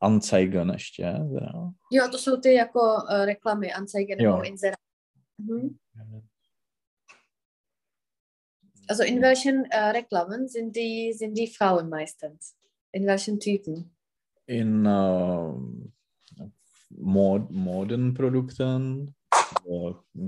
Anzeigen 0.00 0.70
ještě. 0.70 1.02
Ja. 1.02 1.72
Jo, 1.92 2.08
to 2.10 2.18
jsou 2.18 2.36
ty 2.36 2.54
jako 2.54 2.80
uh, 2.80 3.24
reklamy, 3.24 3.72
Anzeige 3.72 4.16
Jo. 4.18 4.32
nebo 4.32 4.42
Inserát. 4.46 4.78
Mhm. 5.38 5.76
Also 8.88 9.02
in 9.04 9.20
welchen 9.20 9.56
uh, 9.56 9.92
Reklamen 9.92 10.48
sind 10.48 10.76
die, 10.76 11.12
sind 11.12 11.34
die 11.36 11.46
Frauen 11.58 11.88
meistens? 11.88 12.54
In 12.92 13.06
welchen 13.06 13.38
Typen? 13.38 13.90
In 14.46 14.86
äh, 14.86 15.52
Mod 16.98 17.50
Modenprodukten, 17.50 19.14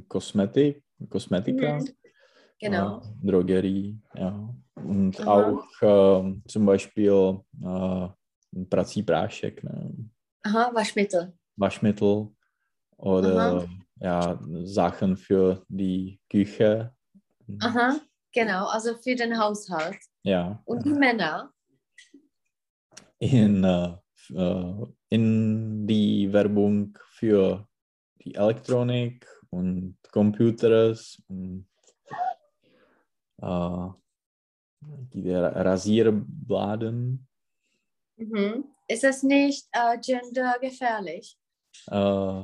Kosmetik, 0.09 0.83
Kosmetika, 1.09 1.79
Mhm. 1.79 1.87
Genau. 2.61 3.03
Drogerie, 3.23 3.97
ja. 4.15 4.55
Und 4.75 5.21
Aha. 5.21 5.53
auch 5.53 5.65
zum 6.49 6.67
Beispiel 6.67 7.41
äh, 8.63 8.65
Prací 8.65 9.03
prášek, 9.03 9.63
ne? 9.65 9.93
Aha, 10.45 10.71
Waschmittel. 10.75 11.33
Waschmittel 11.57 12.29
oder 12.97 13.63
Aha. 13.63 13.67
ja, 14.01 14.39
Sachen 14.65 15.17
für 15.17 15.63
die 15.69 16.21
Küche. 16.31 16.95
Aha, 17.61 18.01
genau, 18.33 18.67
also 18.69 18.95
für 18.97 19.15
den 19.17 19.39
Haushalt. 19.39 19.99
Ja, 20.25 20.63
Und 20.65 20.85
die 20.85 20.93
Männer? 20.95 21.53
in, 23.21 23.65
äh, 23.65 23.97
in 25.11 25.87
die 25.87 26.33
Werbung 26.33 26.97
für 27.11 27.67
die 28.23 28.35
Elektronik 28.35 29.27
und 29.51 29.99
Computers 30.13 31.21
und 31.29 31.67
äh, 33.43 33.89
die 35.13 35.33
Ra- 35.33 35.63
Rasierbladen. 35.63 37.28
Mhm. 38.19 38.65
Ist 38.89 39.05
es 39.05 39.23
nicht 39.23 39.69
äh, 39.73 39.99
gendergefährlich? 39.99 41.39
Äh, 41.91 42.43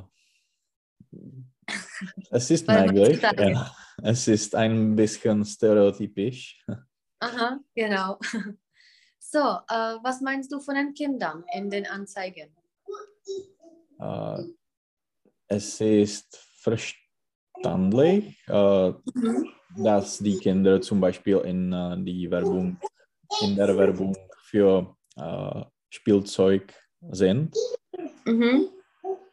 es 2.31 2.49
ist 2.51 2.67
möglich, 2.67 3.21
ja. 3.21 3.71
es 4.03 4.27
ist 4.27 4.55
ein 4.55 4.95
bisschen 4.95 5.43
stereotypisch. 5.43 6.63
Aha, 7.19 7.59
genau. 7.75 8.19
So, 9.27 9.39
äh, 9.39 9.97
was 10.03 10.21
meinst 10.21 10.51
du 10.51 10.61
von 10.61 10.75
den 10.75 10.93
Kindern 10.93 11.43
in 11.53 11.69
den 11.69 11.87
Anzeigen? 11.87 12.55
Äh, 13.99 14.43
es 15.47 15.81
ist 15.81 16.37
verständlich, 16.59 18.37
äh, 18.47 18.89
Mhm. 19.13 19.49
dass 19.83 20.19
die 20.19 20.37
Kinder 20.37 20.79
zum 20.79 21.01
Beispiel 21.01 21.37
in 21.39 21.73
äh, 21.73 21.97
die 22.03 22.29
Werbung, 22.29 22.79
in 23.41 23.55
der 23.55 23.75
Werbung 23.75 24.15
für 24.43 24.95
äh, 25.15 25.63
Spielzeug 25.89 26.73
sind. 27.11 27.55
Mhm. 28.25 28.69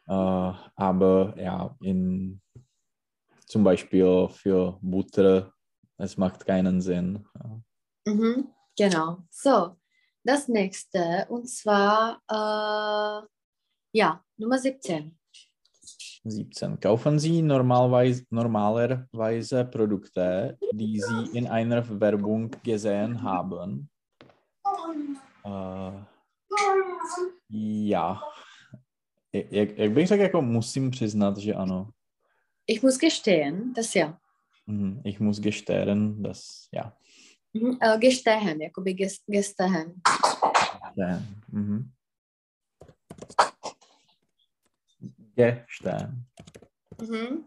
Äh, 0.07 0.53
aber 0.75 1.33
ja, 1.37 1.75
in, 1.81 2.41
zum 3.45 3.63
Beispiel 3.63 4.27
für 4.29 4.77
Butter, 4.81 5.53
es 5.97 6.17
macht 6.17 6.45
keinen 6.45 6.81
Sinn. 6.81 7.25
Mhm. 8.05 8.49
Genau. 8.77 9.23
So, 9.29 9.77
das 10.23 10.47
nächste 10.47 11.25
und 11.29 11.47
zwar, 11.47 12.21
äh, 12.29 13.27
ja, 13.93 14.23
Nummer 14.37 14.57
17. 14.57 15.17
17. 16.25 16.79
Kaufen 16.79 17.19
Sie 17.19 17.41
normalerweise, 17.41 18.25
normalerweise 18.29 19.65
Produkte, 19.65 20.57
die 20.71 20.99
Sie 20.99 21.37
in 21.37 21.47
einer 21.47 21.83
Werbung 21.99 22.49
gesehen 22.63 23.21
haben? 23.21 23.89
Uh, 25.45 26.03
já. 27.79 28.21
Jak, 29.33 29.77
jak 29.77 29.91
bych 29.91 30.07
řekl, 30.07 30.21
jako 30.23 30.41
musím 30.41 30.91
přiznat, 30.91 31.37
že 31.37 31.53
ano. 31.53 31.89
Ich 32.67 32.83
muss 32.83 32.97
gestehen, 32.97 33.73
das 33.73 33.95
ja. 33.95 34.17
Mhm, 34.67 35.01
Ich 35.05 35.19
muss 35.19 35.39
gestehen, 35.39 36.23
dass, 36.23 36.69
ja. 36.71 36.93
Mhm. 37.53 37.77
Äh, 37.81 37.99
gestehen, 37.99 38.61
jakoby 38.61 38.93
ges 38.93 39.19
gestehen. 39.27 40.01
Gestehen. 40.95 41.43
Mhm. 41.51 41.91
Gestehen. 45.35 46.25
Mhm. 47.01 47.45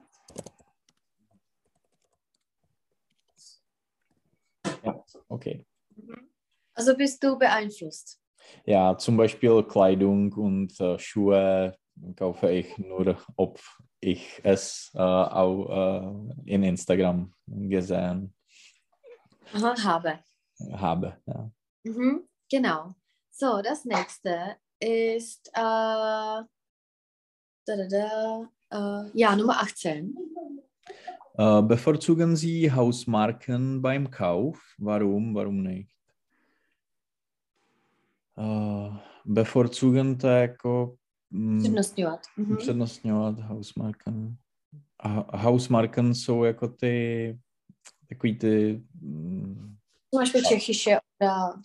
Okay. 5.28 5.64
Also 6.77 6.95
bist 6.95 7.24
du 7.24 7.39
beeinflusst. 7.39 8.20
Ja, 8.66 8.97
zum 8.99 9.16
Beispiel 9.16 9.62
Kleidung 9.64 10.33
und 10.35 10.79
äh, 10.79 10.99
Schuhe 10.99 11.74
kaufe 12.16 12.51
ich 12.51 12.77
nur, 12.77 13.16
ob 13.37 13.59
ich 14.01 14.41
es 14.45 14.91
äh, 14.95 14.99
auch 14.99 16.35
äh, 16.45 16.53
in 16.53 16.62
Instagram 16.62 17.33
gesehen 17.47 18.35
Aha, 19.55 19.74
habe. 19.83 20.18
habe. 20.72 21.16
Ja. 21.27 21.51
Mhm. 21.85 22.29
Genau. 22.51 22.95
So, 23.31 23.62
das 23.62 23.87
nächste 23.87 24.57
ist, 24.79 25.49
äh, 25.49 25.53
da, 25.55 26.47
da, 27.64 27.89
da, 27.89 28.51
äh, 28.70 29.11
ja, 29.14 29.35
Nummer 29.35 29.62
18. 29.62 30.14
Äh, 31.39 31.62
bevorzugen 31.62 32.37
Sie 32.37 32.70
Hausmarken 32.70 33.81
beim 33.81 34.11
Kauf? 34.11 34.74
Warum? 34.79 35.35
Warum 35.35 35.62
nicht? 35.62 35.95
Äh, 38.39 38.93
bevorzugen 39.24 40.18
to 40.18 40.26
jako 40.26 40.95
mm, 41.30 41.59
Přednostňovat. 41.59 42.20
Mhm. 42.37 42.57
přednostňovat 42.57 43.39
Hausmarken. 43.41 44.37
A 45.01 45.37
Hausmarken 45.37 46.14
jsou 46.14 46.45
jako 46.45 46.68
ty 46.68 47.39
takový 48.09 48.39
ty 48.39 48.82
mm, 49.01 49.76
Zum 50.14 50.20
Beispiel 50.22 50.43
tschechische 50.43 50.99
oder. 51.20 51.61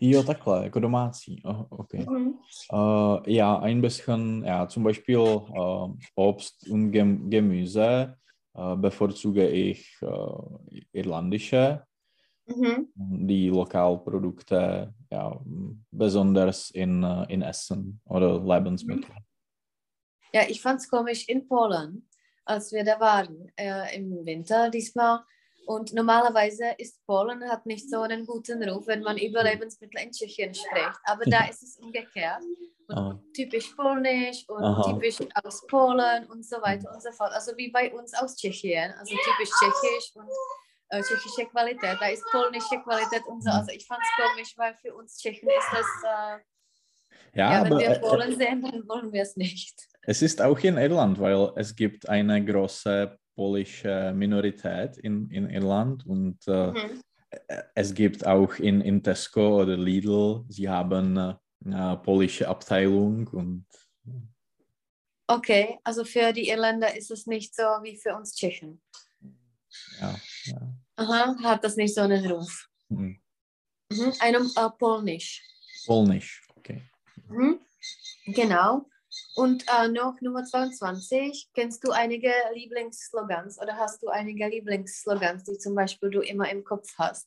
jo 0.00 0.22
takhle, 0.22 0.64
jako 0.64 0.80
domácí. 0.80 1.42
Oh, 1.44 1.64
okay. 1.70 2.06
Mhm. 2.10 2.32
Äh, 2.72 3.32
ja, 3.32 3.56
ein 3.56 3.80
bisschen, 3.80 4.44
ja, 4.44 4.66
zum 4.66 4.82
Beispiel 4.84 5.18
äh, 5.18 5.92
Obst 6.14 6.68
und 6.70 6.90
Gem 6.90 7.30
Gemüse 7.30 8.16
äh, 8.54 8.76
bevorzuge 8.76 9.48
ich 9.48 9.86
äh, 10.02 10.80
irlandische. 10.92 11.82
Mhm. 12.48 12.88
die 12.94 13.48
Lokalprodukte, 13.48 14.94
ja, 15.10 15.40
besonders 15.90 16.70
in, 16.70 17.02
äh, 17.02 17.24
in 17.32 17.42
Essen 17.42 18.00
oder 18.04 18.38
Lebensmittel. 18.40 19.10
Ja, 20.32 20.42
ich 20.48 20.60
fand 20.60 20.80
es 20.80 20.88
komisch 20.88 21.28
in 21.28 21.46
Polen, 21.48 22.08
als 22.44 22.70
wir 22.72 22.84
da 22.84 23.00
waren 23.00 23.50
äh, 23.56 23.96
im 23.96 24.24
Winter 24.24 24.70
diesmal. 24.70 25.20
Und 25.66 25.92
normalerweise 25.92 26.66
ist 26.78 27.04
Polen 27.06 27.42
hat 27.50 27.66
nicht 27.66 27.90
so 27.90 28.00
einen 28.02 28.24
guten 28.24 28.62
Ruf, 28.68 28.86
wenn 28.86 29.02
man 29.02 29.18
über 29.18 29.42
Lebensmittel 29.42 30.00
in 30.00 30.12
Tschechien 30.12 30.54
spricht. 30.54 31.00
Aber 31.04 31.24
da 31.24 31.46
ist 31.48 31.62
es 31.64 31.78
umgekehrt. 31.78 32.42
Und 32.88 32.96
Ah. 32.96 33.20
typisch 33.34 33.74
polnisch 33.74 34.48
und 34.48 34.62
Aha. 34.62 34.92
typisch 34.92 35.18
aus 35.42 35.66
Polen 35.66 36.26
und 36.26 36.46
so 36.46 36.62
weiter 36.62 36.92
und 36.94 37.02
so 37.02 37.10
fort. 37.10 37.32
Also 37.32 37.56
wie 37.56 37.72
bei 37.72 37.92
uns 37.92 38.14
aus 38.14 38.36
Tschechien. 38.36 38.92
Also 38.92 39.12
typisch 39.16 39.50
tschechisch 39.58 40.12
und 40.14 40.28
tschechische 40.90 41.46
Qualität. 41.50 41.96
Da 42.00 42.08
ist 42.08 42.24
polnische 42.30 42.80
Qualität 42.82 43.22
und 43.26 43.42
so. 43.42 43.50
Mhm. 43.50 43.56
Also 43.56 43.72
ich 43.72 43.86
fand 43.86 44.00
es 44.02 44.24
komisch, 44.24 44.52
weil 44.56 44.74
für 44.74 44.94
uns 44.94 45.16
Tschechen 45.18 45.48
ist 45.48 45.68
das, 45.72 45.86
äh, 46.04 47.38
Ja, 47.38 47.52
ja, 47.52 47.64
wenn 47.64 47.72
aber 47.72 47.80
wir 47.80 47.88
äh, 47.90 48.00
Polen 48.00 48.36
sehen, 48.36 48.62
dann 48.62 48.88
wollen 48.88 49.12
wir 49.12 49.22
es 49.22 49.36
nicht. 49.36 49.86
es 50.02 50.22
ist 50.22 50.40
auch 50.42 50.58
in 50.60 50.76
Irland, 50.78 51.18
weil 51.18 51.52
es 51.56 51.74
gibt 51.74 52.08
eine 52.08 52.44
große 52.44 53.18
polnische 53.34 54.12
Minorität 54.14 54.96
in, 54.98 55.30
in 55.30 55.50
Irland 55.50 56.06
und 56.06 56.38
äh, 56.48 56.72
Mhm. 56.72 57.02
es 57.74 57.92
gibt 57.92 58.24
auch 58.26 58.54
in, 58.54 58.80
in 58.80 59.02
Tesco 59.02 59.60
oder 59.62 59.76
Lidl, 59.76 60.44
sie 60.48 60.68
haben 60.68 61.16
äh, 61.16 61.34
eine 61.64 62.00
polnische 62.02 62.48
Abteilung 62.48 63.26
und 63.28 63.66
Okay, 65.28 65.78
also 65.82 66.04
für 66.04 66.32
die 66.32 66.48
Irländer 66.48 66.96
ist 66.96 67.10
es 67.10 67.26
nicht 67.26 67.54
so 67.56 67.64
wie 67.82 67.96
für 67.96 68.14
uns 68.14 68.34
Tschechen. 68.36 68.80
Ja, 70.00 70.14
ja. 70.44 70.74
Aha, 70.96 71.36
hat 71.42 71.64
das 71.64 71.76
nicht 71.76 71.94
so 71.94 72.02
einen 72.02 72.30
Ruf. 72.30 72.68
Hm. 72.88 73.20
Mhm. 73.90 74.12
Einem 74.20 74.50
äh, 74.56 74.70
Polnisch. 74.78 75.42
Polnisch, 75.86 76.42
okay. 76.56 76.88
Mhm. 77.28 77.60
Genau. 78.26 78.88
Und 79.34 79.64
äh, 79.68 79.88
noch 79.88 80.20
Nummer 80.20 80.44
22. 80.44 81.50
Kennst 81.54 81.86
du 81.86 81.92
einige 81.92 82.32
Lieblingsslogans 82.54 83.60
oder 83.60 83.76
hast 83.76 84.02
du 84.02 84.08
einige 84.08 84.48
Lieblingsslogans, 84.48 85.44
die 85.44 85.58
zum 85.58 85.74
Beispiel 85.74 86.10
du 86.10 86.20
immer 86.20 86.50
im 86.50 86.64
Kopf 86.64 86.88
hast? 86.98 87.26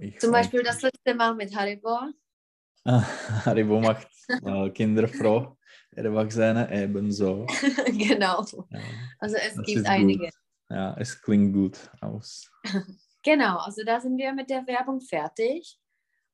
Ich 0.00 0.18
Zum 0.18 0.32
Beispiel 0.32 0.62
das 0.62 0.82
letzte 0.82 1.14
Mal 1.14 1.34
mit 1.34 1.54
Haribo. 1.54 1.98
Ah, 2.84 3.02
Haribo 3.46 3.80
macht 3.80 4.08
äh, 4.28 4.70
Kinder 4.70 5.06
froh, 5.06 5.56
Erwachsene 5.94 6.68
ebenso. 6.72 7.46
genau. 7.86 8.44
Ja, 8.70 8.80
Also 9.18 9.36
es 9.36 9.54
das 9.54 9.66
gibt 9.66 9.86
einige. 9.86 10.24
Gut. 10.24 10.34
Ja, 10.70 10.96
es 10.98 11.20
klingt 11.20 11.52
gut 11.54 11.90
aus. 12.00 12.50
Genau, 13.24 13.58
also 13.58 13.84
da 13.84 14.00
sind 14.00 14.18
wir 14.18 14.32
mit 14.32 14.50
der 14.50 14.66
Werbung 14.66 15.00
fertig. 15.00 15.78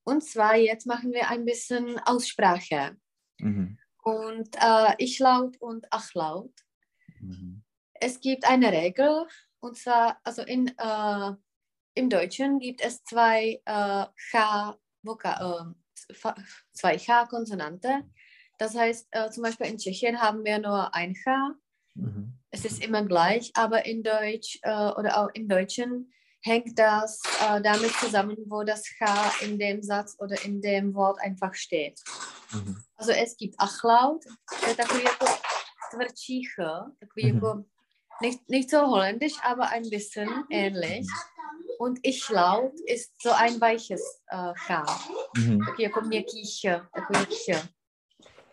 Und 0.04 0.24
zwar 0.24 0.56
jetzt 0.56 0.86
machen 0.86 1.12
wir 1.12 1.28
ein 1.28 1.44
bisschen 1.44 1.98
Aussprache. 1.98 2.96
Mhm. 3.38 3.78
Und 4.02 4.56
äh, 4.56 4.94
ich 4.96 5.18
laut 5.18 5.61
und 5.61 5.86
ach 5.90 6.14
laut. 6.14 6.54
Mhm. 7.20 7.62
Es 7.92 8.20
gibt 8.20 8.48
eine 8.48 8.72
Regel, 8.72 9.26
und 9.61 9.76
zwar, 9.76 10.18
also 10.24 10.42
in, 10.42 10.68
äh, 10.78 11.32
im 11.94 12.09
Deutschen 12.09 12.59
gibt 12.59 12.80
es 12.80 13.04
zwei 13.04 13.61
äh, 13.66 14.06
H, 14.32 14.78
Voka, 15.02 15.74
äh, 16.14 16.32
zwei 16.72 16.96
H-Konsonante. 16.96 18.04
Das 18.59 18.74
heißt, 18.74 19.09
äh, 19.12 19.30
zum 19.30 19.42
Beispiel 19.44 19.66
in 19.66 19.78
Tschechien 19.78 20.20
haben 20.20 20.44
wir 20.44 20.59
nur 20.59 20.94
ein 20.94 21.14
H. 21.26 21.54
Mhm. 21.94 22.34
Es 22.50 22.64
ist 22.64 22.82
immer 22.82 23.04
gleich, 23.04 23.50
aber 23.54 23.86
in 23.86 24.02
Deutsch 24.02 24.59
äh, 24.62 24.90
oder 24.92 25.18
auch 25.18 25.28
im 25.34 25.48
Deutschen 25.48 26.12
hängt 26.42 26.78
das 26.78 27.20
äh, 27.42 27.61
damit 27.61 27.92
zusammen, 27.92 28.36
wo 28.46 28.62
das 28.64 28.84
H 29.00 29.32
in 29.44 29.59
dem 29.59 29.82
Satz 29.82 30.16
oder 30.18 30.36
in 30.44 30.61
dem 30.61 30.94
Wort 30.94 31.20
einfach 31.20 31.54
steht. 31.54 32.00
Mhm. 32.52 32.82
Also 32.96 33.12
es 33.12 33.36
gibt 33.36 33.54
Achlaut, 33.61 34.24
takový 34.76 35.04
jako 35.04 35.26
tvrdší 35.90 36.42
Ch, 36.44 36.56
takový 37.00 37.32
Mhm. 37.32 37.34
jako, 37.34 37.64
nicht, 38.22 38.48
nicht 38.48 38.70
so 38.70 38.86
holländisch, 38.86 39.36
aber 39.44 39.68
ein 39.68 39.88
bisschen 39.90 40.28
ähnlich. 40.50 41.06
Und 41.78 41.98
ich 42.02 42.28
laut 42.30 42.72
ist 42.86 43.12
so 43.22 43.30
ein 43.30 43.61
weiches 43.61 44.00
äh, 44.32 44.52
H, 44.68 44.84
Mhm. 45.36 45.61
jako 45.78 46.00
měkký 46.00 46.42
Ch, 46.46 46.62
takový 46.94 47.26
Ch. 47.36 47.68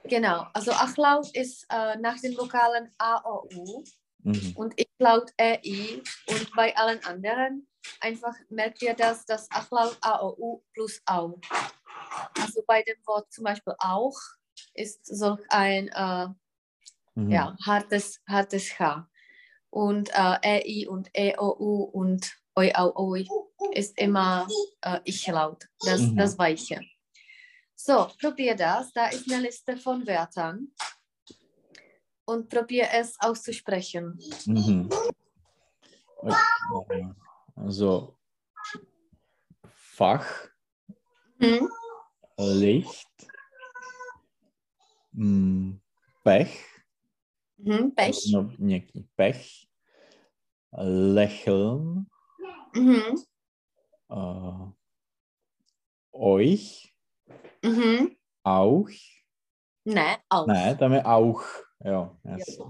Genau, 0.08 0.46
also 0.54 0.72
Achlaut 0.72 1.30
ist 1.36 1.66
äh, 1.70 1.98
nach 1.98 2.20
den 2.20 2.38
Vokalen 2.38 2.94
A, 2.98 3.22
O, 3.24 3.48
U 3.56 3.84
Mhm. 4.24 4.54
und 4.56 4.74
ich 4.76 4.88
laut 4.98 5.32
EI 5.38 6.02
und 6.28 6.52
bei 6.56 6.76
allen 6.76 7.04
anderen 7.06 7.68
einfach 8.00 8.34
merkt 8.50 8.82
ihr 8.82 8.96
das, 8.96 9.24
das 9.26 9.50
Achlaut 9.52 9.98
A, 10.02 10.20
O, 10.22 10.36
U 10.40 10.64
plus 10.74 11.00
Au. 11.06 11.40
Also 12.40 12.64
bei 12.66 12.82
dem 12.82 12.98
Wort 13.06 13.32
zum 13.32 13.44
Beispiel 13.44 13.74
auch 13.78 14.18
ist 14.74 15.06
solch 15.06 15.42
ein 15.50 15.90
äh, 15.90 16.28
Mhm. 17.18 17.32
ja, 17.32 17.56
hartes, 17.66 18.20
hartes 18.28 18.78
H. 18.78 19.08
Und 19.70 20.10
äh, 20.10 20.40
EI 20.42 20.88
und 20.88 21.10
EOU 21.14 21.84
und 21.94 22.36
Oi, 22.58 22.74
Au, 22.74 22.94
Oi 22.96 23.26
ist 23.72 23.98
immer 23.98 24.48
äh, 24.82 25.00
Ich-Laut, 25.06 25.68
das, 25.86 26.02
Mhm. 26.02 26.18
das 26.18 26.38
Weiche. 26.38 26.82
So, 27.76 28.08
probier 28.20 28.56
das. 28.56 28.92
Da 28.94 29.08
ist 29.08 29.32
eine 29.32 29.44
Liste 29.44 29.78
von 29.78 30.06
Wörtern. 30.08 30.72
Und 32.26 32.50
probier 32.50 32.88
es 32.92 33.16
auszusprechen. 33.20 34.18
Mhm. 34.46 34.90
Okay. 36.72 37.08
Also 37.56 38.18
Fach, 39.68 40.50
Mhm. 41.38 41.70
Licht, 42.38 43.28
mm, 45.12 45.74
Pech, 46.24 46.66
Mhm. 47.58 47.94
Pech. 47.96 48.18
no, 48.32 48.52
nějaký 48.58 49.08
pech, 49.16 49.68
Lächeln, 51.14 52.08
Mhm. 52.74 53.24
äh, 54.10 54.72
euch, 56.12 56.95
Mhm. 57.66 58.16
auch, 58.44 58.90
Ne, 59.86 60.18
auch. 60.30 60.48
ne, 60.48 60.76
tam 60.80 60.94
je 60.94 61.04
auch, 61.04 61.42
jo, 61.86 62.18
jasně. 62.26 62.66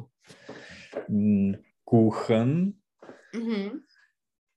Mm, 1.09 1.53
Kuchen, 1.83 2.73
Mhm. 3.33 3.81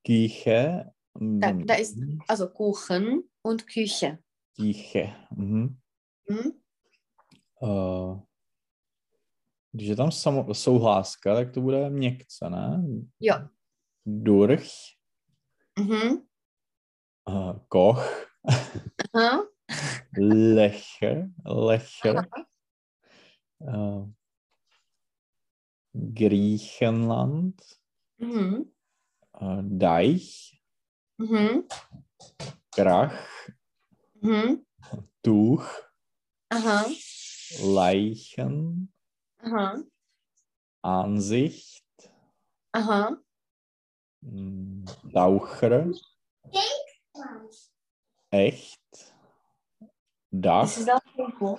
Küche, 0.07 0.85
Da, 1.21 1.53
da 1.53 1.75
ist 1.75 1.97
also 2.29 2.49
Kuchen 2.49 3.23
und 3.43 3.67
Küche. 3.67 4.19
Küche, 4.57 5.13
mhm. 5.37 5.79
Mhm. 6.31 6.53
Uh, 7.61 8.21
když 9.73 9.89
je 9.89 9.97
tam 9.97 10.13
samo, 10.13 10.55
souhláska, 10.55 11.35
tak 11.35 11.53
to 11.53 11.61
bude 11.61 11.91
měkce, 11.91 12.51
ne? 12.51 12.83
Jo. 13.21 13.35
Durch, 14.07 14.71
Mhm. 15.79 16.23
uh, 17.29 17.59
Koch, 17.69 18.27
Aha. 19.15 19.47
Lecher, 20.13 21.31
Lecher, 21.45 22.27
uh, 23.61 24.07
Griechenland, 25.95 27.63
Mhm. 28.19 28.73
uh, 29.41 29.63
Deich, 29.63 30.61
Mhm. 31.19 31.67
Krach, 32.73 33.19
Mhm. 34.21 34.65
Tuch, 35.23 35.67
Aha. 36.51 36.87
Leichen, 37.61 38.93
Aha. 39.39 39.83
Ansicht, 40.83 41.85
Aha. 42.73 43.17
Taucher, 45.13 45.91
Echt, 48.31 49.08
Dach, 50.33 50.69
Jsi 50.71 50.85
dal 50.85 50.99
chvilku? 51.13 51.57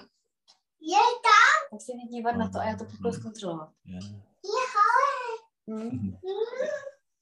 Tak 1.72 1.82
se 1.82 1.92
jdi 1.92 2.08
dívat 2.18 2.32
na 2.32 2.50
to 2.50 2.60
a 2.60 2.64
já 2.66 2.76
to 2.78 2.86
budu 2.86 3.12
zkontrolovat. 3.12 3.70
ja. 3.86 4.00
Mhm. 5.68 6.18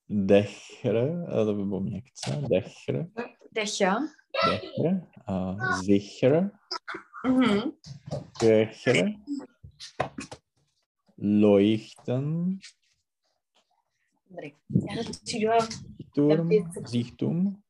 Dechr, 0.10 0.96
eh, 0.96 1.46
to 1.46 1.54
by 1.54 1.64
bylo 1.66 1.80
měkce, 1.80 2.32
Dechr, 2.50 3.06
Decha. 3.52 3.96
Dechr, 4.52 5.06
uh, 5.30 5.82
Sicher, 5.86 6.52
Mhm. 7.26 7.72
Köcher, 8.40 9.06
Leuchten, 11.18 12.58
Dobrý. 14.30 14.54
Já 14.98 15.04
to 15.04 15.12
přijdu 15.26 15.50
a 15.52 15.58
Sichtum, 16.88 17.62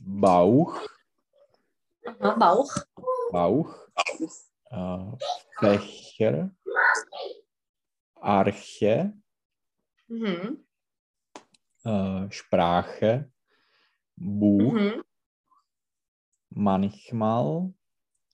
Bauch, 0.00 0.93
Aha, 2.06 2.34
Bauch. 2.36 2.74
Bauch, 3.32 3.88
uh, 4.70 5.16
Fächer, 5.58 6.50
Arche, 8.20 9.12
Mhm. 10.08 10.64
äh, 11.84 12.30
Sprache, 12.30 13.30
Buch, 14.16 14.72
Mhm. 14.74 15.04
manchmal, 16.50 17.72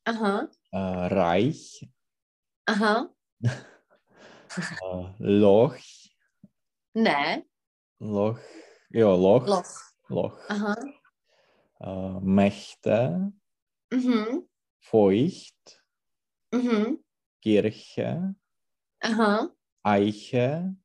Aha. 0.04 0.48
äh, 0.72 0.76
Reich, 0.78 1.88
Aha. 2.66 3.08
Loch, 5.18 5.76
Ne. 6.94 7.44
Loch, 8.00 8.38
ja, 8.90 9.14
Loch, 9.14 9.46
Loch. 9.46 9.92
Loch, 10.08 10.38
Aha. 10.48 10.76
Mächte, 12.20 13.32
Mhm. 13.92 14.48
Feucht, 14.80 15.82
Mhm. 16.52 17.02
Kirche, 17.42 18.34
Aha. 19.02 19.50
Eiche, 19.82 20.76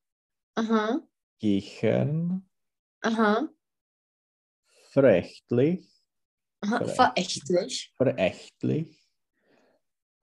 Aha. 0.56 1.02
Kichern, 1.40 2.50
Aha. 3.02 3.50
verächtlich, 4.92 5.86
Aha. 6.62 6.86
Verächtlich. 6.86 7.94
Verächtlich. 7.98 9.02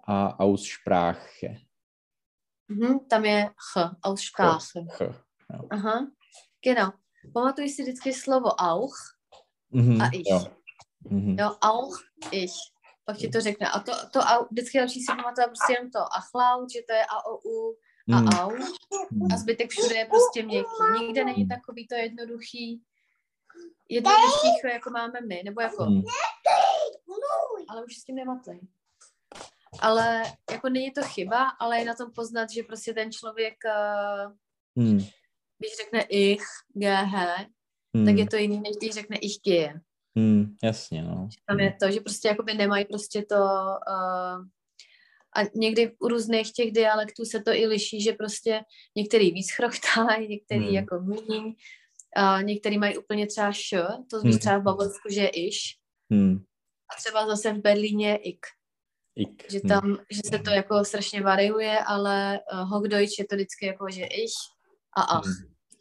äh, 0.07 0.11
Aussprache. 0.39 1.61
Mhm. 2.69 3.07
Tam 3.09 3.25
je 3.25 3.51
ch, 3.57 3.77
Aussprache. 4.03 4.87
Ch. 4.99 5.01
Ja. 5.49 5.65
Aha. 5.71 6.11
Genau. 6.63 6.93
Pamatuj 7.33 7.69
si 7.71 7.83
vždycky 7.85 8.13
slovo 8.13 8.51
auch. 8.59 8.95
Mhm, 9.71 10.01
A 10.01 10.11
ich. 10.13 10.27
Jo. 10.29 10.41
Mhm. 11.05 11.39
Jo, 11.39 11.57
auch 11.61 11.95
ich. 12.33 12.72
Pak 13.05 13.17
ti 13.17 13.29
to 13.29 13.41
řekne. 13.41 13.69
A 13.69 13.81
to, 13.81 13.93
to 14.13 14.21
au, 14.21 14.45
vždycky 14.51 14.79
další 14.79 15.01
si 15.01 15.07
pamatuje 15.07 15.47
prostě 15.47 15.73
jenom 15.73 15.91
to 15.91 15.99
achlaut, 16.17 16.71
že 16.73 16.81
to 16.89 16.93
je 16.95 17.05
a, 17.07 17.27
o, 17.27 17.39
u 17.49 17.77
a 18.15 18.21
Mhm. 18.21 18.29
au. 18.29 18.53
A 19.35 19.37
zbytek 19.37 19.71
všude 19.71 19.95
je 19.97 20.05
prostě 20.07 20.43
měkký. 20.43 20.83
Nikde 21.01 21.25
není 21.25 21.49
takový 21.49 21.87
to 21.89 21.95
jednoduchý, 21.95 22.83
jednoduchý, 23.89 24.49
ch, 24.61 24.65
jako 24.73 24.91
máme 24.91 25.21
my. 25.21 25.43
Nebo 25.45 25.61
jako, 25.61 25.85
Mhm. 25.85 26.03
ale 27.69 27.85
už 27.85 27.97
s 27.97 28.05
tím 28.05 28.17
nematej. 28.17 28.61
Ale 29.81 30.23
jako 30.51 30.69
není 30.69 30.91
to 30.91 31.03
chyba, 31.03 31.49
ale 31.49 31.79
je 31.79 31.85
na 31.85 31.95
tom 31.95 32.13
poznat, 32.13 32.51
že 32.51 32.63
prostě 32.63 32.95
ten 32.95 33.13
člověk, 33.13 33.55
Mhm. 34.75 34.99
když 35.59 35.77
řekne 35.77 36.03
ich, 36.03 36.43
gh, 36.75 37.11
tak 38.07 38.17
je 38.17 38.27
to 38.29 38.37
jiný, 38.37 38.61
než 38.61 38.77
když 38.77 38.91
řekne 38.95 39.17
ich 39.17 39.37
gehe. 39.45 39.81
Mhm. 40.15 40.57
Jasně, 40.63 41.03
no. 41.03 41.29
Tam 41.49 41.61
je 41.61 41.77
to, 41.83 41.91
že 41.91 42.01
prostě 42.01 42.29
jakoby 42.29 42.55
nemají 42.55 42.85
prostě 42.85 43.23
to 43.23 43.35
uh, 43.37 44.45
a 45.37 45.41
někdy 45.55 45.93
u 45.99 46.09
různých 46.09 46.53
těch 46.53 46.73
dialektů 46.73 47.25
se 47.25 47.41
to 47.43 47.51
i 47.53 47.67
liší, 47.67 48.01
že 48.03 48.13
prostě 48.13 48.61
některý 48.97 49.31
víc 49.33 49.53
chrochtají, 49.53 50.29
některý 50.29 50.65
Hmm. 50.65 50.75
jako 50.75 51.01
míň, 51.01 51.55
a 52.17 52.43
některý 52.43 52.79
mají 52.79 52.99
úplně 52.99 53.27
třeba 53.27 53.49
š, 53.53 53.73
to 54.11 54.21
zvíš 54.21 54.31
Hmm. 54.33 54.39
třeba 54.39 54.59
v 54.59 54.63
Bavorsku, 54.63 55.09
že 55.11 55.21
je 55.21 55.29
iš, 55.29 55.77
Mhm. 56.11 56.45
a 56.93 56.97
třeba 57.01 57.27
zase 57.27 57.53
v 57.53 57.59
Berlíně 57.61 58.09
je 58.09 58.17
ik, 58.17 58.47
Ik. 59.17 59.53
že 59.53 59.59
Mhm. 59.65 59.69
tam, 59.69 59.99
že 60.11 60.21
se 60.31 60.39
to 60.39 60.51
jako 60.51 60.85
strašně 60.85 61.21
variuje, 61.21 61.79
ale 61.79 62.41
uh, 62.53 62.59
Hochdeutsch 62.71 63.19
je 63.19 63.25
to 63.27 63.35
vždycky 63.37 63.67
jako, 63.67 63.87
že 63.91 64.05
ich 64.05 64.33
a 64.97 65.03
ach. 65.03 65.25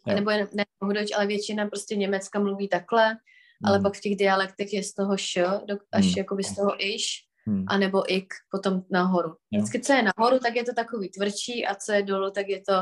A 0.06 0.10
Jo. 0.12 0.16
nebo 0.16 0.32
jen, 0.32 0.48
ne 0.54 0.66
Hochdeutsch, 0.82 1.16
ale 1.18 1.28
většina 1.28 1.68
prostě 1.68 1.96
Německa 1.96 2.40
mluví 2.40 2.68
takhle, 2.70 3.18
ale 3.64 3.78
Mhm. 3.78 3.84
pak 3.84 3.94
v 3.96 4.02
těch 4.02 4.16
dialektech 4.16 4.74
je 4.74 4.84
z 4.84 4.94
toho 4.94 5.14
š, 5.14 5.44
do, 5.66 5.76
až 5.92 6.06
Hmm. 6.06 6.14
jakoby 6.18 6.44
z 6.44 6.56
toho 6.56 6.72
iš, 6.86 7.06
Mhm. 7.48 7.66
a 7.68 7.78
nebo 7.78 8.14
ik 8.14 8.34
potom 8.52 8.84
nahoru. 8.90 9.30
Jo. 9.52 9.62
Vždycky, 9.62 9.80
co 9.82 9.94
je 9.94 10.04
nahoru, 10.04 10.40
tak 10.40 10.56
je 10.56 10.64
to 10.64 10.74
takový 10.74 11.10
tvrdší 11.10 11.66
a 11.66 11.76
co 11.76 11.92
je 11.92 12.04
dolů, 12.04 12.32
tak 12.32 12.48
je 12.50 12.62
to 12.62 12.74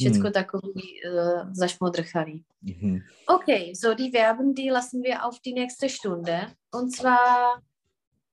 všecko 0.00 0.22
Hmm. 0.22 0.32
takový 0.32 0.82
uh, 1.12 1.52
zašmodrchalý. 1.52 2.44
Mhm. 2.62 2.98
Okay, 3.28 3.74
so 3.74 3.94
die 3.94 4.10
Verben, 4.10 4.54
die 4.54 4.72
lassen 4.72 5.02
wir 5.02 5.24
auf 5.24 5.38
die 5.44 5.52
nächste 5.54 5.88
Stunde. 5.88 6.46
Und 6.74 6.96
zwar, 6.96 7.60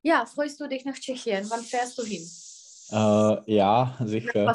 ja, 0.04 0.26
freust 0.26 0.60
du 0.60 0.68
dich 0.68 0.86
nach 0.86 0.96
Tschechien? 1.00 1.50
Wann 1.50 1.64
fährst 1.64 1.98
du 1.98 2.04
hin? 2.04 2.24
Äh, 2.92 3.56
ja, 3.56 3.98
sicher. 4.06 4.46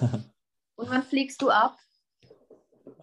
Und 0.76 0.90
wann 0.90 1.02
fliegst 1.02 1.40
du 1.42 1.50
ab? 1.50 1.76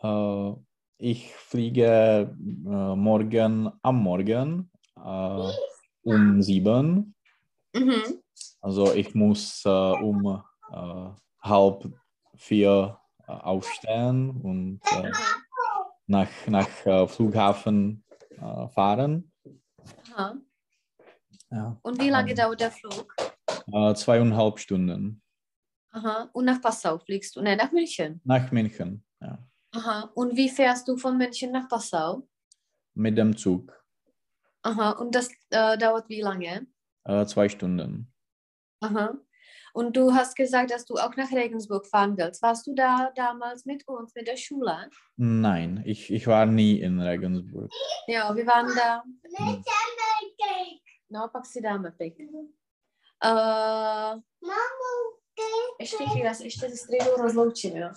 Äh, 0.03 0.53
ich 0.97 1.33
fliege 1.35 2.35
äh, 2.39 2.95
morgen 2.95 3.71
am 3.81 4.03
Morgen 4.03 4.71
äh, 4.97 5.51
um 6.03 6.41
sieben. 6.41 7.15
Mhm. 7.73 8.21
Also 8.61 8.93
ich 8.93 9.13
muss 9.13 9.63
äh, 9.65 9.69
um 9.69 10.41
äh, 10.71 11.09
halb 11.41 11.91
vier 12.35 12.97
äh, 13.27 13.31
aufstehen 13.31 14.29
und 14.41 14.79
äh, 14.91 15.11
nach, 16.07 16.29
nach 16.47 17.09
Flughafen 17.09 18.03
fahren. 18.73 19.31
Aha. 20.13 20.35
Ja. 21.51 21.77
Und 21.81 22.01
wie 22.01 22.09
lange 22.09 22.31
Ähm. 22.31 22.37
dauert 22.37 22.59
der 22.59 22.71
Flug? 22.71 23.15
Zweieinhalb 23.95 24.59
Stunden 24.59 25.21
Aha. 25.91 26.29
Und 26.33 26.45
nach 26.45 26.61
Passau 26.61 26.99
fliegst 26.99 27.35
du? 27.35 27.41
Nein, 27.41 27.57
nach 27.57 27.71
München. 27.71 28.19
nach 28.25 28.51
München. 28.51 29.03
Ja. 29.21 29.39
Aha. 29.75 30.11
Und 30.15 30.37
wie 30.37 30.49
fährst 30.49 30.87
du 30.87 30.97
von 30.97 31.17
München 31.17 31.51
nach 31.51 31.67
Passau? 31.67 32.27
Mit 32.93 33.17
dem 33.17 33.35
Zug. 33.35 33.73
Aha. 34.63 34.91
Und 34.91 35.13
das 35.13 35.29
äh, 35.49 35.77
dauert 35.77 36.07
wie 36.09 36.21
lange? 36.21 36.67
Äh, 37.03 37.25
zwei 37.25 37.49
Stunden. 37.49 38.13
Aha. 38.81 39.17
Und 39.73 39.97
du 39.97 40.13
hast 40.13 40.37
gesagt, 40.37 40.71
dass 40.71 40.85
du 40.85 40.95
auch 40.95 41.15
nach 41.17 41.31
Regensburg 41.31 41.85
fahren 41.85 42.17
willst. 42.17 42.41
Warst 42.41 42.65
du 42.65 42.73
da 42.73 43.11
damals 43.15 43.65
mit 43.65 43.85
uns, 43.87 44.15
mit 44.15 44.27
der 44.27 44.37
Schule? 44.37 44.89
Nein, 45.17 45.83
ich, 45.85 46.09
ich 46.09 46.27
war 46.27 46.45
nie 46.45 46.79
in 46.79 47.01
Regensburg. 47.01 47.69
Ja, 48.07 48.33
wir 48.33 48.47
waren 48.47 48.73
da. 48.75 49.03
No, 51.09 51.27
pak 51.27 51.45
si 51.45 51.61
dáme 51.61 51.91
pik. 51.91 52.15
Uh, 53.25 54.21
ještě 55.79 55.97
chvíli, 55.97 56.25
já 56.25 56.33
se 56.33 56.43
ještě 56.43 56.69
se 56.69 56.77
Strejdou 56.77 57.21
rozloučím, 57.21 57.77
jo. 57.77 57.89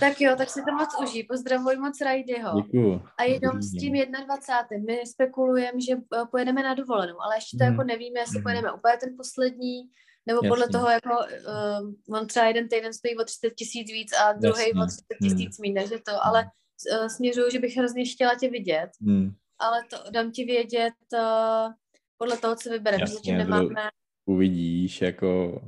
Tak 0.00 0.20
jo, 0.20 0.34
tak 0.36 0.50
si 0.50 0.60
to 0.68 0.72
moc 0.74 0.88
užij. 1.02 1.24
Pozdravuj 1.24 1.76
moc 1.76 2.00
Rajdyho. 2.00 2.60
Děkuju. 2.62 3.02
A 3.18 3.22
jenom 3.22 3.62
s 3.62 3.70
tím 3.70 3.92
21. 3.92 4.94
My 4.94 5.06
spekulujeme, 5.06 5.80
že 5.80 5.92
eh, 5.92 6.24
pojedeme 6.30 6.62
na 6.62 6.74
dovolenou, 6.74 7.16
ale 7.20 7.36
ještě 7.36 7.56
to 7.58 7.64
Mhm. 7.64 7.72
jako 7.72 7.84
nevíme, 7.84 8.20
jestli 8.20 8.38
Mhm. 8.38 8.42
pojedeme 8.42 8.72
úplně 8.72 8.94
ten 9.00 9.10
poslední, 9.16 9.76
nebo 10.26 10.40
podle 10.48 10.64
Jasně. 10.64 10.72
toho, 10.72 10.88
jako 10.90 11.10
uh, 11.10 12.16
on 12.18 12.26
třeba 12.26 12.46
jeden 12.46 12.68
týden 12.68 12.92
stojí 12.92 13.16
o 13.16 13.24
30 13.24 13.50
tisíc 13.50 13.86
víc 13.92 14.10
a 14.20 14.32
druhý 14.32 14.62
Jasně. 14.68 14.82
o 14.82 14.86
30 14.86 15.02
tisíc 15.22 15.58
méně, 15.58 15.74
takže 15.74 15.98
to, 16.06 16.12
ale 16.26 16.44
uh, 16.92 17.06
směřuju, 17.06 17.50
že 17.50 17.58
bych 17.58 17.76
hrozně 17.76 18.04
chtěla 18.04 18.34
tě 18.34 18.50
vidět, 18.50 18.90
Hmm. 19.00 19.30
ale 19.58 19.78
to 19.90 20.10
dám 20.10 20.30
ti 20.30 20.44
vědět 20.44 20.94
uh, 21.14 21.72
podle 22.18 22.36
toho, 22.36 22.56
co 22.56 22.70
vybereme, 22.70 23.06
zatím 23.06 23.34
to- 23.34 23.38
nemáme. 23.38 23.88
Uvidíš, 24.28 25.02
jako... 25.02 25.60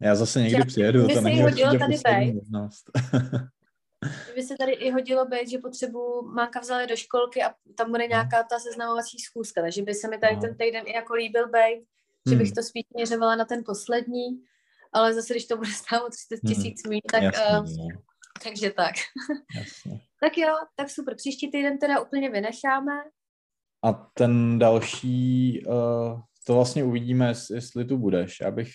Já 0.00 0.14
zase 0.14 0.40
někdy 0.42 0.58
Já- 0.58 0.64
přijedu, 0.64 1.02
by 1.06 1.08
to 1.08 1.14
se 1.14 1.20
není 1.24 1.42
hodilo 1.42 1.72
určitě 1.74 1.98
tady 2.02 2.32
možnost. 2.32 2.84
By 4.34 4.42
se 4.42 4.54
tady 4.58 4.72
i 4.72 4.90
hodilo 4.90 5.26
být, 5.26 5.48
že 5.50 5.58
potřebu 5.58 6.22
mámka 6.34 6.60
vzala 6.60 6.86
do 6.86 6.96
školky 6.96 7.42
a 7.42 7.54
tam 7.76 7.90
bude 7.90 8.06
nějaká 8.06 8.42
ta 8.42 8.58
seznamovací 8.58 9.18
schůzka, 9.18 9.60
takže 9.62 9.82
by 9.82 9.94
se 9.94 10.08
mi 10.08 10.18
tady 10.18 10.34
No. 10.36 10.40
ten 10.42 10.56
týden 10.56 10.84
i 10.86 10.92
jako 10.92 11.14
líbil 11.14 11.48
být, 11.48 11.84
že 12.30 12.36
bych 12.36 12.46
Hmm. 12.46 12.54
to 12.54 12.62
spíš 12.62 12.84
měřovala 12.94 13.36
na 13.36 13.44
ten 13.44 13.62
poslední, 13.66 14.26
ale 14.92 15.14
zase, 15.14 15.32
když 15.34 15.46
to 15.46 15.56
bude 15.56 15.70
stát 15.70 16.02
o 16.02 16.10
30 16.10 16.40
Hmm. 16.44 16.54
tisíc 16.54 16.86
míň, 16.88 17.00
tak, 17.12 17.22
Jasně, 17.22 17.44
uh, 17.58 17.88
no, 17.92 18.00
takže 18.44 18.70
tak. 18.70 18.94
jasně. 19.58 20.00
Tak 20.20 20.38
jo, 20.38 20.54
tak 20.76 20.90
super. 20.90 21.14
Příští 21.16 21.50
týden 21.50 21.78
teda 21.78 22.00
úplně 22.00 22.30
vynecháme. 22.30 22.92
A 23.84 23.92
ten 23.92 24.58
další, 24.58 25.62
uh, 25.66 26.20
to 26.46 26.54
vlastně 26.54 26.84
uvidíme, 26.84 27.28
jest- 27.28 27.50
jestli 27.50 27.84
tu 27.84 27.98
budeš. 27.98 28.40
Já 28.40 28.50
bych 28.50 28.68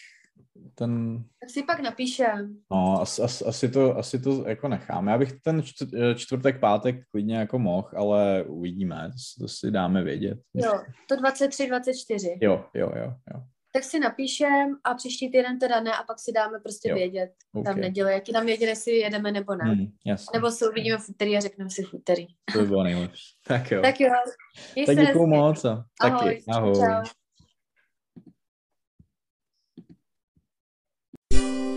ten, 0.75 1.23
Tak 1.39 1.49
si 1.49 1.63
pak 1.63 1.79
napíšem. 1.79 2.57
no, 2.71 3.01
as, 3.01 3.19
as, 3.19 3.41
asi, 3.41 3.69
to, 3.69 3.97
asi 3.97 4.19
to 4.19 4.47
jako 4.49 4.67
nechám. 4.67 5.07
Já 5.07 5.17
bych 5.17 5.33
ten 5.41 5.59
čt- 5.61 6.15
čtvrtek, 6.15 6.59
pátek 6.59 6.95
klidně 7.11 7.37
jako 7.37 7.59
mohl, 7.59 7.89
ale 7.95 8.43
uvidíme, 8.47 9.09
to, 9.11 9.17
si- 9.17 9.39
to 9.41 9.47
si 9.47 9.71
dáme 9.71 10.03
vědět. 10.03 10.37
Jo, 10.53 10.81
to 11.09 11.15
23, 11.15 11.67
24. 11.67 12.37
Jo, 12.41 12.65
jo, 12.73 12.91
jo, 12.95 13.13
jo. 13.33 13.41
Tak 13.75 13.83
si 13.83 13.99
napíšem 13.99 14.75
a 14.83 14.93
příští 14.93 15.31
týden 15.31 15.59
teda 15.59 15.79
ne 15.79 15.91
a 15.93 16.03
pak 16.03 16.19
si 16.19 16.31
dáme 16.31 16.59
prostě 16.59 16.89
Jo, 16.89 16.95
vědět 16.95 17.29
tam 17.53 17.61
Okay. 17.61 17.75
neděli, 17.81 18.13
jaký 18.13 18.33
tam 18.33 18.45
vědět, 18.45 18.65
jestli 18.65 18.91
jedeme 18.91 19.31
nebo 19.31 19.55
ne. 19.55 19.63
Hmm, 19.71 19.87
jasně, 20.05 20.37
Nebo 20.39 20.51
se 20.51 20.69
uvidíme 20.69 20.97
v 20.97 21.09
úterý 21.09 21.37
a 21.37 21.39
řekneme 21.39 21.69
si 21.69 21.83
v 21.83 21.93
úterý. 21.93 22.25
to 22.53 22.59
by 22.59 22.65
bylo 22.65 22.83
nejlepší. 22.83 23.23
Tak 23.47 23.71
jo. 23.71 23.81
Tak 23.81 23.99
jo, 23.99 24.09
měj 24.75 24.85
Tak 24.85 24.97
děkuju 24.97 25.27
moc 25.27 25.61
taky. 25.61 25.83
Ahoj, 26.01 26.41
Ahoj. 26.51 26.73
čau. 26.75 27.11
thank 31.43 31.57
you 31.57 31.72